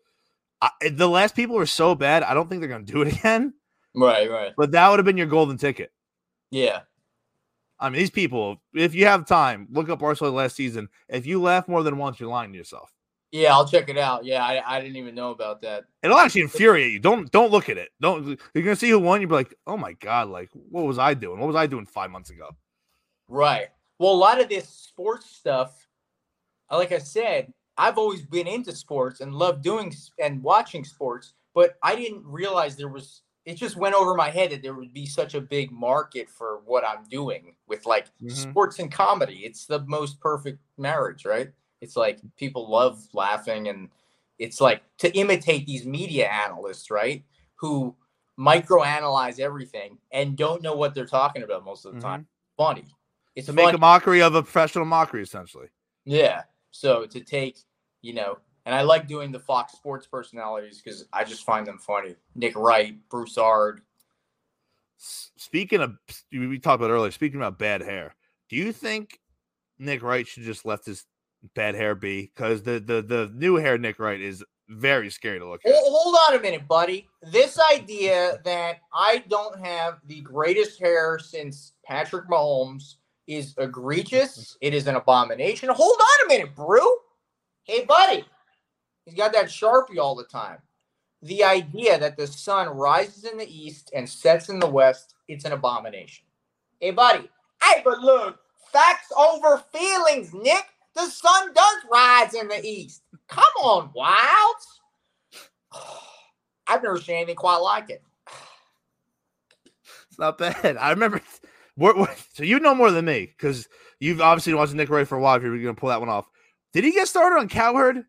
I, 0.61 0.69
the 0.89 1.07
last 1.07 1.35
people 1.35 1.55
were 1.55 1.65
so 1.65 1.95
bad. 1.95 2.23
I 2.23 2.33
don't 2.33 2.49
think 2.49 2.61
they're 2.61 2.69
gonna 2.69 2.83
do 2.83 3.01
it 3.01 3.13
again. 3.19 3.53
Right, 3.95 4.29
right. 4.29 4.53
But 4.57 4.71
that 4.71 4.89
would 4.89 4.99
have 4.99 5.05
been 5.05 5.17
your 5.17 5.27
golden 5.27 5.57
ticket. 5.57 5.91
Yeah. 6.51 6.81
I 7.79 7.89
mean, 7.89 7.99
these 7.99 8.09
people, 8.09 8.61
if 8.73 8.95
you 8.95 9.05
have 9.05 9.25
time, 9.25 9.67
look 9.71 9.89
up 9.89 9.99
Barstool 9.99 10.27
Idol 10.27 10.33
last 10.33 10.55
season. 10.55 10.87
If 11.09 11.25
you 11.25 11.41
laugh 11.41 11.67
more 11.67 11.83
than 11.83 11.97
once, 11.97 12.19
you're 12.19 12.29
lying 12.29 12.51
to 12.53 12.57
yourself. 12.57 12.91
Yeah, 13.31 13.51
I'll 13.53 13.67
check 13.67 13.89
it 13.89 13.97
out. 13.97 14.23
Yeah, 14.23 14.45
I, 14.45 14.77
I 14.77 14.79
didn't 14.79 14.95
even 14.95 15.13
know 15.13 15.31
about 15.31 15.61
that. 15.63 15.83
It'll 16.01 16.17
actually 16.17 16.41
infuriate 16.41 16.93
you. 16.93 16.99
Don't 16.99 17.29
don't 17.31 17.51
look 17.51 17.67
at 17.67 17.77
it. 17.77 17.89
Don't 17.99 18.39
you're 18.53 18.63
gonna 18.63 18.77
see 18.77 18.89
who 18.89 18.99
won, 18.99 19.19
you'll 19.19 19.29
be 19.29 19.35
like, 19.35 19.53
oh 19.67 19.75
my 19.75 19.93
god, 19.93 20.29
like 20.29 20.49
what 20.53 20.85
was 20.85 20.97
I 20.97 21.15
doing? 21.15 21.39
What 21.39 21.47
was 21.47 21.55
I 21.55 21.67
doing 21.67 21.85
five 21.85 22.11
months 22.11 22.29
ago? 22.29 22.49
Right. 23.27 23.67
Well, 23.99 24.13
a 24.13 24.15
lot 24.15 24.39
of 24.39 24.47
this 24.47 24.69
sports 24.69 25.29
stuff, 25.29 25.87
like 26.71 26.93
I 26.93 26.99
said, 26.99 27.51
I've 27.78 27.97
always 27.97 28.21
been 28.21 28.47
into 28.47 28.71
sports 28.73 29.21
and 29.21 29.34
loved 29.34 29.61
doing 29.63 29.93
and 30.19 30.41
watching 30.41 30.84
sports, 30.84 31.34
but 31.53 31.78
I 31.84 31.95
didn't 31.95 32.26
realize 32.26 32.76
there 32.76 32.88
was. 32.89 33.21
It 33.45 33.55
just 33.55 33.76
went 33.76 33.93
over 33.93 34.15
my 34.15 34.32
head 34.32 34.49
that 34.51 34.63
there 34.63 34.73
would 34.73 34.91
be 34.91 35.05
such 35.05 35.36
a 35.36 35.41
big 35.41 35.71
market 35.71 36.30
for 36.32 36.61
what 36.65 36.84
I'm 36.84 37.03
doing 37.09 37.55
with 37.67 37.86
like 37.86 38.07
Mhm. 38.19 38.32
sports 38.32 38.80
and 38.80 38.91
comedy. 38.91 39.45
It's 39.45 39.67
the 39.67 39.82
most 39.82 40.19
perfect 40.19 40.59
marriage, 40.78 41.26
right? 41.26 41.51
It's 41.80 41.95
like 41.95 42.19
people 42.38 42.67
love 42.67 43.07
laughing, 43.13 43.67
and 43.67 43.91
it's 44.39 44.59
like 44.61 44.82
to 44.97 45.15
imitate 45.15 45.67
these 45.67 45.86
media 45.86 46.28
analysts, 46.28 46.89
right? 46.89 47.23
Who 47.57 47.95
microanalyze 48.39 49.39
everything 49.39 49.97
and 50.11 50.36
don't 50.36 50.61
know 50.61 50.76
what 50.76 50.93
they're 50.95 51.05
talking 51.05 51.43
about 51.43 51.63
most 51.63 51.86
of 51.86 51.93
the 51.93 52.01
time. 52.01 52.28
Funny. 52.57 52.86
It's 53.36 53.47
To 53.47 53.53
make 53.53 53.73
a 53.73 53.78
mockery 53.78 54.21
of 54.21 54.34
a 54.36 54.41
professional 54.41 54.86
mockery, 54.86 55.21
essentially. 55.21 55.67
Yeah. 56.05 56.43
So 56.76 57.05
to 57.05 57.21
take, 57.21 57.57
you 58.01 58.13
know, 58.13 58.38
and 58.65 58.76
I 58.76 58.82
like 58.82 59.07
doing 59.07 59.32
the 59.32 59.39
Fox 59.39 59.73
Sports 59.73 60.07
personalities 60.07 60.82
because 60.82 61.05
I 61.13 61.23
just 61.23 61.45
find 61.45 61.65
them 61.65 61.78
funny. 61.78 62.15
Nick 62.36 62.55
Wright, 62.57 62.97
Broussard. 63.09 63.82
Speaking 64.97 65.80
of, 65.80 65.97
we 66.32 66.59
talked 66.59 66.82
about 66.82 66.91
earlier. 66.91 67.11
Speaking 67.11 67.39
about 67.39 67.57
bad 67.57 67.82
hair, 67.82 68.13
do 68.49 68.57
you 68.57 68.73
think 68.73 69.19
Nick 69.80 70.03
Wright 70.03 70.28
should 70.28 70.43
just 70.43 70.65
left 70.65 70.86
his 70.86 71.05
bad 71.53 71.76
hair 71.76 71.95
be? 71.95 72.32
Because 72.36 72.61
the 72.63 72.80
the 72.80 73.01
the 73.01 73.32
new 73.34 73.55
hair 73.55 73.78
Nick 73.78 73.97
Wright 73.97 74.19
is 74.19 74.43
very 74.67 75.09
scary 75.09 75.39
to 75.39 75.47
look 75.47 75.61
at. 75.65 75.71
Hold 75.73 76.15
on 76.28 76.38
a 76.38 76.41
minute, 76.41 76.67
buddy. 76.67 77.07
This 77.21 77.57
idea 77.71 78.39
that 78.43 78.80
I 78.93 79.23
don't 79.30 79.63
have 79.63 79.99
the 80.07 80.21
greatest 80.21 80.82
hair 80.82 81.19
since 81.19 81.73
Patrick 81.86 82.28
Mahomes 82.28 82.95
is 83.28 83.55
egregious. 83.57 84.57
It 84.61 84.73
is 84.73 84.88
an 84.88 84.95
abomination. 84.95 85.69
Hold 85.69 85.99
on 85.99 86.26
a 86.26 86.28
minute, 86.30 86.55
Brew. 86.55 86.97
Hey, 87.63 87.86
buddy. 87.86 88.26
He's 89.05 89.15
got 89.15 89.34
that 89.34 89.45
sharpie 89.45 89.99
all 89.99 90.15
the 90.15 90.26
time. 90.26 90.57
The 91.21 91.43
idea 91.43 91.97
that 91.99 92.17
the 92.17 92.28
sun 92.28 92.67
rises 92.69 93.23
in 93.26 93.38
the 93.38 93.47
east 93.47 93.91
and 93.95 94.07
sets 94.07 94.49
in 94.49 94.59
the 94.59 94.67
west, 94.67 95.15
it's 95.28 95.45
an 95.45 95.53
abomination. 95.53 96.26
Hey, 96.80 96.91
buddy. 96.91 97.30
Hey, 97.63 97.82
but 97.84 97.99
look, 97.99 98.39
facts 98.71 99.11
over 99.17 99.63
feelings, 99.71 100.34
Nick. 100.34 100.65
The 100.95 101.07
sun 101.07 101.53
does 101.53 101.76
rise 101.91 102.34
in 102.34 102.47
the 102.47 102.63
east. 102.63 103.01
Come 103.28 103.43
on, 103.61 103.91
Wildes. 103.95 104.65
I've 106.67 106.84
never 106.84 106.99
seen 106.99 107.17
anything 107.17 107.36
quite 107.36 107.57
like 107.57 107.89
it. 107.89 108.03
It's 110.09 110.19
not 110.19 110.38
bad. 110.38 110.78
I 110.78 110.91
remember. 110.91 111.21
What, 111.76 111.97
what, 111.97 112.17
so 112.34 112.43
you 112.43 112.59
know 112.59 112.76
more 112.76 112.91
than 112.91 113.05
me 113.05 113.34
because 113.38 113.67
you've 113.99 114.21
obviously 114.21 114.53
watched 114.53 114.73
Nick 114.73 114.89
Wright 114.89 115.07
for 115.07 115.17
a 115.17 115.21
while. 115.21 115.36
If 115.36 115.43
you're 115.43 115.51
going 115.57 115.76
to 115.76 115.80
pull 115.80 115.89
that 115.89 115.99
one 115.99 116.09
off, 116.09 116.30
did 116.73 116.84
he 116.84 116.91
get 116.91 117.07
started 117.07 117.38
on 117.38 117.49
Cowherd? 117.49 118.03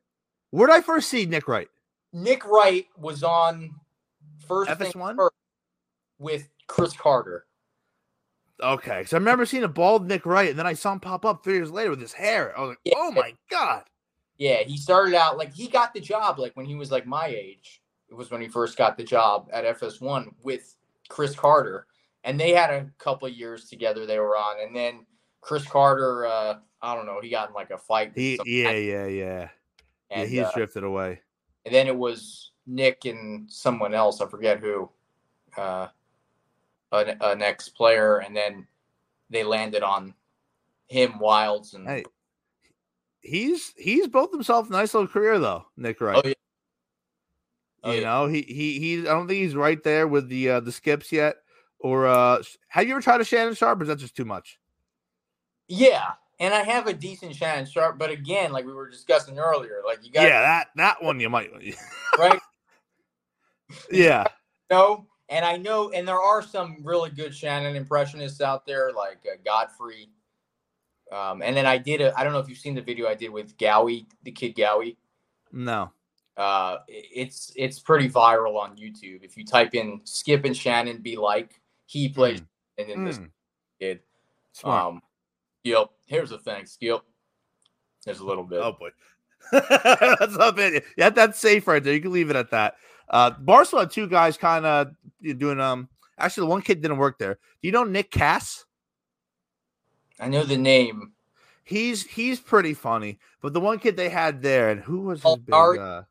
Where 0.51 0.69
did 0.69 0.77
I 0.77 0.81
first 0.81 1.09
see 1.09 1.27
Nick 1.27 1.49
Wright? 1.49 1.69
Nick 2.13 2.45
Wright 2.47 2.87
was 2.97 3.23
on 3.23 3.75
first 4.47 4.71
FS1? 4.71 5.17
first 5.17 5.35
with 6.19 6.49
Cris 6.67 6.93
Carter. 6.93 7.47
Okay, 8.63 8.99
because 8.99 9.13
I 9.13 9.19
remember 9.19 9.45
seeing 9.45 9.65
a 9.65 9.69
bald 9.69 10.09
Nick 10.09 10.25
Wright, 10.25 10.49
and 10.49 10.59
then 10.59 10.67
I 10.67 10.73
saw 10.73 10.93
him 10.93 11.01
pop 11.01 11.27
up 11.27 11.45
three 11.45 11.55
years 11.55 11.71
later 11.71 11.91
with 11.91 12.01
his 12.01 12.15
hair. 12.15 12.57
I 12.57 12.63
was 12.63 12.69
like, 12.71 12.79
Yeah. 12.85 12.95
"Oh 12.97 13.11
my 13.11 13.35
god!" 13.51 13.85
Yeah, 14.39 14.63
he 14.63 14.79
started 14.79 15.15
out 15.15 15.37
like 15.37 15.53
he 15.53 15.69
got 15.69 15.93
the 15.93 16.01
job 16.01 16.39
like 16.39 16.57
when 16.57 16.65
he 16.65 16.75
was 16.75 16.91
like 16.91 17.07
my 17.07 17.27
age. 17.27 17.83
It 18.09 18.15
was 18.15 18.31
when 18.31 18.41
he 18.41 18.49
first 18.49 18.79
got 18.79 18.97
the 18.97 19.05
job 19.05 19.49
at 19.53 19.65
FS1 19.65 20.33
with 20.43 20.75
Cris 21.09 21.35
Carter, 21.35 21.87
and 22.27 22.39
they 22.39 22.51
had 22.51 22.69
a 22.71 22.91
couple 22.99 23.27
of 23.29 23.33
years 23.35 23.71
together. 23.71 24.05
They 24.05 24.19
were 24.19 24.37
on, 24.37 24.57
and 24.63 24.77
then 24.77 25.07
Cris 25.41 25.65
Carter, 25.67 26.27
uh, 26.27 26.57
I 26.83 26.95
don't 26.95 27.07
know, 27.07 27.21
he 27.23 27.31
got 27.31 27.49
in 27.49 27.55
like 27.55 27.71
a 27.71 27.79
fight. 27.79 28.13
He, 28.15 28.39
yeah, 28.45 28.73
yeah, 28.73 29.07
yeah, 29.07 29.49
yeah. 30.11 30.25
He's 30.27 30.41
uh, 30.43 30.51
drifted 30.55 30.85
away. 30.85 31.21
and 31.65 31.75
then 31.75 31.87
it 31.87 31.97
was 31.97 32.51
Nick 32.67 33.05
and 33.07 33.51
someone 33.51 33.95
else. 33.95 34.21
I 34.21 34.27
forget 34.27 34.59
who, 34.59 34.91
uh, 35.57 35.87
an, 36.93 37.17
an 37.21 37.43
ex 37.43 37.69
player, 37.69 38.19
and 38.19 38.37
then 38.37 38.67
they 39.31 39.45
landed 39.45 39.83
on 39.83 40.13
him, 40.89 41.15
Wildes, 41.21 41.75
and 41.75 41.87
Hey, 41.87 42.05
he's 43.21 43.73
he's 43.77 44.09
built 44.09 44.33
himself 44.33 44.69
a 44.69 44.73
nice 44.73 44.95
little 44.95 45.09
career 45.09 45.39
though, 45.39 45.67
Nick 45.77 46.01
Wright. 46.01 46.17
oh 46.25 46.29
yeah, 46.29 46.35
Oh, 47.85 47.93
you 47.93 48.01
yeah. 48.01 48.07
know, 48.07 48.27
he 48.27 48.43
he 48.43 48.79
he. 48.81 49.01
I 49.03 49.13
don't 49.13 49.29
think 49.29 49.43
he's 49.43 49.55
right 49.55 49.81
there 49.85 50.09
with 50.09 50.29
the 50.29 50.51
uh, 50.51 50.61
the 50.61 50.73
skips 50.73 51.13
yet. 51.13 51.37
Or 51.87 52.07
uh 52.09 52.43
have 52.69 52.87
you 52.87 52.95
ever 52.95 53.01
tried 53.01 53.21
a 53.21 53.25
Shannon 53.25 53.55
Sharpe? 53.55 53.79
Or 53.81 53.83
is 53.83 53.89
that 53.89 53.99
just 53.99 54.17
too 54.17 54.25
much? 54.25 54.59
yeah. 55.69 56.13
And 56.39 56.53
I 56.53 56.63
have 56.65 56.87
a 56.87 56.93
decent 56.93 57.35
Shannon 57.35 57.65
Sharpe, 57.65 57.99
but 57.99 58.11
again, 58.11 58.53
like 58.53 58.67
we 58.67 58.73
were 58.75 58.91
discussing 58.91 59.39
earlier, 59.39 59.81
like 59.87 60.05
you 60.05 60.13
got 60.13 60.25
yeah, 60.25 60.41
that 60.43 60.69
that 60.77 61.03
one 61.03 61.19
you 61.19 61.31
might. 61.31 61.51
right 62.19 62.39
yeah, 63.91 64.25
no, 64.71 65.07
and 65.29 65.45
I 65.45 65.57
know, 65.57 65.91
and 65.93 66.07
there 66.07 66.21
are 66.21 66.43
some 66.43 66.79
really 66.85 67.11
good 67.11 67.35
Shannon 67.35 67.75
impressionists 67.75 68.41
out 68.41 68.67
there, 68.67 68.93
like 68.93 69.19
uh, 69.25 69.37
Godfrey. 69.45 70.11
Um, 71.11 71.41
and 71.41 71.57
then 71.57 71.67
I 71.67 71.79
did 71.79 72.01
a, 72.01 72.13
I 72.19 72.23
don't 72.25 72.33
know 72.33 72.39
if 72.41 72.49
you've 72.49 72.59
seen 72.59 72.75
the 72.75 72.83
video 72.83 73.09
I 73.09 73.15
did 73.15 73.31
with 73.31 73.57
Gowie, 73.57 74.07
the 74.25 74.33
kid 74.33 74.57
Gowie. 74.57 74.97
no. 75.53 75.91
uh 76.37 76.79
it's 76.89 77.53
it's 77.57 77.79
pretty 77.79 78.11
viral 78.11 78.57
on 78.61 78.77
youtube 78.77 79.25
if 79.25 79.39
you 79.39 79.45
type 79.45 79.75
in 79.75 80.01
skip 80.05 80.45
and 80.45 80.55
shannon 80.55 80.99
be 80.99 81.17
like 81.17 81.61
he 81.87 82.09
plays 82.09 82.43
and 82.79 82.91
then 82.91 83.05
this 83.05 83.19
Mm, 83.19 83.31
kid 83.81 84.01
smart. 84.53 84.85
um 84.87 85.03
skip 85.65 85.89
here's 86.07 86.31
the 86.31 86.39
thing 86.39 86.67
skip 86.67 87.01
there's 88.05 88.21
a 88.21 88.25
little 88.25 88.45
bit 88.45 88.61
Oh 88.63 88.73
boy. 88.73 88.91
that's 89.53 90.37
not 90.37 90.57
bad. 90.57 90.83
Yeah, 90.97 91.11
that's 91.11 91.39
safe 91.39 91.67
right 91.69 91.83
there. 91.83 91.95
You 91.95 92.01
can 92.01 92.13
leave 92.13 92.31
it 92.31 92.37
at 92.37 92.51
that. 92.51 92.77
Uh 93.09 93.31
Barstool 93.33 93.81
had 93.81 93.91
two 93.91 94.09
guys 94.09 94.37
kind 94.37 94.67
of 94.67 94.89
doing 95.39 95.61
um 95.61 95.89
actually 96.19 96.43
the 96.43 96.51
one 96.51 96.63
kid 96.63 96.83
didn't 96.83 96.99
work 96.99 97.19
there. 97.19 97.35
Do 97.35 97.69
you 97.69 97.73
know 97.73 97.85
Nick 97.85 98.11
Cass? 98.11 98.65
i 100.19 100.29
know 100.29 100.45
the 100.45 100.57
name 100.57 101.13
He's 101.65 102.05
he's 102.07 102.39
pretty 102.39 102.75
funny, 102.75 103.19
but 103.43 103.53
the 103.53 103.59
one 103.61 103.81
kid 103.81 103.97
they 103.97 104.09
had 104.09 104.41
there, 104.41 104.71
and 104.71 104.81
who 104.81 105.01
was 105.01 105.21
his 105.23 105.37
big, 105.37 105.53
uh, 105.55 106.03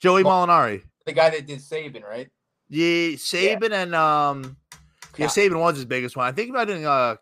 Joey 0.00 0.24
Molinari. 0.24 0.82
the 1.06 1.12
guy 1.12 1.30
that 1.30 1.46
did 1.46 1.60
Saban, 1.60 2.02
right 2.02 2.28
Yeah, 2.68 3.14
Saban 3.14 3.70
and 3.70 3.94
um 3.94 4.56
yeah, 5.16 5.26
Ca- 5.26 5.32
Saban 5.32 5.58
was 5.60 5.76
his 5.76 5.84
biggest 5.84 6.16
one. 6.16 6.26
I 6.26 6.32
think 6.32 6.50
about 6.50 6.68
doing 6.68 6.86
uh 6.86 7.16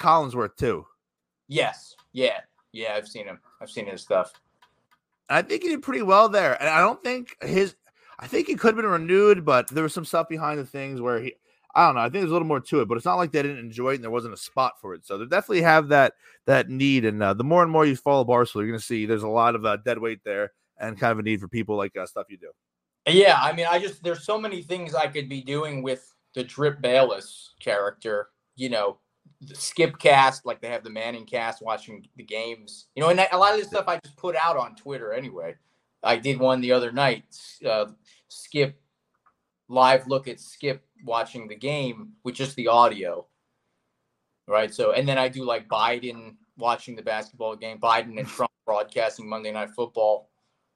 Collinsworth 0.00 0.56
too. 0.56 0.86
yes 1.48 1.94
yeah 2.12 2.40
yeah 2.72 2.94
i've 2.94 3.08
seen 3.08 3.26
him 3.26 3.38
i've 3.60 3.70
seen 3.70 3.86
his 3.86 4.00
stuff 4.02 4.32
I 5.30 5.42
think 5.42 5.62
he 5.62 5.68
did 5.68 5.82
pretty 5.82 6.00
well 6.00 6.30
there. 6.30 6.56
And 6.58 6.70
I 6.70 6.80
don't 6.80 7.02
think 7.02 7.36
his 7.42 7.76
I 8.18 8.26
think 8.26 8.46
he 8.46 8.54
could 8.54 8.68
have 8.68 8.76
been 8.76 8.86
renewed, 8.90 9.44
but 9.44 9.68
there 9.68 9.82
was 9.82 9.92
some 9.92 10.06
stuff 10.06 10.26
behind 10.26 10.58
the 10.58 10.64
things 10.64 11.02
where 11.02 11.20
he 11.20 11.34
I 11.74 11.84
don't 11.86 11.96
know. 11.96 12.00
I 12.00 12.04
think 12.04 12.14
there's 12.22 12.30
a 12.30 12.32
little 12.32 12.48
more 12.48 12.60
to 12.60 12.80
it, 12.80 12.88
but 12.88 12.96
it's 12.96 13.04
not 13.04 13.16
like 13.16 13.32
they 13.32 13.42
didn't 13.42 13.58
enjoy 13.58 13.90
it 13.90 13.94
and 13.96 14.04
there 14.04 14.10
wasn't 14.10 14.32
a 14.32 14.38
spot 14.38 14.80
for 14.80 14.94
it. 14.94 15.04
So 15.04 15.18
they 15.18 15.26
definitely 15.26 15.60
have 15.62 15.88
that 15.88 16.14
that 16.46 16.70
need. 16.70 17.04
And 17.04 17.22
uh, 17.22 17.34
the 17.34 17.44
more 17.44 17.62
and 17.62 17.70
more 17.70 17.84
you 17.84 17.94
follow 17.94 18.24
Barstool, 18.24 18.54
you're 18.62 18.68
going 18.68 18.78
to 18.80 18.84
see 18.84 19.04
there's 19.04 19.22
a 19.22 19.28
lot 19.28 19.54
of 19.54 19.66
uh, 19.66 19.76
dead 19.76 19.98
weight 19.98 20.20
there 20.24 20.52
and 20.78 20.98
kind 20.98 21.12
of 21.12 21.18
a 21.18 21.22
need 21.22 21.40
for 21.40 21.48
people 21.48 21.76
like 21.76 21.94
uh, 21.94 22.06
stuff 22.06 22.26
you 22.30 22.38
do. 22.38 22.50
yeah 23.12 23.36
i 23.40 23.52
mean 23.52 23.66
i 23.68 23.78
just 23.78 24.02
there's 24.02 24.24
so 24.24 24.38
many 24.38 24.62
things 24.62 24.94
i 24.94 25.06
could 25.06 25.28
be 25.28 25.42
doing 25.42 25.82
with 25.82 26.14
the 26.34 26.44
drip 26.44 26.80
bayless 26.80 27.54
character 27.60 28.28
you 28.58 28.68
know, 28.68 28.98
the 29.40 29.54
skip 29.54 29.98
cast, 29.98 30.44
like 30.44 30.60
they 30.60 30.68
have 30.68 30.82
the 30.84 30.90
Manning 30.90 31.24
cast 31.24 31.62
watching 31.62 32.06
the 32.16 32.24
games, 32.24 32.88
you 32.94 33.02
know, 33.02 33.08
and 33.08 33.26
a 33.32 33.38
lot 33.38 33.54
of 33.54 33.60
this 33.60 33.68
stuff 33.68 33.84
I 33.86 33.98
just 34.04 34.16
put 34.16 34.36
out 34.36 34.56
on 34.56 34.74
Twitter 34.74 35.12
anyway. 35.12 35.54
I 36.02 36.16
did 36.16 36.38
one 36.38 36.60
the 36.60 36.72
other 36.72 36.92
night, 36.92 37.24
uh, 37.64 37.86
skip 38.28 38.80
live 39.68 40.06
look 40.06 40.28
at 40.28 40.40
skip 40.40 40.84
watching 41.04 41.46
the 41.46 41.54
game 41.54 42.12
with 42.24 42.34
just 42.34 42.56
the 42.56 42.68
audio. 42.68 43.26
Right. 44.48 44.74
So, 44.74 44.92
and 44.92 45.08
then 45.08 45.18
I 45.18 45.28
do 45.28 45.44
like 45.44 45.68
Biden 45.68 46.34
watching 46.56 46.96
the 46.96 47.02
basketball 47.02 47.54
game, 47.54 47.78
Biden 47.78 48.18
and 48.18 48.26
Trump 48.28 48.50
broadcasting 48.66 49.28
Monday 49.28 49.52
Night 49.52 49.70
Football. 49.70 50.30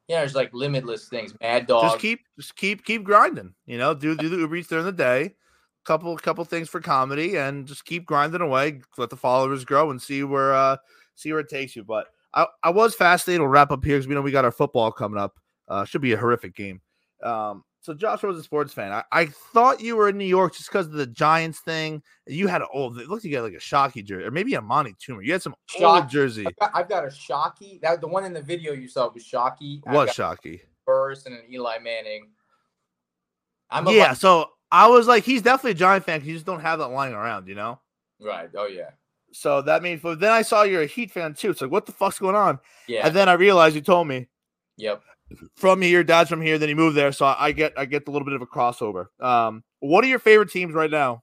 Yeah, 0.09 0.21
there's 0.21 0.35
like 0.35 0.53
limitless 0.53 1.09
things. 1.09 1.35
Mad 1.41 1.67
Dog. 1.67 1.85
Just 1.85 1.99
keep, 1.99 2.21
just 2.37 2.55
keep, 2.55 2.85
keep 2.85 3.03
grinding. 3.03 3.55
You 3.67 3.79
know, 3.79 3.95
do 3.95 4.15
do 4.17 4.29
the 4.29 4.37
Uber 4.37 4.57
Eats 4.57 4.69
during 4.69 4.85
the 4.85 4.93
day 4.93 5.35
couple 5.85 6.17
couple 6.19 6.45
things 6.45 6.69
for 6.69 6.81
comedy 6.81 7.37
and 7.37 7.67
just 7.67 7.85
keep 7.85 8.07
grinding 8.07 8.41
away 8.41 8.81
let 8.99 9.11
the 9.11 9.17
followers 9.17 9.65
grow 9.65 9.91
and 9.91 10.01
see 10.01 10.23
where 10.23 10.55
uh 10.55 10.77
see 11.15 11.33
where 11.33 11.41
it 11.41 11.49
takes 11.49 11.75
you. 11.77 11.85
But 11.85 12.09
i 12.35 12.47
i 12.63 12.71
was 12.71 12.95
fascinated 12.95 13.41
we'll 13.41 13.51
wrap 13.51 13.71
up 13.71 13.85
here 13.85 13.97
because 13.97 14.07
we 14.07 14.15
know 14.15 14.23
we 14.23 14.31
got 14.31 14.45
our 14.45 14.53
football 14.53 14.93
coming 14.93 15.21
up 15.21 15.39
uh 15.69 15.85
should 15.85 16.01
be 16.01 16.13
a 16.13 16.17
horrific 16.19 16.55
game. 16.55 16.81
Um 17.23 17.65
so 17.81 17.95
josh 17.95 18.23
was 18.23 18.39
a 18.39 18.45
sports 18.45 18.73
fan. 18.73 18.93
I, 18.93 19.03
I 19.11 19.27
thought 19.27 19.81
you 19.81 19.97
were 19.97 20.09
in 20.09 20.17
new 20.17 20.25
york 20.25 20.55
just 20.55 20.71
because 20.71 20.87
of 20.87 20.93
the 20.93 21.07
giants 21.07 21.61
thing. 21.61 22.03
You 22.27 22.47
had 22.47 22.63
an 22.63 22.69
old 22.73 22.99
it 22.99 23.09
looked 23.09 23.25
like 23.25 23.31
you 23.31 23.37
had 23.37 23.43
like 23.43 23.55
a 23.55 23.57
Shockey 23.57 24.05
jersey 24.05 24.25
or 24.25 24.31
maybe 24.31 24.55
a 24.55 24.59
Amani 24.59 24.95
Toomer 24.95 25.25
you 25.25 25.33
had 25.33 25.43
some 25.43 25.55
Shock, 25.67 26.03
old 26.03 26.09
jersey. 26.11 26.47
I've 26.47 26.57
got, 26.57 26.71
I've 26.75 26.89
got, 26.89 27.05
a 27.05 27.09
Shockey 27.09 27.81
that 27.81 28.01
the 28.01 28.09
one 28.09 28.25
in 28.25 28.33
the 28.33 28.43
video 28.43 28.73
you 28.73 28.87
saw 28.89 29.11
was 29.13 29.25
Shockey 29.25 29.85
was 29.87 30.11
Shockey 30.11 30.61
first 30.85 31.27
and 31.27 31.35
an 31.35 31.43
eli 31.53 31.79
manning. 31.79 32.29
I'm 33.71 33.89
yeah, 33.89 34.13
so 34.13 34.51
I 34.73 34.89
was 34.89 35.07
like, 35.07 35.23
he's 35.23 35.43
definitely 35.43 35.73
a 35.73 35.75
Giant 35.75 36.05
fan 36.05 36.19
because 36.19 36.29
you 36.29 36.35
just 36.35 36.47
don't 36.47 36.61
have 36.61 36.79
that 36.79 36.89
lying 36.89 37.13
around, 37.13 37.47
you 37.47 37.55
know? 37.55 37.79
Right. 38.19 38.49
Oh 38.57 38.67
yeah. 38.67 38.91
So 39.33 39.61
that 39.63 39.83
means, 39.83 40.01
but 40.03 40.19
then 40.19 40.33
I 40.33 40.43
saw 40.43 40.63
you're 40.63 40.83
a 40.83 40.87
Heat 40.87 41.11
fan 41.11 41.35
too. 41.35 41.51
It's 41.51 41.61
like, 41.61 41.71
what 41.71 41.85
the 41.85 41.93
fuck's 41.93 42.19
going 42.19 42.35
on? 42.35 42.59
Yeah. 42.89 43.07
And 43.07 43.15
then 43.15 43.29
I 43.29 43.35
realized 43.35 43.75
you 43.75 43.83
told 43.83 44.09
me. 44.09 44.29
Yep. 44.79 45.03
From 45.57 45.83
here, 45.83 46.03
dad's 46.03 46.31
from 46.31 46.41
here. 46.41 46.59
Then 46.59 46.69
he 46.69 46.75
moved 46.75 46.97
there, 46.97 47.13
so 47.13 47.27
I 47.27 47.53
get 47.53 47.73
I 47.77 47.85
get 47.85 48.09
a 48.09 48.11
little 48.11 48.27
bit 48.27 48.35
of 48.35 48.43
a 48.43 48.47
crossover. 48.47 49.07
Um, 49.21 49.63
what 49.81 50.05
are 50.05 50.09
your 50.09 50.19
favorite 50.19 50.51
teams 50.51 50.75
right 50.75 50.91
now? 50.91 51.23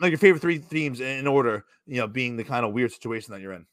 Like 0.00 0.10
your 0.10 0.18
favorite 0.18 0.40
three 0.40 0.58
teams 0.58 1.00
in 1.00 1.26
order, 1.26 1.64
you 1.86 1.98
know, 1.98 2.06
being 2.06 2.36
the 2.36 2.44
kind 2.44 2.64
of 2.64 2.72
weird 2.72 2.92
situation 2.92 3.32
that 3.32 3.40
you're 3.40 3.52
in. 3.52 3.66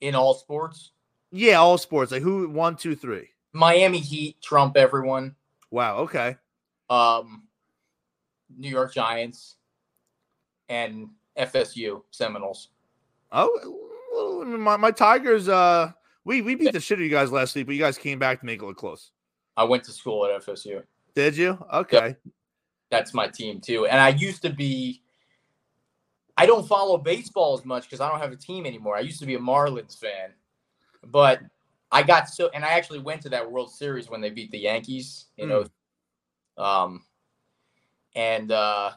In 0.00 0.14
all 0.14 0.34
sports. 0.34 0.92
Yeah, 1.32 1.56
all 1.56 1.78
sports. 1.78 2.12
Like 2.12 2.22
who? 2.22 2.48
One, 2.48 2.76
two, 2.76 2.94
three. 2.94 3.28
Miami 3.52 3.98
Heat 3.98 4.40
trump 4.42 4.76
everyone. 4.76 5.34
Wow. 5.70 5.98
Okay. 5.98 6.36
Um, 6.88 7.44
New 8.56 8.68
York 8.68 8.92
Giants 8.92 9.56
and 10.68 11.08
FSU 11.38 12.02
Seminoles. 12.10 12.68
Oh, 13.32 14.44
my, 14.44 14.76
my 14.76 14.90
Tigers. 14.90 15.48
Uh, 15.48 15.92
we 16.24 16.42
we 16.42 16.54
beat 16.54 16.72
the 16.72 16.80
shit 16.80 16.98
out 16.98 17.00
of 17.00 17.04
you 17.04 17.10
guys 17.10 17.32
last 17.32 17.54
week, 17.54 17.66
but 17.66 17.74
you 17.74 17.80
guys 17.80 17.96
came 17.96 18.18
back 18.18 18.40
to 18.40 18.46
make 18.46 18.62
it 18.62 18.66
look 18.66 18.76
close. 18.76 19.12
I 19.56 19.64
went 19.64 19.84
to 19.84 19.92
school 19.92 20.26
at 20.26 20.42
FSU. 20.42 20.82
Did 21.14 21.36
you? 21.36 21.58
Okay. 21.72 22.08
Yep. 22.08 22.20
That's 22.90 23.14
my 23.14 23.28
team 23.28 23.60
too. 23.60 23.86
And 23.86 24.00
I 24.00 24.10
used 24.10 24.42
to 24.42 24.50
be. 24.50 25.02
I 26.36 26.46
don't 26.46 26.66
follow 26.66 26.96
baseball 26.96 27.58
as 27.58 27.64
much 27.64 27.84
because 27.84 28.00
I 28.00 28.08
don't 28.08 28.20
have 28.20 28.32
a 28.32 28.36
team 28.36 28.64
anymore. 28.64 28.96
I 28.96 29.00
used 29.00 29.20
to 29.20 29.26
be 29.26 29.34
a 29.34 29.38
Marlins 29.38 29.98
fan, 29.98 30.30
but 31.06 31.40
I 31.92 32.02
got 32.02 32.28
so, 32.28 32.50
and 32.54 32.64
I 32.64 32.70
actually 32.70 33.00
went 33.00 33.22
to 33.22 33.28
that 33.30 33.50
World 33.50 33.72
Series 33.72 34.08
when 34.08 34.20
they 34.20 34.30
beat 34.30 34.50
the 34.50 34.58
Yankees. 34.58 35.26
You 35.36 35.46
know, 35.46 35.64
mm. 36.58 36.64
um, 36.64 37.04
and 38.14 38.52
uh, 38.52 38.92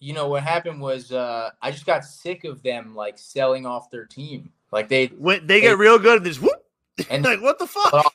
you 0.00 0.12
know 0.12 0.28
what 0.28 0.42
happened 0.42 0.80
was 0.80 1.12
uh, 1.12 1.50
I 1.62 1.70
just 1.70 1.86
got 1.86 2.04
sick 2.04 2.44
of 2.44 2.62
them 2.62 2.94
like 2.94 3.18
selling 3.18 3.64
off 3.64 3.90
their 3.90 4.04
team. 4.04 4.50
Like 4.70 4.88
they 4.88 5.06
when 5.06 5.46
they, 5.46 5.60
they 5.60 5.60
get 5.62 5.78
real 5.78 5.98
good, 5.98 6.18
at 6.18 6.24
this 6.24 6.40
whoop, 6.40 6.64
and 7.10 7.24
like 7.24 7.40
what 7.40 7.58
the 7.58 7.66
fuck? 7.66 8.12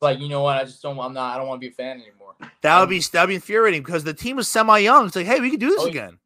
Like 0.00 0.18
you 0.18 0.28
know 0.28 0.42
what? 0.42 0.56
I 0.56 0.64
just 0.64 0.82
don't. 0.82 0.98
I'm 0.98 1.14
not. 1.14 1.34
I 1.34 1.38
don't 1.38 1.46
want 1.46 1.60
to 1.60 1.66
be 1.66 1.72
a 1.72 1.74
fan 1.74 2.00
anymore. 2.00 2.34
That 2.62 2.80
would 2.80 2.88
be 2.88 2.98
that 3.12 3.22
would 3.22 3.28
be 3.28 3.36
infuriating 3.36 3.82
because 3.82 4.02
the 4.02 4.14
team 4.14 4.36
was 4.36 4.48
semi 4.48 4.78
young. 4.78 5.06
It's 5.06 5.14
like, 5.14 5.26
hey, 5.26 5.40
we 5.40 5.50
could 5.50 5.60
do 5.60 5.70
this 5.70 5.82
oh, 5.82 5.86
again. 5.86 6.18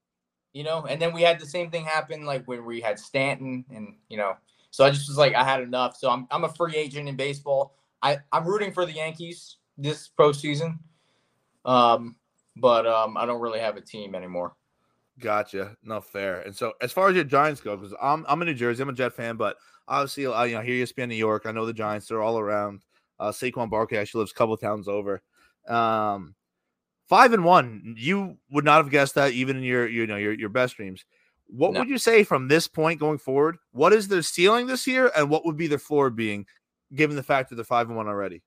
You 0.54 0.64
know, 0.64 0.86
and 0.86 1.00
then 1.00 1.12
we 1.12 1.20
had 1.20 1.38
the 1.38 1.46
same 1.46 1.70
thing 1.70 1.84
happen 1.84 2.24
like 2.24 2.48
when 2.48 2.64
we 2.64 2.80
had 2.80 2.98
Stanton, 2.98 3.66
and 3.70 3.96
you 4.08 4.16
know, 4.16 4.36
so 4.76 4.84
I 4.84 4.90
just 4.90 5.08
was 5.08 5.16
like, 5.16 5.34
I 5.34 5.42
had 5.42 5.62
enough. 5.62 5.96
So 5.96 6.10
I'm 6.10 6.26
I'm 6.30 6.44
a 6.44 6.52
free 6.52 6.76
agent 6.76 7.08
in 7.08 7.16
baseball. 7.16 7.78
I 8.02 8.18
I'm 8.30 8.44
rooting 8.44 8.72
for 8.72 8.84
the 8.84 8.92
Yankees 8.92 9.56
this 9.78 10.10
postseason, 10.20 10.78
um, 11.64 12.16
but 12.56 12.86
um, 12.86 13.16
I 13.16 13.24
don't 13.24 13.40
really 13.40 13.58
have 13.58 13.78
a 13.78 13.80
team 13.80 14.14
anymore. 14.14 14.52
Gotcha. 15.18 15.78
No 15.82 16.02
fair. 16.02 16.42
And 16.42 16.54
so 16.54 16.74
as 16.82 16.92
far 16.92 17.08
as 17.08 17.14
your 17.14 17.24
Giants 17.24 17.62
go, 17.62 17.74
because 17.74 17.96
I'm 18.02 18.26
I'm 18.28 18.42
in 18.42 18.48
New 18.48 18.54
Jersey, 18.54 18.82
I'm 18.82 18.90
a 18.90 18.92
Jet 18.92 19.14
fan, 19.14 19.36
but 19.36 19.56
obviously 19.88 20.26
I 20.26 20.44
you 20.44 20.56
know 20.56 20.60
here 20.60 20.74
you 20.74 20.84
spend 20.84 21.08
New 21.08 21.16
York. 21.16 21.44
I 21.46 21.52
know 21.52 21.64
the 21.64 21.72
Giants; 21.72 22.08
they're 22.08 22.20
all 22.20 22.38
around. 22.38 22.82
Uh, 23.18 23.30
Saquon 23.30 23.70
Barkley 23.70 23.96
actually 23.96 24.18
lives 24.18 24.32
a 24.32 24.34
couple 24.34 24.58
towns 24.58 24.88
over. 24.88 25.22
Um, 25.66 26.34
five 27.08 27.32
and 27.32 27.46
one. 27.46 27.94
You 27.96 28.36
would 28.50 28.66
not 28.66 28.76
have 28.76 28.90
guessed 28.90 29.14
that 29.14 29.32
even 29.32 29.56
in 29.56 29.62
your 29.62 29.88
you 29.88 30.06
know 30.06 30.16
your 30.16 30.34
your 30.34 30.50
best 30.50 30.76
dreams. 30.76 31.06
What 31.48 31.72
no. 31.72 31.80
would 31.80 31.88
you 31.88 31.98
say 31.98 32.24
from 32.24 32.48
this 32.48 32.66
point 32.68 33.00
going 33.00 33.18
forward? 33.18 33.58
What 33.72 33.92
is 33.92 34.08
their 34.08 34.22
ceiling 34.22 34.66
this 34.66 34.86
year, 34.86 35.10
and 35.16 35.30
what 35.30 35.44
would 35.44 35.56
be 35.56 35.66
their 35.66 35.78
floor 35.78 36.10
being, 36.10 36.46
given 36.94 37.16
the 37.16 37.22
fact 37.22 37.50
that 37.50 37.56
they're 37.56 37.64
five 37.64 37.88
and 37.88 37.96
one 37.96 38.08
already? 38.08 38.42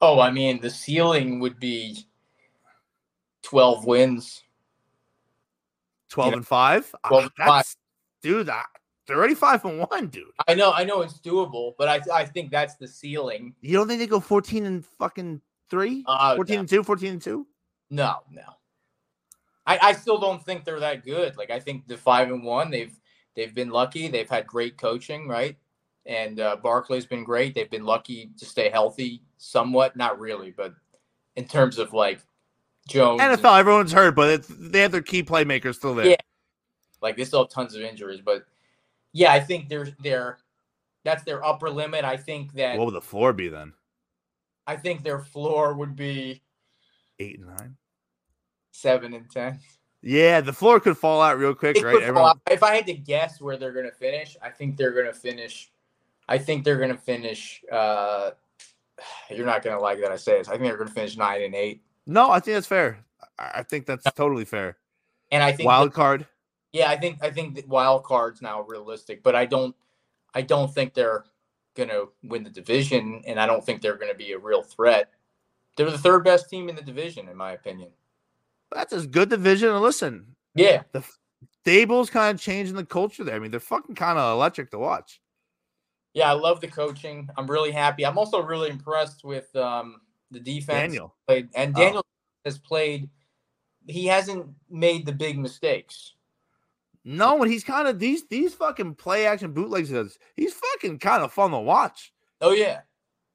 Oh, 0.00 0.20
I 0.20 0.30
mean, 0.30 0.60
the 0.60 0.70
ceiling 0.70 1.40
would 1.40 1.58
be 1.58 2.06
twelve 3.42 3.84
wins. 3.86 4.42
Twelve 6.10 6.34
and 6.34 6.46
five. 6.46 6.94
12 7.08 7.22
and 7.22 7.32
five. 7.48 7.76
dude. 8.20 8.50
they're 9.06 9.16
already 9.16 9.34
five 9.34 9.64
and 9.64 9.86
one, 9.90 10.08
dude. 10.08 10.24
I 10.46 10.54
know, 10.54 10.72
I 10.72 10.84
know 10.84 11.00
it's 11.00 11.18
doable, 11.18 11.72
but 11.78 11.88
I 11.88 12.00
I 12.12 12.24
think 12.26 12.50
that's 12.50 12.74
the 12.76 12.86
ceiling. 12.86 13.54
You 13.62 13.78
don't 13.78 13.88
think 13.88 14.00
they 14.00 14.06
go 14.06 14.20
fourteen 14.20 14.66
and 14.66 14.84
fucking 14.84 15.40
three? 15.72 16.04
Uh, 16.06 16.36
14 16.36 16.54
no. 16.54 16.60
and 16.60 16.68
two, 16.68 16.82
14 16.84 17.12
and 17.12 17.22
two? 17.22 17.46
No, 17.90 18.16
no. 18.30 18.42
I, 19.66 19.78
I 19.80 19.92
still 19.92 20.18
don't 20.18 20.44
think 20.44 20.64
they're 20.64 20.80
that 20.80 21.04
good. 21.04 21.36
Like 21.36 21.50
I 21.50 21.60
think 21.60 21.86
the 21.86 21.96
five 21.96 22.30
and 22.30 22.42
one, 22.42 22.70
they've 22.70 22.92
they've 23.36 23.54
been 23.54 23.70
lucky. 23.70 24.08
They've 24.08 24.28
had 24.28 24.46
great 24.46 24.76
coaching, 24.76 25.28
right? 25.28 25.56
And 26.04 26.40
uh, 26.40 26.56
Barkley's 26.56 27.06
been 27.06 27.24
great. 27.24 27.54
They've 27.54 27.70
been 27.70 27.84
lucky 27.84 28.30
to 28.38 28.44
stay 28.44 28.70
healthy, 28.70 29.22
somewhat. 29.38 29.96
Not 29.96 30.18
really, 30.18 30.50
but 30.50 30.74
in 31.36 31.46
terms 31.46 31.78
of 31.78 31.92
like 31.92 32.20
Jones, 32.88 33.20
NFL, 33.20 33.60
everyone's 33.60 33.92
hurt, 33.92 34.16
but 34.16 34.44
they 34.48 34.80
have 34.80 34.92
their 34.92 35.02
key 35.02 35.22
playmakers 35.22 35.76
still 35.76 35.94
there. 35.94 36.06
Yeah, 36.06 36.16
like 37.00 37.16
they 37.16 37.24
still 37.24 37.44
have 37.44 37.50
tons 37.50 37.74
of 37.76 37.82
injuries, 37.82 38.20
but 38.24 38.44
yeah, 39.12 39.32
I 39.32 39.38
think 39.38 39.68
they're 39.68 39.88
they're 40.00 40.38
that's 41.04 41.22
their 41.22 41.44
upper 41.44 41.70
limit. 41.70 42.04
I 42.04 42.16
think 42.16 42.52
that 42.54 42.78
what 42.78 42.86
would 42.86 42.94
the 42.94 43.00
floor 43.00 43.32
be 43.32 43.48
then? 43.48 43.72
I 44.66 44.76
think 44.76 45.04
their 45.04 45.20
floor 45.20 45.74
would 45.74 45.94
be 45.94 46.42
eight 47.20 47.38
and 47.38 47.48
nine 47.48 47.76
seven 48.72 49.14
and 49.14 49.30
ten. 49.30 49.60
Yeah, 50.02 50.40
the 50.40 50.52
floor 50.52 50.80
could 50.80 50.98
fall 50.98 51.22
out 51.22 51.38
real 51.38 51.54
quick, 51.54 51.76
it 51.76 51.84
right? 51.84 52.02
Everyone... 52.02 52.40
If 52.50 52.64
I 52.64 52.74
had 52.74 52.86
to 52.86 52.94
guess 52.94 53.40
where 53.40 53.56
they're 53.56 53.72
going 53.72 53.86
to 53.86 53.92
finish, 53.92 54.36
I 54.42 54.50
think 54.50 54.76
they're 54.76 54.90
going 54.90 55.06
to 55.06 55.12
finish. 55.12 55.70
I 56.28 56.38
think 56.38 56.64
they're 56.64 56.78
going 56.78 56.90
to 56.90 56.96
finish. 56.96 57.62
Uh, 57.70 58.30
you're 59.30 59.46
not 59.46 59.62
going 59.62 59.76
to 59.76 59.80
like 59.80 60.00
that 60.00 60.10
I 60.10 60.16
say 60.16 60.38
this. 60.38 60.48
I 60.48 60.52
think 60.52 60.64
they're 60.64 60.76
going 60.76 60.88
to 60.88 60.94
finish 60.94 61.16
nine 61.16 61.42
and 61.42 61.54
eight. 61.54 61.82
No, 62.06 62.30
I 62.30 62.40
think 62.40 62.56
that's 62.56 62.66
fair. 62.66 62.98
I 63.38 63.62
think 63.62 63.86
that's 63.86 64.04
totally 64.14 64.44
fair. 64.44 64.76
And 65.30 65.42
I 65.42 65.52
think 65.52 65.68
wild 65.68 65.90
that, 65.90 65.94
card. 65.94 66.26
Yeah, 66.72 66.90
I 66.90 66.96
think 66.96 67.18
I 67.22 67.30
think 67.30 67.64
wild 67.68 68.02
card's 68.02 68.42
now 68.42 68.62
realistic, 68.62 69.22
but 69.22 69.36
I 69.36 69.46
don't. 69.46 69.74
I 70.34 70.42
don't 70.42 70.72
think 70.72 70.94
they're 70.94 71.24
going 71.74 71.90
to 71.90 72.08
win 72.24 72.42
the 72.42 72.50
division, 72.50 73.22
and 73.26 73.38
I 73.38 73.46
don't 73.46 73.64
think 73.64 73.82
they're 73.82 73.96
going 73.96 74.10
to 74.10 74.18
be 74.18 74.32
a 74.32 74.38
real 74.38 74.62
threat. 74.62 75.10
They're 75.76 75.90
the 75.90 75.98
third 75.98 76.24
best 76.24 76.50
team 76.50 76.68
in 76.68 76.76
the 76.76 76.82
division, 76.82 77.28
in 77.28 77.36
my 77.36 77.52
opinion 77.52 77.90
that's 78.74 78.92
a 78.92 79.06
good 79.06 79.28
division. 79.28 79.70
And 79.70 79.80
listen, 79.80 80.36
yeah, 80.54 80.82
the 80.92 81.04
Daboll's 81.64 82.10
kind 82.10 82.34
of 82.34 82.40
changing 82.40 82.76
the 82.76 82.84
culture 82.84 83.24
there. 83.24 83.36
I 83.36 83.38
mean, 83.38 83.50
they're 83.50 83.60
fucking 83.60 83.94
kind 83.94 84.18
of 84.18 84.32
electric 84.32 84.70
to 84.70 84.78
watch. 84.78 85.20
Yeah, 86.14 86.30
I 86.30 86.34
love 86.34 86.60
the 86.60 86.68
coaching. 86.68 87.28
I'm 87.36 87.50
really 87.50 87.70
happy. 87.70 88.04
I'm 88.04 88.18
also 88.18 88.42
really 88.42 88.68
impressed 88.68 89.24
with 89.24 89.54
um, 89.56 90.00
the 90.30 90.40
defense. 90.40 90.92
Daniel 90.92 91.14
played, 91.26 91.48
and 91.54 91.74
oh. 91.76 91.80
Daniel 91.80 92.02
oh. 92.06 92.44
has 92.44 92.58
played. 92.58 93.08
He 93.86 94.06
hasn't 94.06 94.46
made 94.70 95.06
the 95.06 95.12
big 95.12 95.38
mistakes. 95.38 96.14
No, 97.04 97.42
and 97.42 97.50
he's 97.50 97.64
kind 97.64 97.88
of 97.88 97.98
these 97.98 98.26
these 98.28 98.54
fucking 98.54 98.94
play 98.94 99.26
action 99.26 99.52
bootlegs. 99.52 99.90
Does 99.90 100.18
he's 100.36 100.52
fucking 100.52 100.98
kind 100.98 101.22
of 101.22 101.32
fun 101.32 101.50
to 101.50 101.58
watch. 101.58 102.12
Oh 102.40 102.52
yeah, 102.52 102.80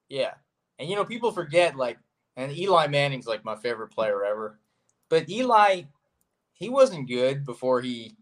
yeah. 0.10 0.34
And 0.80 0.90
you 0.90 0.96
know, 0.96 1.04
people 1.04 1.32
forget 1.32 1.76
like, 1.76 1.98
and 2.36 2.56
Eli 2.56 2.88
Manning's 2.88 3.28
like 3.28 3.44
my 3.44 3.56
favorite 3.56 3.90
player 3.90 4.24
ever. 4.24 4.60
But 5.10 5.30
Eli, 5.30 5.84
he 6.54 6.70
wasn't 6.70 7.08
good 7.08 7.46
before 7.46 7.82
he 7.82 8.16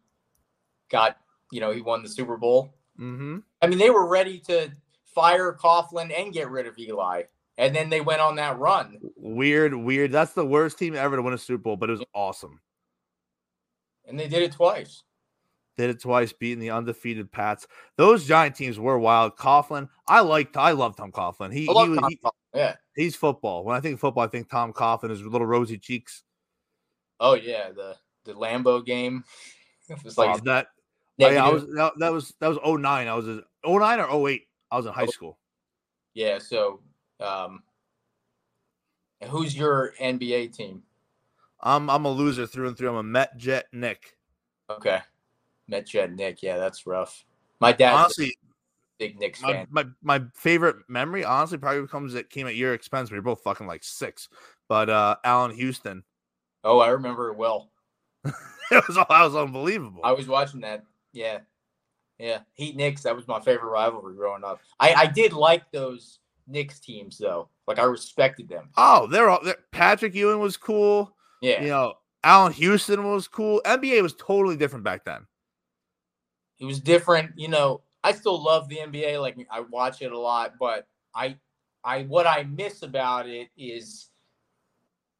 got, 0.89 1.17
you 1.51 1.59
know, 1.59 1.71
he 1.71 1.81
won 1.81 2.03
the 2.03 2.09
Super 2.09 2.38
Bowl. 2.38 2.73
Mm-hmm. 2.99 3.39
I 3.61 3.67
mean, 3.67 3.79
they 3.79 3.89
were 3.89 4.07
ready 4.07 4.39
to 4.41 4.71
fire 5.05 5.57
Coughlin 5.59 6.13
and 6.17 6.33
get 6.33 6.49
rid 6.49 6.67
of 6.67 6.77
Eli. 6.77 7.23
And 7.57 7.73
then 7.73 7.89
they 7.89 8.01
went 8.01 8.21
on 8.21 8.36
that 8.36 8.59
run. 8.59 8.99
Weird, 9.15 9.73
weird. 9.73 10.11
That's 10.11 10.33
the 10.33 10.45
worst 10.45 10.77
team 10.77 10.93
ever 10.95 11.15
to 11.15 11.21
win 11.21 11.33
a 11.33 11.38
Super 11.38 11.63
Bowl, 11.63 11.77
but 11.77 11.89
it 11.89 11.93
was 11.93 12.03
awesome. 12.13 12.59
and 14.07 14.19
they 14.19 14.27
did 14.27 14.43
it 14.43 14.51
twice. 14.51 15.03
Did 15.77 15.89
it 15.89 16.01
twice, 16.01 16.31
beating 16.31 16.59
the 16.59 16.69
undefeated 16.71 17.31
Pats. 17.31 17.67
Those 17.97 18.25
giant 18.25 18.55
teams 18.55 18.79
were 18.79 18.99
wild. 18.99 19.36
Coughlin, 19.38 19.89
I 20.07 20.21
liked. 20.21 20.55
I 20.57 20.71
love 20.71 20.95
Tom 20.95 21.11
Coughlin. 21.11 21.51
He, 21.53 21.61
he, 21.61 21.73
Tom 21.73 21.95
he- 22.09 22.17
Coughlin, 22.17 22.31
yeah. 22.53 22.75
he's 22.95 23.15
football. 23.15 23.63
When 23.63 23.75
I 23.75 23.81
think 23.81 23.95
of 23.95 23.99
football, 23.99 24.23
I 24.23 24.27
think 24.27 24.49
Tom 24.49 24.71
Coughlin 24.71 25.11
is 25.11 25.21
little 25.21 25.47
rosy 25.47 25.77
cheeks. 25.77 26.23
Oh 27.20 27.34
yeah, 27.36 27.72
the 27.72 27.95
the 28.26 28.34
Lambo 28.34 28.86
game. 28.86 29.24
It 29.88 30.03
was 30.03 30.18
like 30.18 30.38
Oh, 30.38 30.39
that 30.45 30.68
oh, 31.22 31.30
yeah, 31.30 31.45
I 31.45 31.49
was 31.49 31.68
that, 31.76 31.93
that 31.99 32.11
was 32.11 32.34
that 32.39 32.47
was 32.47 32.57
09. 32.66 33.07
I 33.07 33.13
was 33.13 33.28
a- 33.28 33.43
09 33.63 33.99
or 33.99 34.30
08. 34.30 34.47
I 34.72 34.78
was 34.78 34.86
in 34.88 34.89
Oh. 34.89 34.93
high 34.95 35.05
school. 35.05 35.38
yeah. 36.16 36.39
So, 36.39 36.82
um, 37.20 37.61
who's 39.30 39.55
your 39.55 39.93
NBA 40.01 40.55
team? 40.55 40.82
I'm 41.61 41.88
I'm 41.89 42.05
a 42.05 42.09
loser 42.09 42.47
through 42.47 42.70
and 42.70 42.78
through. 42.78 42.89
I'm 42.89 42.95
a 42.95 43.03
Met 43.03 43.38
Jet 43.38 43.68
Nick. 43.72 44.18
Okay, 44.72 44.99
Met 45.68 45.86
Jet 45.86 46.11
Nick. 46.13 46.41
Yeah, 46.41 46.57
that's 46.57 46.88
rough. 46.88 47.24
My 47.59 47.72
dad 47.72 47.93
Honestly, 47.93 48.36
big 48.97 49.20
Knicks 49.20 49.41
my, 49.43 49.53
fan. 49.53 49.68
my 49.70 49.86
my 50.01 50.22
favorite 50.34 50.78
memory, 50.88 51.24
honestly, 51.24 51.57
probably 51.59 51.88
comes 51.88 52.13
that 52.13 52.30
came 52.32 52.47
at 52.47 52.55
your 52.55 52.74
expense. 52.74 53.09
When 53.11 53.16
we 53.18 53.20
were 53.20 53.36
both 53.36 53.41
fucking 53.43 53.68
like 53.68 53.84
six. 53.84 54.30
But 54.68 54.89
uh 54.89 55.18
Allan 55.24 55.51
Houston. 55.55 56.03
Oh, 56.66 56.80
I 56.80 56.89
remember 56.89 57.30
it 57.30 57.38
well. 57.38 57.70
it 58.26 58.88
was 58.88 58.97
all 58.97 59.05
that 59.07 59.24
was 59.24 59.36
unbelievable. 59.36 60.01
I 60.03 60.11
was 60.11 60.28
watching 60.28 60.61
that. 60.61 60.84
Yeah, 61.13 61.39
yeah. 62.20 62.39
Heat 62.55 62.76
Knicks. 62.76 63.03
That 63.03 63.16
was 63.16 63.28
my 63.28 63.39
favorite 63.39 63.70
rivalry 63.70 64.16
growing 64.16 64.43
up. 64.43 64.59
I 64.80 64.93
I 64.93 65.05
did 65.05 65.32
like 65.32 65.72
those 65.72 66.20
Knicks 66.47 66.80
teams 66.80 67.18
though. 67.18 67.49
Like 67.68 67.80
I 67.80 67.84
respected 67.84 68.49
them. 68.49 68.70
oh, 68.78 69.07
they're 69.07 69.30
all 69.30 69.39
they're, 69.43 69.57
Patrick 69.72 70.13
Ewing 70.16 70.39
was 70.39 70.57
cool. 70.57 71.16
Yeah, 71.41 71.61
You 71.61 71.68
know, 71.70 71.93
Allan 72.24 72.53
Houston 72.53 73.03
was 73.03 73.28
cool. 73.28 73.61
NBA 73.66 74.01
was 74.01 74.16
totally 74.16 74.57
different 74.57 74.84
back 74.84 75.05
then. 75.05 75.26
it 76.59 76.66
was 76.66 76.80
different. 76.80 77.32
You 77.38 77.49
know, 77.49 77.82
I 78.03 78.11
still 78.13 78.41
love 78.43 78.70
the 78.70 78.78
NBA. 78.78 79.22
Like 79.22 79.38
I 79.51 79.59
watch 79.59 80.01
it 80.01 80.11
a 80.11 80.18
lot, 80.20 80.53
but 80.59 80.88
I, 81.13 81.38
I 81.84 82.03
what 82.03 82.26
I 82.26 82.43
miss 82.43 82.82
about 82.82 83.28
it 83.28 83.49
is 83.57 84.09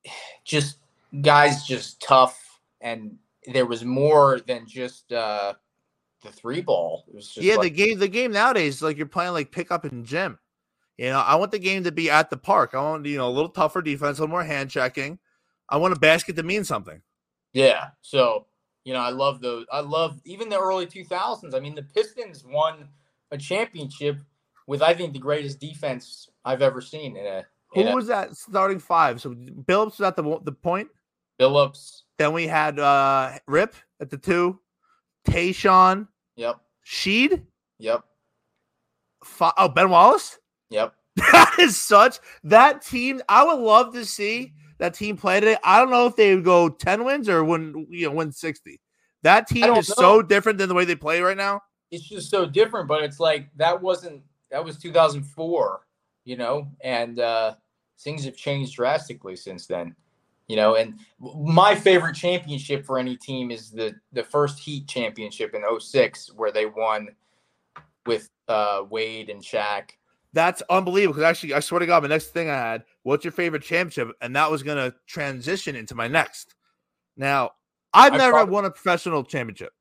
just 0.44 0.78
guys 1.22 1.66
just 1.66 2.02
tough, 2.02 2.60
and 2.82 3.18
there 3.52 3.66
was 3.66 3.84
more 3.84 4.40
than 4.40 4.68
just 4.68 5.12
uh 5.12 5.54
the 6.24 6.32
three 6.32 6.62
ball. 6.62 7.06
It 7.08 7.16
was 7.16 7.28
just 7.28 7.46
yeah, 7.46 7.56
like, 7.56 7.74
the 7.74 7.86
game 7.86 8.00
the 8.00 8.08
game 8.08 8.32
nowadays 8.32 8.82
like 8.82 8.98
you're 8.98 9.06
playing 9.06 9.34
like 9.34 9.52
pickup 9.52 9.86
in 9.86 10.06
gym. 10.06 10.40
You 10.98 11.10
know, 11.10 11.20
I 11.20 11.36
want 11.36 11.52
the 11.52 11.60
game 11.60 11.84
to 11.84 11.92
be 11.92 12.10
at 12.10 12.30
the 12.30 12.38
park. 12.38 12.72
I 12.74 12.82
want 12.82 13.06
you 13.06 13.18
know 13.18 13.28
a 13.28 13.32
little 13.32 13.50
tougher 13.50 13.82
defense, 13.82 14.18
a 14.18 14.22
little 14.22 14.32
more 14.32 14.44
hand 14.44 14.70
checking. 14.70 15.20
I 15.70 15.78
want 15.78 15.96
a 15.96 16.00
basket 16.00 16.36
to 16.36 16.44
mean 16.44 16.64
something. 16.64 17.02
Yeah. 17.54 17.88
So, 18.02 18.48
you 18.84 18.94
know, 18.94 19.00
I 19.00 19.10
love 19.10 19.42
those. 19.42 19.66
I 19.72 19.80
love 19.80 20.20
even 20.26 20.50
the 20.50 20.60
early 20.60 20.86
2000s. 20.86 21.56
I 21.56 21.60
mean, 21.60 21.76
the 21.76 21.84
Pistons 21.84 22.44
won 22.46 22.90
a 23.32 23.38
championship 23.38 24.18
with, 24.68 24.82
I 24.82 24.94
think, 24.94 25.14
the 25.14 25.20
greatest 25.20 25.60
defense 25.60 26.30
I've 26.44 26.62
ever 26.62 26.82
seen 26.82 27.18
in 27.18 27.26
a. 27.26 27.46
Who 27.70 27.82
a 27.82 27.96
was 27.96 28.08
that 28.08 28.36
starting 28.36 28.80
five? 28.80 29.22
So 29.22 29.32
Billups 29.32 30.00
was 30.00 30.02
at 30.02 30.16
the 30.16 30.40
the 30.44 30.52
point. 30.52 30.90
Phillips. 31.38 32.04
Then 32.18 32.34
we 32.34 32.48
had 32.48 32.80
uh 32.80 33.38
Rip 33.48 33.76
at 34.00 34.10
the 34.10 34.18
two, 34.18 34.60
Tayshaun, 35.28 36.08
Yep. 36.36 36.58
Sheed, 36.86 37.44
Yep. 37.80 38.04
fi- 39.24 39.54
oh 39.58 39.70
Ben 39.70 39.90
Wallace. 39.90 40.38
Yep. 40.70 40.94
That 41.32 41.56
is 41.60 41.78
such 41.78 42.20
that 42.44 42.82
team. 42.82 43.22
I 43.30 43.44
would 43.46 43.60
love 43.60 43.94
to 43.94 44.06
see 44.06 44.54
that 44.80 44.94
team 44.94 45.16
play 45.16 45.40
today. 45.40 45.58
I 45.64 45.80
don't 45.80 45.90
know 45.90 46.06
if 46.08 46.16
they 46.18 46.36
would 46.36 46.44
go 46.44 46.70
ten 46.70 47.06
wins 47.06 47.30
or 47.30 47.44
win 47.44 47.88
you 47.90 48.08
know 48.08 48.16
win 48.16 48.32
sixty. 48.32 48.82
That 49.24 49.48
team 49.48 49.74
is 49.76 49.88
so 49.88 50.22
different 50.22 50.58
than 50.60 50.70
the 50.70 50.76
way 50.76 50.86
they 50.86 50.96
play 50.96 51.22
right 51.22 51.38
now. 51.38 51.62
It's 51.90 52.04
just 52.08 52.30
so 52.30 52.46
different, 52.46 52.88
but 52.88 53.04
it's 53.04 53.20
like 53.20 53.48
that 53.56 53.82
wasn't, 53.82 54.22
that 54.52 54.64
was 54.64 54.78
2004, 54.78 55.82
you 56.26 56.36
know, 56.38 56.68
and 56.82 57.20
uh 57.20 57.56
things 58.02 58.26
have 58.26 58.36
changed 58.36 58.76
drastically 58.76 59.36
since 59.36 59.66
then. 59.66 59.96
You 60.48 60.56
know, 60.58 60.76
and 60.76 61.00
my 61.20 61.74
favorite 61.74 62.16
championship 62.16 62.86
for 62.86 63.00
any 63.00 63.18
team 63.18 63.50
is 63.50 63.72
the 63.72 63.96
the 64.14 64.24
first 64.24 64.60
Heat 64.60 64.88
championship 64.88 65.56
in 65.56 65.64
06 65.80 66.34
where 66.36 66.52
they 66.52 66.68
won 66.68 67.10
with 68.06 68.30
uh 68.48 68.84
Wade 68.90 69.30
and 69.30 69.42
Shaq. 69.42 69.92
That's 70.34 70.62
unbelievable. 70.70 71.16
Because 71.16 71.30
actually, 71.30 71.54
I 71.54 71.62
swear 71.62 71.80
to 71.80 71.86
God, 71.88 72.04
my 72.04 72.10
next 72.10 72.28
thing 72.28 72.50
I 72.50 72.56
had, 72.56 72.84
what's 73.04 73.26
your 73.26 73.32
favorite 73.32 73.64
championship? 73.64 74.16
And 74.22 74.36
that 74.36 74.52
was 74.52 74.62
gonna 74.62 74.94
transition 75.08 75.76
into 75.76 75.96
my 75.96 76.08
next. 76.08 76.54
Now, 77.18 77.52
I've 77.94 78.14
I 78.14 78.18
never 78.18 78.34
prob- 78.34 78.50
won 78.50 78.66
a 78.66 78.72
professional 78.72 79.24
championship. 79.24 79.72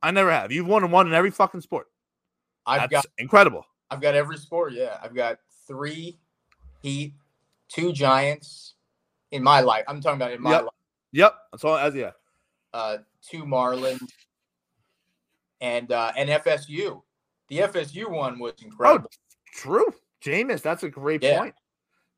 I 0.00 0.10
never 0.10 0.30
have. 0.30 0.52
You've 0.52 0.66
won 0.66 0.90
one 0.90 1.06
in 1.06 1.12
every 1.12 1.30
fucking 1.30 1.60
sport. 1.62 1.88
I've 2.66 2.82
That's 2.82 2.92
got 2.92 3.06
incredible. 3.18 3.66
I've 3.90 4.00
got 4.00 4.14
every 4.14 4.38
sport. 4.38 4.72
Yeah, 4.72 4.98
I've 5.02 5.14
got 5.14 5.38
three 5.66 6.18
Heat, 6.82 7.14
two 7.68 7.92
Giants 7.92 8.73
in 9.34 9.42
my 9.42 9.60
life. 9.60 9.84
I'm 9.88 10.00
talking 10.00 10.16
about 10.16 10.32
in 10.32 10.40
my 10.40 10.52
Yep. 10.52 10.62
life. 10.62 10.72
Yep. 11.12 11.34
That's 11.52 11.64
all. 11.64 11.76
As 11.76 11.94
yeah. 11.94 12.12
Uh, 12.72 12.98
two 13.20 13.44
Marlins, 13.44 14.00
and 15.60 15.90
uh, 15.92 16.12
and 16.16 16.28
FSU. 16.30 17.02
The 17.48 17.58
FSU 17.58 18.10
one 18.10 18.38
was 18.38 18.54
incredible. 18.62 19.10
True, 19.52 19.92
Jameis. 20.24 20.62
That's 20.62 20.82
a 20.82 20.88
great 20.88 21.22
Yeah. 21.22 21.38
point. 21.38 21.54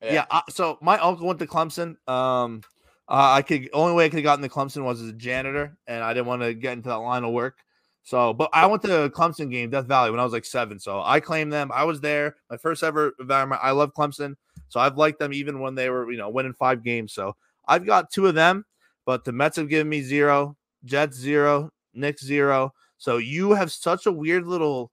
Yeah. 0.03 0.27
uh, 0.31 0.43
so 0.51 0.79
my 0.81 0.99
uncle 0.99 1.27
went 1.27 1.39
to 1.41 1.47
Clemson. 1.47 1.97
Um, 2.09 2.63
uh, 3.09 3.33
I 3.33 3.43
could 3.43 3.69
only 3.73 3.95
way 3.95 4.05
I 4.05 4.09
could 4.09 4.19
have 4.19 4.25
gotten 4.25 4.43
to 4.43 4.49
Clemson 4.49 4.85
was 4.85 5.01
as 5.03 5.09
a 5.09 5.13
janitor, 5.13 5.77
and 5.87 6.05
I 6.05 6.13
didn't 6.15 6.27
want 6.27 6.43
to 6.43 6.55
get 6.55 6.75
into 6.75 6.89
that 6.91 6.97
line 6.97 7.25
of 7.25 7.33
work. 7.33 7.57
So, 8.03 8.33
but 8.33 8.51
I 8.53 8.67
went 8.67 8.83
to 8.85 9.05
a 9.05 9.11
Clemson 9.11 9.51
game, 9.51 9.71
Death 9.71 9.87
Valley, 9.87 10.11
when 10.13 10.21
I 10.21 10.25
was 10.25 10.33
like 10.33 10.45
seven. 10.45 10.79
So 10.79 11.03
I 11.03 11.19
claim 11.19 11.51
them. 11.51 11.73
I 11.75 11.83
was 11.85 12.01
there, 12.01 12.37
my 12.51 12.57
first 12.57 12.85
ever 12.85 13.15
environment. 13.19 13.61
I 13.65 13.73
love 13.73 13.93
Clemson, 13.95 14.37
so 14.69 14.81
I've 14.81 14.97
liked 14.97 15.19
them 15.19 15.33
even 15.33 15.61
when 15.61 15.75
they 15.75 15.91
were, 15.91 16.11
you 16.11 16.19
know, 16.19 16.29
winning 16.29 16.55
five 16.55 16.83
games. 16.83 17.13
So 17.13 17.37
I've 17.67 17.87
got 17.87 18.11
two 18.11 18.27
of 18.27 18.35
them, 18.35 18.65
but 19.05 19.25
the 19.25 19.33
Mets 19.33 19.57
have 19.57 19.69
given 19.69 19.89
me 19.89 20.03
zero, 20.03 20.57
Jets 20.85 21.17
zero, 21.17 21.71
Knicks 21.95 22.25
zero. 22.25 22.73
So 22.99 23.19
you 23.19 23.53
have 23.53 23.71
such 23.73 24.07
a 24.07 24.13
weird 24.13 24.47
little 24.47 24.91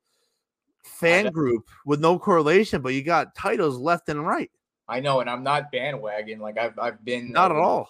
fan 0.83 1.31
group 1.31 1.67
with 1.85 1.99
no 1.99 2.19
correlation, 2.19 2.81
but 2.81 2.93
you 2.93 3.03
got 3.03 3.35
titles 3.35 3.77
left 3.77 4.09
and 4.09 4.25
right. 4.25 4.51
I 4.87 4.99
know, 4.99 5.21
and 5.21 5.29
I'm 5.29 5.43
not 5.43 5.71
bandwagon. 5.71 6.39
Like 6.39 6.57
I've 6.57 6.77
I've 6.77 7.03
been 7.05 7.31
Not 7.31 7.51
at 7.51 7.57
all. 7.57 7.89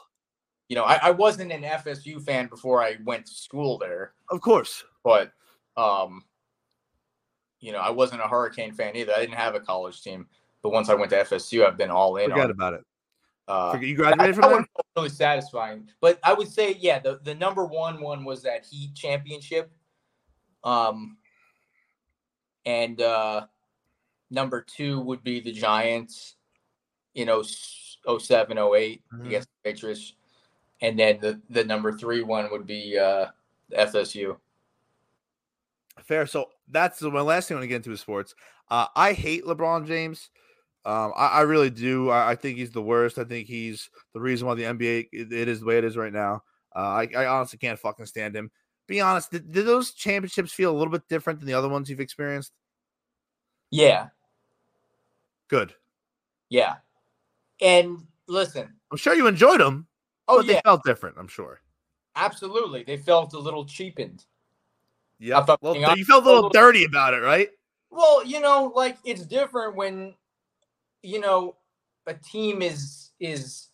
You 0.69 0.75
know, 0.75 0.83
I, 0.83 0.99
I 1.03 1.11
wasn't 1.11 1.51
an 1.51 1.63
FSU 1.63 2.21
fan 2.23 2.47
before 2.47 2.81
I 2.81 2.97
went 3.03 3.25
to 3.25 3.33
school 3.33 3.77
there, 3.77 4.13
Of 4.29 4.41
course. 4.41 4.83
but 5.03 5.31
um, 5.75 6.23
you 7.59 7.71
know, 7.71 7.79
I 7.79 7.89
wasn't 7.89 8.21
a 8.21 8.27
Hurricane 8.27 8.73
fan 8.73 8.95
either. 8.95 9.13
I 9.15 9.19
didn't 9.21 9.35
have 9.35 9.55
a 9.55 9.59
college 9.59 10.01
team, 10.01 10.27
but 10.63 10.71
once 10.71 10.89
I 10.89 10.95
went 10.95 11.11
to 11.11 11.17
FSU, 11.17 11.65
I've 11.65 11.77
been 11.77 11.91
all 11.91 12.15
in 12.17 12.29
Forget 12.29 12.45
on. 12.45 12.51
about 12.51 12.73
it. 12.73 12.81
Uh, 13.47 13.77
you 13.81 13.95
graduated 13.95 14.35
from 14.35 14.43
one 14.45 14.51
there? 14.53 14.57
felt 14.73 14.85
really 14.95 15.09
satisfying. 15.09 15.89
But 15.99 16.17
I 16.23 16.33
would 16.33 16.47
say, 16.47 16.77
yeah, 16.79 16.99
the, 16.99 17.19
the 17.23 17.35
number 17.35 17.65
one 17.65 18.01
one 18.01 18.23
was 18.23 18.41
that 18.43 18.65
Heat 18.65 18.95
championship. 18.95 19.69
Um, 20.63 21.17
and 22.65 23.01
uh, 23.01 23.47
number 24.31 24.61
two 24.61 25.01
would 25.01 25.21
be 25.23 25.41
the 25.41 25.51
Giants, 25.51 26.35
you 27.13 27.25
know, 27.25 27.43
07, 27.43 28.57
08 28.57 29.03
Mhm. 29.13 29.25
against 29.25 29.49
the 29.49 29.69
Patriots. 29.71 30.13
And 30.81 30.97
then 30.97 31.19
the, 31.19 31.41
the 31.49 31.65
number 31.65 31.91
three 31.91 32.23
one 32.23 32.49
would 32.49 32.65
be 32.65 32.97
uh, 32.97 33.27
FSU. 33.77 34.37
Fair. 36.01 36.25
So 36.25 36.49
that's 36.69 36.99
the 36.99 37.11
my 37.11 37.21
last 37.21 37.47
thing 37.49 37.55
I 37.55 37.59
want 37.59 37.63
to 37.65 37.67
get 37.67 37.75
into 37.77 37.91
is 37.91 37.99
sports. 37.99 38.35
Uh, 38.69 38.87
I 38.95 39.11
hate 39.13 39.43
LeBron 39.43 39.85
James. 39.85 40.29
Um, 40.85 41.13
I, 41.15 41.27
I 41.27 41.41
really 41.41 41.69
do. 41.69 42.09
I, 42.09 42.31
I 42.31 42.35
think 42.35 42.57
he's 42.57 42.71
the 42.71 42.81
worst. 42.81 43.17
I 43.17 43.23
think 43.23 43.47
he's 43.47 43.89
the 44.13 44.19
reason 44.19 44.47
why 44.47 44.55
the 44.55 44.63
NBA 44.63 45.07
it, 45.13 45.31
it 45.31 45.47
is 45.47 45.61
the 45.61 45.65
way 45.65 45.77
it 45.77 45.83
is 45.85 45.95
right 45.95 46.11
now. 46.11 46.43
Uh, 46.75 46.79
I, 46.79 47.09
I 47.15 47.25
honestly 47.27 47.57
can't 47.57 47.79
fucking 47.79 48.05
stand 48.05 48.35
him. 48.35 48.51
Be 48.87 48.99
honest, 48.99 49.31
did, 49.31 49.51
did 49.51 49.65
those 49.65 49.91
championships 49.91 50.51
feel 50.51 50.71
a 50.71 50.77
little 50.77 50.91
bit 50.91 51.07
different 51.07 51.39
than 51.39 51.47
the 51.47 51.53
other 51.53 51.69
ones 51.69 51.89
you've 51.89 52.01
experienced? 52.01 52.51
Yeah, 53.71 54.07
Good. 55.47 55.73
yeah. 56.49 56.75
And 57.61 58.05
listen, 58.27 58.67
I'm 58.91 58.97
sure 58.97 59.13
you 59.13 59.27
enjoyed 59.27 59.61
them, 59.61 59.87
oh 60.27 60.37
but 60.37 60.45
yeah, 60.45 60.53
they 60.53 60.61
felt 60.65 60.83
different. 60.83 61.15
I'm 61.17 61.27
sure. 61.27 61.61
absolutely. 62.15 62.83
They 62.83 62.97
felt 62.97 63.33
a 63.33 63.39
little 63.39 63.65
cheapened. 63.65 64.25
Yeah. 65.19 65.45
Well, 65.61 65.97
you 65.97 66.03
felt 66.05 66.25
a 66.25 66.27
little 66.27 66.47
a 66.47 66.53
dirty 66.53 66.83
about 66.83 67.13
it, 67.13 67.21
right? 67.21 67.49
Well, 67.89 68.25
you 68.25 68.41
know, 68.41 68.73
like 68.75 68.97
it's 69.05 69.25
different 69.25 69.75
when 69.75 70.15
you 71.03 71.19
know 71.19 71.55
a 72.07 72.13
team 72.13 72.61
is 72.61 73.11
is 73.19 73.67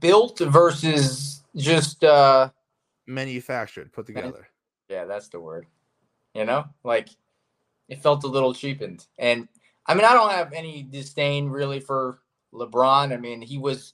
built 0.00 0.38
versus 0.38 1.42
just 1.56 2.02
uh 2.04 2.50
Manufactured, 3.08 3.92
put 3.92 4.06
together. 4.06 4.48
yeah, 4.88 5.04
that's 5.04 5.28
the 5.28 5.38
word. 5.38 5.66
You 6.34 6.44
know? 6.44 6.64
Like 6.82 7.08
it 7.88 8.02
felt 8.02 8.24
a 8.24 8.28
little 8.28 8.52
cheapened. 8.52 9.06
And 9.18 9.46
I 9.86 9.94
mean, 9.94 10.04
I 10.04 10.12
don't 10.12 10.32
have 10.32 10.52
any 10.52 10.82
disdain 10.82 11.48
really 11.48 11.78
for 11.78 12.18
LeBron. 12.52 13.12
I 13.12 13.16
mean, 13.16 13.40
he 13.40 13.58
was 13.58 13.92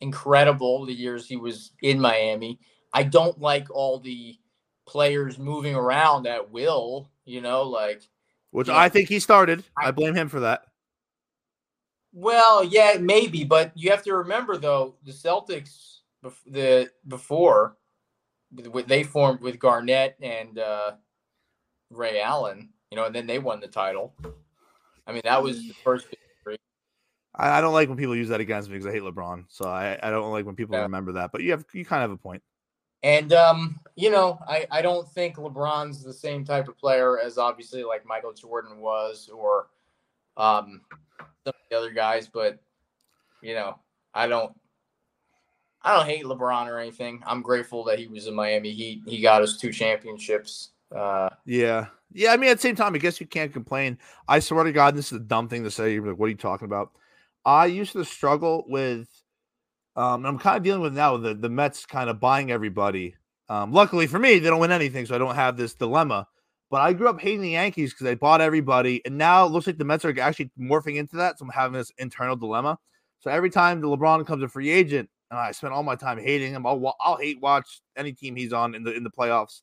incredible 0.00 0.84
the 0.86 0.94
years 0.94 1.26
he 1.26 1.36
was 1.36 1.72
in 1.82 1.98
Miami. 1.98 2.60
I 2.92 3.02
don't 3.02 3.40
like 3.40 3.68
all 3.70 3.98
the 3.98 4.38
players 4.86 5.38
moving 5.38 5.74
around 5.74 6.28
at 6.28 6.50
will. 6.52 7.10
You 7.24 7.40
know, 7.40 7.64
like 7.64 8.02
which 8.52 8.68
Yeah. 8.68 8.76
I 8.78 8.88
think 8.88 9.08
he 9.08 9.18
started. 9.18 9.64
I 9.76 9.88
I- 9.88 9.90
blame 9.90 10.14
him 10.14 10.28
for 10.28 10.40
that. 10.40 10.62
Well, 12.18 12.64
yeah, 12.64 12.96
maybe, 12.98 13.44
but 13.44 13.72
you 13.74 13.90
have 13.90 14.02
to 14.04 14.14
remember 14.14 14.56
though 14.56 14.94
the 15.04 15.12
Celtics, 15.12 15.98
bef- 16.24 16.32
the 16.46 16.90
before 17.06 17.76
they 18.50 19.02
formed 19.02 19.42
with 19.42 19.58
Garnett 19.58 20.16
and 20.22 20.58
uh, 20.58 20.92
Ray 21.90 22.22
Allen, 22.22 22.70
you 22.90 22.96
know, 22.96 23.04
and 23.04 23.14
then 23.14 23.26
they 23.26 23.38
won 23.38 23.60
the 23.60 23.68
title. 23.68 24.14
I 25.06 25.12
mean, 25.12 25.20
that 25.24 25.42
was 25.42 25.68
the 25.68 25.74
first. 25.84 26.06
I, 27.34 27.58
I 27.58 27.60
don't 27.60 27.74
like 27.74 27.90
when 27.90 27.98
people 27.98 28.16
use 28.16 28.30
that 28.30 28.40
against 28.40 28.70
me 28.70 28.78
because 28.78 28.86
I 28.86 28.92
hate 28.92 29.02
LeBron. 29.02 29.44
So 29.48 29.68
I, 29.68 29.98
I 30.02 30.08
don't 30.08 30.32
like 30.32 30.46
when 30.46 30.56
people 30.56 30.74
Yeah. 30.74 30.84
remember 30.84 31.12
that. 31.12 31.32
But 31.32 31.42
you 31.42 31.50
have 31.50 31.66
you 31.74 31.84
kind 31.84 32.02
of 32.02 32.08
have 32.10 32.18
a 32.18 32.22
point. 32.22 32.42
And 33.02 33.34
um, 33.34 33.78
you 33.94 34.10
know, 34.10 34.38
I 34.48 34.66
I 34.70 34.80
don't 34.80 35.06
think 35.06 35.36
LeBron's 35.36 36.02
the 36.02 36.14
same 36.14 36.46
type 36.46 36.66
of 36.66 36.78
player 36.78 37.18
as 37.18 37.36
obviously 37.36 37.84
like 37.84 38.06
Michael 38.06 38.32
Jordan 38.32 38.78
was 38.78 39.28
or 39.28 39.66
um 40.36 40.82
some 41.44 41.54
of 41.54 41.54
the 41.70 41.76
other 41.76 41.90
guys, 41.90 42.28
but 42.28 42.58
you 43.42 43.54
know, 43.54 43.78
I 44.14 44.26
don't 44.26 44.52
I 45.82 45.94
don't 45.94 46.06
hate 46.06 46.24
LeBron 46.24 46.66
or 46.66 46.78
anything. 46.78 47.22
I'm 47.26 47.42
grateful 47.42 47.84
that 47.84 47.98
he 47.98 48.08
was 48.08 48.26
in 48.26 48.34
Miami 48.34 48.72
Heat. 48.72 49.02
He 49.06 49.20
got 49.20 49.42
us 49.42 49.56
two 49.56 49.72
championships. 49.72 50.70
Uh 50.94 51.30
Yeah. 51.44 51.86
Yeah. 52.12 52.32
I 52.32 52.36
mean, 52.36 52.50
at 52.50 52.58
the 52.58 52.62
same 52.62 52.76
time, 52.76 52.94
I 52.94 52.98
guess 52.98 53.20
you 53.20 53.26
can't 53.26 53.52
complain. 53.52 53.98
I 54.28 54.40
swear 54.40 54.64
to 54.64 54.72
God, 54.72 54.96
this 54.96 55.12
is 55.12 55.18
a 55.18 55.24
dumb 55.24 55.48
thing 55.48 55.64
to 55.64 55.70
say. 55.70 55.94
You're 55.94 56.06
like, 56.06 56.18
what 56.18 56.26
are 56.26 56.30
you 56.30 56.36
talking 56.36 56.66
about? 56.66 56.90
I 57.44 57.66
used 57.66 57.92
to 57.92 58.04
struggle 58.04 58.64
with, 58.66 59.08
um, 59.94 60.26
I'm 60.26 60.38
kind 60.38 60.56
of 60.56 60.64
dealing 60.64 60.82
with 60.82 60.94
now 60.94 61.16
the, 61.16 61.34
the 61.34 61.48
Mets 61.48 61.86
kind 61.86 62.10
of 62.10 62.18
buying 62.18 62.50
everybody. 62.50 63.14
Um, 63.48 63.72
luckily 63.72 64.08
for 64.08 64.18
me, 64.18 64.40
they 64.40 64.48
don't 64.48 64.58
win 64.58 64.72
anything, 64.72 65.06
so 65.06 65.14
I 65.14 65.18
don't 65.18 65.36
have 65.36 65.56
this 65.56 65.74
dilemma. 65.74 66.26
But 66.70 66.80
I 66.80 66.92
grew 66.92 67.08
up 67.08 67.20
hating 67.20 67.42
the 67.42 67.50
Yankees 67.50 67.92
because 67.92 68.04
they 68.04 68.14
bought 68.16 68.40
everybody, 68.40 69.00
and 69.04 69.16
now 69.16 69.46
it 69.46 69.52
looks 69.52 69.66
like 69.66 69.78
the 69.78 69.84
Mets 69.84 70.04
are 70.04 70.18
actually 70.20 70.50
morphing 70.58 70.96
into 70.96 71.16
that. 71.16 71.38
So 71.38 71.44
I'm 71.44 71.50
having 71.50 71.78
this 71.78 71.92
internal 71.98 72.36
dilemma. 72.36 72.78
So 73.20 73.30
every 73.30 73.50
time 73.50 73.80
the 73.80 73.88
LeBron 73.88 74.26
comes 74.26 74.42
a 74.42 74.48
free 74.48 74.70
agent, 74.70 75.08
and 75.30 75.38
I 75.38 75.52
spend 75.52 75.72
all 75.72 75.82
my 75.82 75.96
time 75.96 76.18
hating 76.18 76.52
him, 76.52 76.66
I'll, 76.66 76.96
I'll 77.00 77.16
hate 77.16 77.40
watch 77.40 77.80
any 77.96 78.12
team 78.12 78.36
he's 78.36 78.52
on 78.52 78.74
in 78.74 78.82
the 78.82 78.92
in 78.94 79.04
the 79.04 79.10
playoffs. 79.10 79.62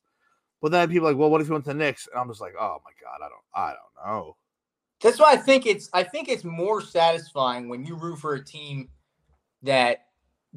But 0.62 0.72
then 0.72 0.88
people 0.88 1.06
are 1.06 1.12
like, 1.12 1.18
well, 1.18 1.30
what 1.30 1.42
if 1.42 1.46
he 1.46 1.52
went 1.52 1.64
to 1.64 1.70
the 1.70 1.74
Knicks? 1.74 2.08
And 2.10 2.18
I'm 2.18 2.28
just 2.28 2.40
like, 2.40 2.54
oh 2.58 2.78
my 2.84 2.92
god, 3.02 3.24
I 3.24 3.28
don't, 3.28 3.42
I 3.54 3.74
don't 3.74 4.06
know. 4.06 4.36
that's 5.00 5.18
why 5.18 5.32
I 5.32 5.36
think 5.36 5.66
it's 5.66 5.90
I 5.92 6.02
think 6.02 6.28
it's 6.28 6.44
more 6.44 6.80
satisfying 6.80 7.68
when 7.68 7.84
you 7.84 7.96
root 7.96 8.18
for 8.18 8.34
a 8.34 8.44
team 8.44 8.88
that 9.62 10.06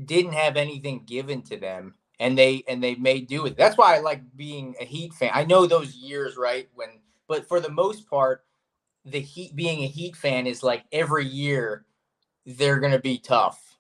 didn't 0.05 0.33
have 0.33 0.55
anything 0.57 1.03
given 1.05 1.41
to 1.41 1.57
them 1.57 1.95
and 2.19 2.37
they 2.37 2.63
and 2.67 2.83
they 2.83 2.95
made 2.95 3.27
do 3.27 3.45
it. 3.45 3.57
That's 3.57 3.77
why 3.77 3.95
I 3.95 3.99
like 3.99 4.21
being 4.35 4.75
a 4.79 4.85
Heat 4.85 5.13
fan. 5.13 5.31
I 5.33 5.45
know 5.45 5.65
those 5.65 5.95
years, 5.95 6.37
right? 6.37 6.67
When 6.73 6.89
but 7.27 7.47
for 7.47 7.59
the 7.59 7.71
most 7.71 8.09
part, 8.09 8.45
the 9.05 9.19
Heat 9.19 9.55
being 9.55 9.83
a 9.83 9.87
Heat 9.87 10.15
fan 10.15 10.47
is 10.47 10.63
like 10.63 10.85
every 10.91 11.25
year 11.25 11.85
they're 12.45 12.79
gonna 12.79 12.99
be 12.99 13.17
tough. 13.17 13.77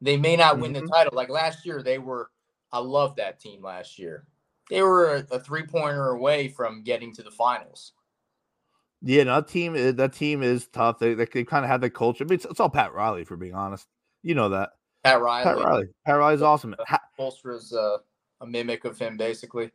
They 0.00 0.16
may 0.16 0.36
not 0.36 0.58
win 0.58 0.72
the 0.72 0.80
mm-hmm. 0.80 0.88
title. 0.88 1.12
Like 1.14 1.28
last 1.28 1.64
year, 1.66 1.82
they 1.82 1.98
were 1.98 2.30
I 2.72 2.78
love 2.78 3.16
that 3.16 3.40
team 3.40 3.62
last 3.62 3.98
year. 3.98 4.26
They 4.70 4.82
were 4.82 5.16
a, 5.16 5.36
a 5.36 5.40
three 5.40 5.64
pointer 5.64 6.10
away 6.10 6.48
from 6.48 6.82
getting 6.82 7.14
to 7.14 7.22
the 7.22 7.30
finals. 7.30 7.92
Yeah, 9.02 9.24
no, 9.24 9.34
that 9.36 9.48
team, 9.48 9.76
eh, 9.76 9.92
that 9.92 10.14
team 10.14 10.42
is 10.42 10.66
tough. 10.68 10.98
They 10.98 11.12
they, 11.12 11.26
they 11.26 11.44
kind 11.44 11.64
of 11.64 11.70
have 11.70 11.82
the 11.82 11.90
culture. 11.90 12.24
But 12.24 12.34
it's, 12.34 12.46
it's 12.46 12.60
all 12.60 12.70
Pat 12.70 12.94
Riley, 12.94 13.24
for 13.24 13.36
being 13.36 13.54
honest. 13.54 13.86
You 14.22 14.34
know 14.34 14.48
that. 14.48 14.70
Pat 15.04 15.20
Riley. 15.20 15.44
Pat 15.44 15.56
Riley. 15.64 15.86
Pat 16.06 16.16
Riley's 16.18 16.42
awesome. 16.42 16.74
Ha- 16.86 17.00
Spoelstra's 17.18 17.72
uh, 17.72 17.98
a 18.40 18.46
mimic 18.46 18.84
of 18.84 18.98
him, 18.98 19.16
basically. 19.16 19.70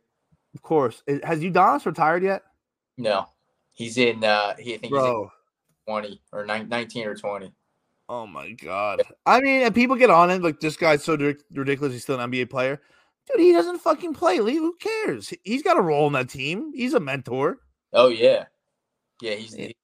of 0.54 0.62
course. 0.62 1.02
Has 1.22 1.40
Udonis 1.40 1.86
retired 1.86 2.22
yet, 2.22 2.42
No, 2.98 3.26
he's 3.72 3.96
in. 3.96 4.24
Uh, 4.24 4.54
he 4.58 4.74
I 4.74 4.78
think 4.78 4.92
he's 4.94 5.02
in 5.04 5.28
twenty 5.86 6.20
or 6.32 6.44
nine, 6.44 6.68
19 6.68 7.06
or 7.06 7.14
twenty. 7.14 7.52
Oh 8.08 8.26
my 8.26 8.50
god. 8.52 9.02
I 9.24 9.40
mean, 9.40 9.62
and 9.62 9.74
people 9.74 9.94
get 9.96 10.10
on 10.10 10.30
it 10.30 10.42
like 10.42 10.58
this 10.60 10.76
guy's 10.76 11.04
so 11.04 11.16
ridic- 11.16 11.42
ridiculous. 11.54 11.92
He's 11.92 12.02
still 12.02 12.18
an 12.18 12.30
NBA 12.30 12.50
player, 12.50 12.80
dude. 13.30 13.40
He 13.40 13.52
doesn't 13.52 13.78
fucking 13.78 14.14
play. 14.14 14.40
Lee, 14.40 14.56
Who 14.56 14.74
cares? 14.80 15.28
He- 15.28 15.38
He's 15.44 15.62
got 15.62 15.78
a 15.78 15.80
role 15.80 16.08
in 16.08 16.12
that 16.14 16.28
team. 16.28 16.72
He's 16.74 16.94
a 16.94 17.00
mentor. 17.00 17.58
Oh 17.92 18.08
yeah, 18.08 18.46
yeah. 19.22 19.34
He's 19.34 19.56
Yeah. 19.56 19.68
the 19.68 19.76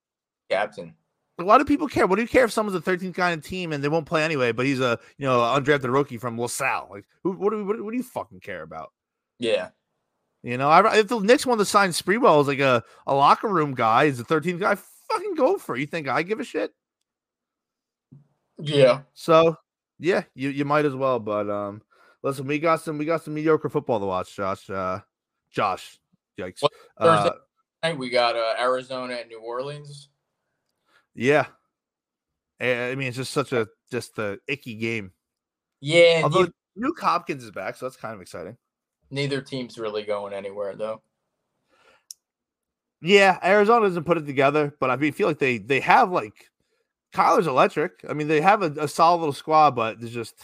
captain. 0.50 0.94
Why 1.36 1.56
of 1.56 1.66
people 1.66 1.86
care? 1.86 2.06
What 2.06 2.16
do 2.16 2.22
you 2.22 2.28
care 2.28 2.44
if 2.44 2.52
someone's 2.52 2.76
a 2.76 2.90
13th 2.90 3.12
guy 3.12 3.30
in 3.30 3.40
the 3.40 3.46
team 3.46 3.72
and 3.72 3.84
they 3.84 3.88
won't 3.88 4.06
play 4.06 4.24
anyway? 4.24 4.52
But 4.52 4.64
he's 4.64 4.80
a 4.80 4.98
you 5.18 5.26
know 5.26 5.40
undrafted 5.40 5.92
rookie 5.92 6.16
from 6.16 6.38
LaSalle. 6.38 6.88
Like, 6.90 7.04
who? 7.22 7.32
What 7.32 7.50
do, 7.50 7.64
what, 7.64 7.82
what 7.82 7.90
do 7.90 7.96
you 7.96 8.02
fucking 8.02 8.40
care 8.40 8.62
about? 8.62 8.92
Yeah, 9.38 9.68
You 10.42 10.56
know, 10.56 10.70
I, 10.70 10.96
if 10.96 11.08
the 11.08 11.18
Knicks 11.18 11.44
wanted 11.44 11.58
to 11.58 11.64
sign 11.66 11.90
Sprewell 11.90 12.40
as 12.40 12.46
like 12.46 12.60
a, 12.60 12.82
a 13.06 13.14
locker 13.14 13.48
room 13.48 13.74
guy, 13.74 14.06
he's 14.06 14.18
a 14.18 14.24
13th 14.24 14.60
guy, 14.60 14.76
fucking 14.76 15.34
go 15.34 15.58
for 15.58 15.76
it. 15.76 15.80
You 15.80 15.86
think 15.86 16.08
I 16.08 16.22
give 16.22 16.40
a 16.40 16.44
shit? 16.44 16.72
yeah. 18.58 19.00
So 19.12 19.56
yeah, 19.98 20.22
you, 20.34 20.48
you 20.48 20.64
might 20.64 20.86
as 20.86 20.94
well. 20.94 21.18
But 21.18 21.50
um 21.50 21.82
listen, 22.22 22.46
we 22.46 22.58
got 22.58 22.80
some 22.80 22.96
we 22.96 23.04
got 23.04 23.22
some 23.22 23.34
mediocre 23.34 23.68
football 23.68 24.00
to 24.00 24.06
watch, 24.06 24.34
Josh. 24.34 24.70
Uh 24.70 25.00
Josh. 25.50 25.98
Yikes. 26.38 26.62
Uh, 26.62 26.68
Thursday? 26.98 27.36
Tonight 27.82 27.98
we 27.98 28.10
got 28.10 28.36
uh, 28.36 28.54
Arizona 28.58 29.14
and 29.14 29.28
New 29.28 29.40
Orleans. 29.40 30.08
Yeah. 31.16 31.46
I 32.60 32.94
mean, 32.94 33.08
it's 33.08 33.16
just 33.16 33.32
such 33.32 33.52
a 33.52 33.66
just 33.90 34.18
a 34.18 34.38
icky 34.46 34.76
game. 34.76 35.12
Yeah, 35.80 36.20
Although 36.24 36.48
Nuk 36.78 36.98
Hopkins 37.00 37.44
is 37.44 37.50
back, 37.50 37.76
so 37.76 37.86
that's 37.86 37.96
kind 37.96 38.14
of 38.14 38.20
exciting. 38.20 38.56
neither 39.10 39.40
team's 39.42 39.78
really 39.78 40.02
going 40.04 40.32
anywhere 40.32 40.74
though. 40.76 41.02
Yeah, 43.02 43.38
Arizona 43.44 43.86
doesn't 43.86 44.04
put 44.04 44.18
it 44.18 44.26
together, 44.26 44.74
but 44.80 44.90
I 44.90 44.96
mean, 44.96 45.12
feel 45.12 45.28
like 45.28 45.38
they 45.38 45.58
they 45.58 45.80
have 45.80 46.10
like 46.10 46.50
Kyler's 47.14 47.46
electric. 47.46 48.04
I 48.08 48.14
mean, 48.14 48.28
they 48.28 48.40
have 48.40 48.62
a, 48.62 48.84
a 48.84 48.88
solid 48.88 49.18
little 49.18 49.32
squad, 49.34 49.72
but 49.72 50.00
there's 50.00 50.12
just 50.12 50.34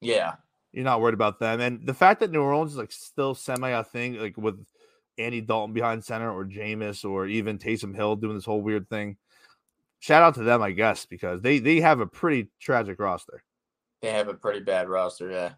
Yeah, 0.00 0.34
you're 0.72 0.84
not 0.84 1.00
worried 1.00 1.14
about 1.14 1.38
them. 1.38 1.60
And 1.60 1.86
the 1.86 1.94
fact 1.94 2.20
that 2.20 2.30
New 2.30 2.42
Orleans 2.42 2.72
is 2.72 2.78
like 2.78 2.92
still 2.92 3.34
semi 3.34 3.70
a 3.70 3.84
thing, 3.84 4.14
like 4.14 4.36
with 4.36 4.64
Andy 5.18 5.40
Dalton 5.40 5.72
behind 5.74 6.04
center 6.04 6.32
or 6.32 6.44
Jameis 6.44 7.04
or 7.08 7.26
even 7.26 7.58
Taysom 7.58 7.94
Hill 7.94 8.16
doing 8.16 8.34
this 8.36 8.44
whole 8.44 8.62
weird 8.62 8.88
thing. 8.88 9.16
Shout 10.00 10.22
out 10.22 10.34
to 10.34 10.42
them, 10.42 10.62
I 10.62 10.70
guess, 10.72 11.04
because 11.04 11.42
they 11.42 11.58
they 11.58 11.80
have 11.80 12.00
a 12.00 12.06
pretty 12.06 12.50
tragic 12.58 12.98
roster. 12.98 13.42
they 14.00 14.10
have 14.10 14.28
a 14.28 14.34
pretty 14.34 14.60
bad 14.60 14.88
roster. 14.88 15.30
Yeah, 15.30 15.52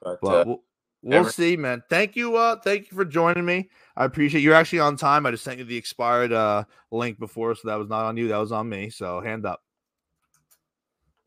but, 0.00 0.24
uh, 0.24 0.44
we'll, 0.46 0.62
we'll 1.02 1.24
see, 1.24 1.56
man. 1.56 1.82
Thank 1.90 2.14
you, 2.14 2.36
uh, 2.36 2.56
thank 2.60 2.90
you 2.90 2.96
for 2.96 3.04
joining 3.04 3.44
me. 3.44 3.68
I 3.96 4.04
appreciate 4.04 4.40
you're 4.42 4.54
actually 4.54 4.78
on 4.78 4.96
time. 4.96 5.26
I 5.26 5.32
just 5.32 5.42
sent 5.42 5.58
you 5.58 5.64
the 5.64 5.76
expired 5.76 6.32
uh 6.32 6.64
link 6.92 7.18
before, 7.18 7.54
so 7.56 7.68
that 7.68 7.74
was 7.74 7.88
not 7.88 8.04
on 8.04 8.16
you, 8.16 8.28
that 8.28 8.38
was 8.38 8.52
on 8.52 8.68
me. 8.68 8.88
So 8.88 9.20
hand 9.20 9.44
up. 9.44 9.62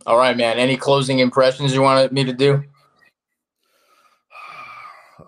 all 0.06 0.18
right, 0.18 0.38
man. 0.38 0.58
Any 0.58 0.78
closing 0.78 1.20
impressions 1.20 1.74
you 1.74 1.82
wanted 1.82 2.12
me 2.12 2.24
to 2.24 2.34
do? 2.34 2.64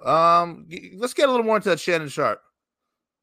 Um, 0.06 0.68
let's 0.96 1.14
get 1.14 1.28
a 1.28 1.32
little 1.32 1.46
more 1.46 1.58
into 1.58 1.70
that 1.70 1.80
Shannon 1.80 2.08
Sharpe. 2.08 2.42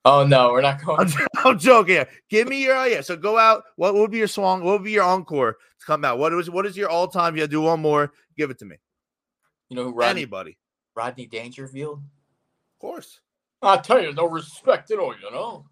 Oh 0.04 0.26
no, 0.26 0.52
we're 0.52 0.60
not 0.60 0.84
going. 0.84 1.00
I'm, 1.00 1.12
I'm 1.44 1.58
joking. 1.58 1.96
Yeah. 1.96 2.04
Give 2.28 2.48
me 2.48 2.62
your 2.62 2.76
uh, 2.76 2.84
yeah. 2.84 3.00
So 3.00 3.16
go 3.16 3.38
out. 3.38 3.64
What 3.76 3.94
would 3.94 4.10
be 4.10 4.18
your 4.18 4.28
song? 4.28 4.62
What 4.62 4.72
would 4.72 4.84
be 4.84 4.92
your 4.92 5.04
encore 5.04 5.52
to 5.52 5.86
come 5.86 6.04
out? 6.04 6.18
What 6.18 6.32
is 6.34 6.50
what 6.50 6.66
is 6.66 6.76
your 6.76 6.90
all 6.90 7.08
time? 7.08 7.36
Yeah, 7.36 7.46
do 7.46 7.62
one 7.62 7.80
more. 7.80 8.12
Give 8.36 8.50
it 8.50 8.58
to 8.58 8.64
me. 8.64 8.76
You 9.70 9.76
know 9.76 9.84
who 9.84 9.92
Rodney, 9.94 10.22
Anybody, 10.22 10.58
Rodney 10.94 11.26
Dangerfield? 11.26 11.98
of 11.98 12.78
course. 12.80 13.20
I 13.62 13.78
tell 13.78 14.02
you, 14.02 14.12
no 14.12 14.28
respect 14.28 14.90
at 14.90 14.98
all, 14.98 15.14
you 15.16 15.30
know. 15.30 15.64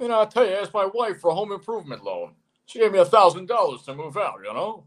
You 0.00 0.08
know, 0.08 0.22
I 0.22 0.24
tell 0.24 0.46
you, 0.46 0.54
I 0.54 0.62
asked 0.62 0.72
my 0.72 0.86
wife 0.86 1.20
for 1.20 1.30
a 1.30 1.34
home 1.34 1.52
improvement 1.52 2.02
loan. 2.02 2.32
She 2.64 2.78
gave 2.78 2.90
me 2.90 2.98
a 2.98 3.04
thousand 3.04 3.46
dollars 3.46 3.82
to 3.82 3.94
move 3.94 4.16
out, 4.16 4.40
you 4.42 4.52
know. 4.52 4.86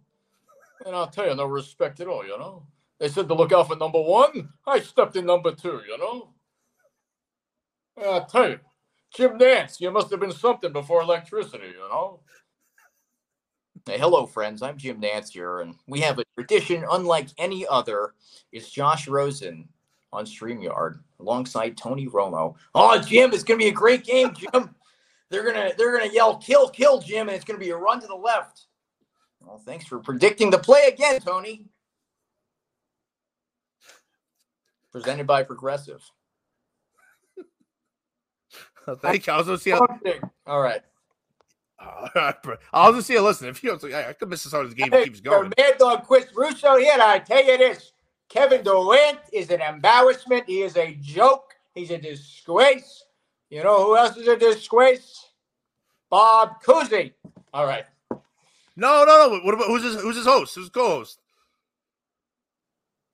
And 0.86 0.96
I'll 0.96 1.08
tell 1.08 1.28
you, 1.28 1.36
no 1.36 1.46
respect 1.46 2.00
at 2.00 2.08
all, 2.08 2.26
you 2.26 2.38
know. 2.38 2.64
They 3.00 3.10
said 3.10 3.28
to 3.28 3.36
look 3.36 3.52
out 3.52 3.68
for 3.68 3.76
number 3.76 4.02
one. 4.02 4.50
I 4.66 4.80
stepped 4.80 5.16
in 5.16 5.26
number 5.26 5.54
two, 5.54 5.82
you 5.88 5.98
know. 6.00 6.30
And 7.96 8.08
I'll 8.08 8.26
tell 8.26 8.50
you, 8.50 8.60
Jim 9.16 9.38
Nantz, 9.40 9.80
you 9.80 9.92
must 9.92 10.12
have 10.12 10.20
been 10.20 10.32
something 10.32 10.72
before 10.72 11.02
electricity, 11.02 11.68
you 11.68 11.90
know. 11.90 12.20
Hey, 13.86 13.98
hello, 13.98 14.26
friends. 14.26 14.62
I'm 14.62 14.78
Jim 14.78 15.02
Nantz 15.02 15.30
here, 15.30 15.62
and 15.62 15.76
we 15.88 16.02
have 16.02 16.20
a 16.20 16.26
tradition 16.36 16.86
unlike 16.92 17.30
any 17.38 17.66
other. 17.66 18.14
It's 18.52 18.70
Josh 18.70 19.08
Rosen 19.08 19.70
on 20.12 20.26
StreamYard 20.26 21.00
alongside 21.20 21.78
Tony 21.78 22.08
Romo. 22.08 22.56
Oh, 22.76 23.00
Jim, 23.00 23.32
it's 23.34 23.44
gonna 23.44 23.58
be 23.58 23.68
a 23.68 23.74
great 23.74 24.04
game, 24.04 24.34
Jim. 24.34 24.76
they're 25.30 25.46
gonna 25.46 25.72
they're 25.78 25.98
gonna 25.98 26.12
yell 26.12 26.38
kill, 26.38 26.70
kill, 26.70 27.00
Jim, 27.00 27.28
and 27.28 27.36
it's 27.36 27.46
gonna 27.46 27.60
be 27.60 27.70
a 27.70 27.78
run 27.78 28.02
to 28.02 28.08
the 28.08 28.16
left. 28.16 28.66
Well, 29.40 29.60
thanks 29.60 29.86
for 29.86 30.00
predicting 30.00 30.50
the 30.50 30.60
play 30.60 30.88
again, 30.88 31.22
Tony. 31.22 31.66
Presented 34.92 35.28
by 35.28 35.44
Progressive. 35.44 36.04
Thank 39.02 39.28
you. 39.28 39.34
I 39.34 39.38
was 39.38 39.46
gonna 39.48 39.58
see. 39.58 39.72
How, 39.72 39.80
All 40.46 40.62
right. 40.62 40.82
All 41.80 42.10
right. 42.16 42.36
I 42.74 42.88
was 42.88 42.94
gonna 42.94 43.02
see. 43.02 43.20
Listen, 43.20 43.50
if 43.50 43.64
you, 43.64 43.78
I, 43.94 44.10
I 44.10 44.14
could 44.14 44.30
miss 44.30 44.44
the 44.44 44.50
start 44.50 44.66
of 44.66 44.72
this 44.72 44.78
game. 44.78 44.94
it 44.94 44.98
Hey, 44.98 45.04
keeps 45.06 45.22
going. 45.22 45.52
Mad 45.58 45.78
Dog 45.78 46.04
quits 46.04 46.34
Russo 46.36 46.78
here. 46.78 46.94
I 47.00 47.20
tell 47.20 47.44
you 47.44 47.58
this: 47.58 47.92
Kevin 48.30 48.64
Durant 48.64 49.20
is 49.34 49.50
an 49.52 49.62
embarrassment. 49.62 50.46
He 50.48 50.62
is 50.62 50.78
a 50.78 50.98
joke. 51.02 51.56
He's 51.74 51.92
a 51.92 51.98
disgrace. 51.98 53.04
You 53.50 53.64
know 53.64 53.86
who 53.86 53.98
else 53.98 54.18
is 54.18 54.28
a 54.28 54.38
disgrace? 54.38 55.28
Bob 56.10 56.62
Cousy. 56.64 57.14
All 57.54 57.66
right. 57.66 57.86
No, 58.76 59.04
no, 59.06 59.28
no. 59.28 59.40
What 59.44 59.54
about 59.54 59.68
who's 59.68 59.84
his 59.84 60.02
who's 60.02 60.16
his 60.16 60.26
host? 60.26 60.56
Who's 60.56 60.66
his 60.66 60.70
co-host? 60.70 61.20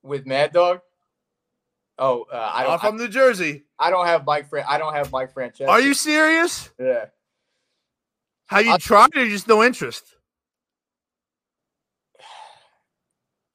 With 0.03 0.25
Mad 0.25 0.51
Dog. 0.51 0.81
Oh, 1.97 2.25
uh, 2.31 2.51
I 2.53 2.65
I'm 2.65 2.79
from 2.79 2.97
New 2.97 3.07
Jersey. 3.07 3.63
I, 3.87 3.89
don't 3.89 4.05
have 4.05 4.25
Mike. 4.25 4.49
Fran- 4.49 4.65
I 4.67 4.77
don't 4.77 4.93
have 4.93 5.11
Mike 5.11 5.33
Francesa. 5.33 5.67
Are 5.67 5.81
you 5.81 5.93
serious? 5.93 6.69
Yeah. 6.79 7.05
Have 8.47 8.65
you 8.65 8.71
I'll- 8.71 8.77
tried 8.79 9.15
or 9.15 9.27
just 9.27 9.47
no 9.47 9.63
interest? 9.63 10.03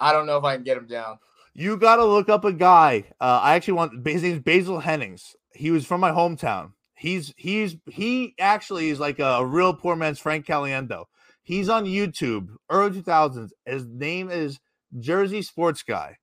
I 0.00 0.12
don't 0.12 0.26
know 0.26 0.36
if 0.36 0.44
I 0.44 0.54
can 0.54 0.64
get 0.64 0.76
him 0.76 0.86
down. 0.86 1.18
You 1.54 1.76
got 1.76 1.96
to 1.96 2.04
look 2.04 2.28
up 2.28 2.44
a 2.44 2.52
guy. 2.52 3.04
Uh, 3.20 3.40
I 3.42 3.56
actually 3.56 3.74
want 3.74 4.06
his 4.06 4.22
name's 4.22 4.40
Basil 4.40 4.78
Hennings. 4.78 5.34
He 5.54 5.72
was 5.72 5.84
from 5.84 6.00
my 6.00 6.12
hometown. 6.12 6.72
He's 6.94 7.34
he's 7.36 7.76
he 7.86 8.34
actually 8.38 8.90
is 8.90 9.00
like 9.00 9.18
a, 9.18 9.24
a 9.24 9.46
real 9.46 9.74
poor 9.74 9.96
man's 9.96 10.18
Frank 10.18 10.46
Caliendo. 10.46 11.04
He's 11.42 11.68
on 11.68 11.84
YouTube, 11.84 12.48
early 12.70 13.00
2000s. 13.00 13.50
His 13.66 13.86
name 13.86 14.30
is 14.30 14.60
Jersey 14.98 15.42
Sports 15.42 15.82
Guy, 15.82 16.18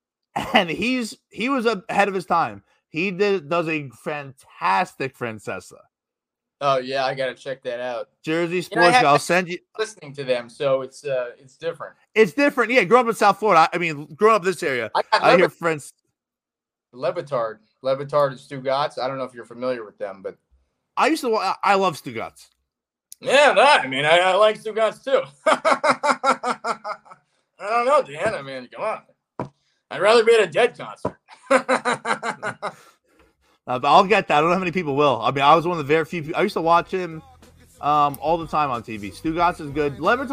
and 0.54 0.70
he's 0.70 1.16
he 1.30 1.48
was 1.48 1.66
ahead 1.66 2.08
of 2.08 2.14
his 2.14 2.26
time. 2.26 2.62
He 2.90 3.12
did 3.12 3.48
does 3.48 3.68
a 3.68 3.88
fantastic 3.88 5.16
Francesa. 5.16 5.78
Oh 6.60 6.78
yeah, 6.78 7.06
I 7.06 7.14
gotta 7.14 7.34
check 7.34 7.62
that 7.62 7.80
out. 7.80 8.08
Jersey 8.22 8.58
I 8.58 8.60
Sports. 8.60 8.96
I'll 8.96 9.18
send 9.18 9.48
you. 9.48 9.58
Listening 9.78 10.12
to 10.14 10.24
them, 10.24 10.50
so 10.50 10.82
it's 10.82 11.04
uh 11.04 11.30
it's 11.38 11.56
different. 11.56 11.94
It's 12.14 12.32
different. 12.32 12.72
Yeah, 12.72 12.84
grew 12.84 12.98
up 12.98 13.06
in 13.06 13.14
South 13.14 13.38
Florida. 13.38 13.60
I, 13.72 13.76
I 13.76 13.78
mean, 13.78 14.06
growing 14.14 14.36
up 14.36 14.42
this 14.42 14.62
area, 14.62 14.90
I 14.94 15.02
got 15.10 15.22
I 15.22 15.36
hear 15.36 15.48
friends. 15.48 15.94
Le 16.92 17.14
Batard, 17.14 17.60
Levitard 17.84 18.32
and 18.32 18.38
Stugotz. 18.38 18.98
I 18.98 19.06
don't 19.06 19.16
know 19.16 19.24
if 19.24 19.32
you're 19.32 19.44
familiar 19.44 19.84
with 19.84 19.96
them, 19.96 20.20
but 20.20 20.36
I 20.96 21.06
used 21.06 21.22
to. 21.22 21.34
I 21.62 21.76
love 21.76 21.96
Stu 21.96 22.12
Stugotz. 22.12 22.48
yeah, 23.20 23.54
that. 23.54 23.82
I 23.82 23.86
mean 23.86 24.04
I, 24.04 24.18
I 24.18 24.34
like 24.34 24.60
Stugotz 24.60 25.02
too. 25.04 25.22
I 27.60 27.68
don't 27.68 27.86
know, 27.86 28.02
Dan. 28.02 28.34
I 28.34 28.42
mean, 28.42 28.68
come 28.74 28.82
on. 28.84 29.02
I'd 29.90 30.00
rather 30.00 30.24
be 30.24 30.34
at 30.34 30.40
a 30.40 30.46
dead 30.46 30.76
concert. 30.76 31.16
Uh, 33.66 33.78
but 33.78 33.86
I'll 33.86 34.04
get 34.04 34.26
that. 34.26 34.38
I 34.38 34.40
don't 34.40 34.48
know 34.48 34.54
how 34.54 34.58
many 34.58 34.72
people 34.72 34.96
will. 34.96 35.20
I 35.22 35.30
mean, 35.30 35.44
I 35.44 35.54
was 35.54 35.64
one 35.64 35.78
of 35.78 35.86
the 35.86 35.94
very 35.94 36.04
few. 36.04 36.22
People, 36.22 36.40
I 36.40 36.42
used 36.42 36.54
to 36.54 36.60
watch 36.60 36.90
him 36.90 37.22
um, 37.80 38.18
all 38.20 38.36
the 38.36 38.48
time 38.48 38.68
on 38.68 38.82
TV. 38.82 39.14
Stu 39.14 39.34
Stugotz 39.34 39.60
is 39.60 39.70
good. 39.70 40.00
Lucky. 40.00 40.26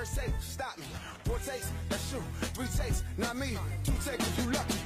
First 0.00 0.16
take, 0.16 0.30
stop 0.40 0.78
me. 0.78 0.84
Four 1.24 1.38
takes, 1.38 1.70
that's 1.88 2.12
you. 2.12 2.22
Three 2.54 2.66
takes, 2.66 3.02
not 3.18 3.36
me. 3.36 3.58
Two 3.84 3.92
takes 4.04 4.38
you 4.38 4.50
lucky. 4.50 4.79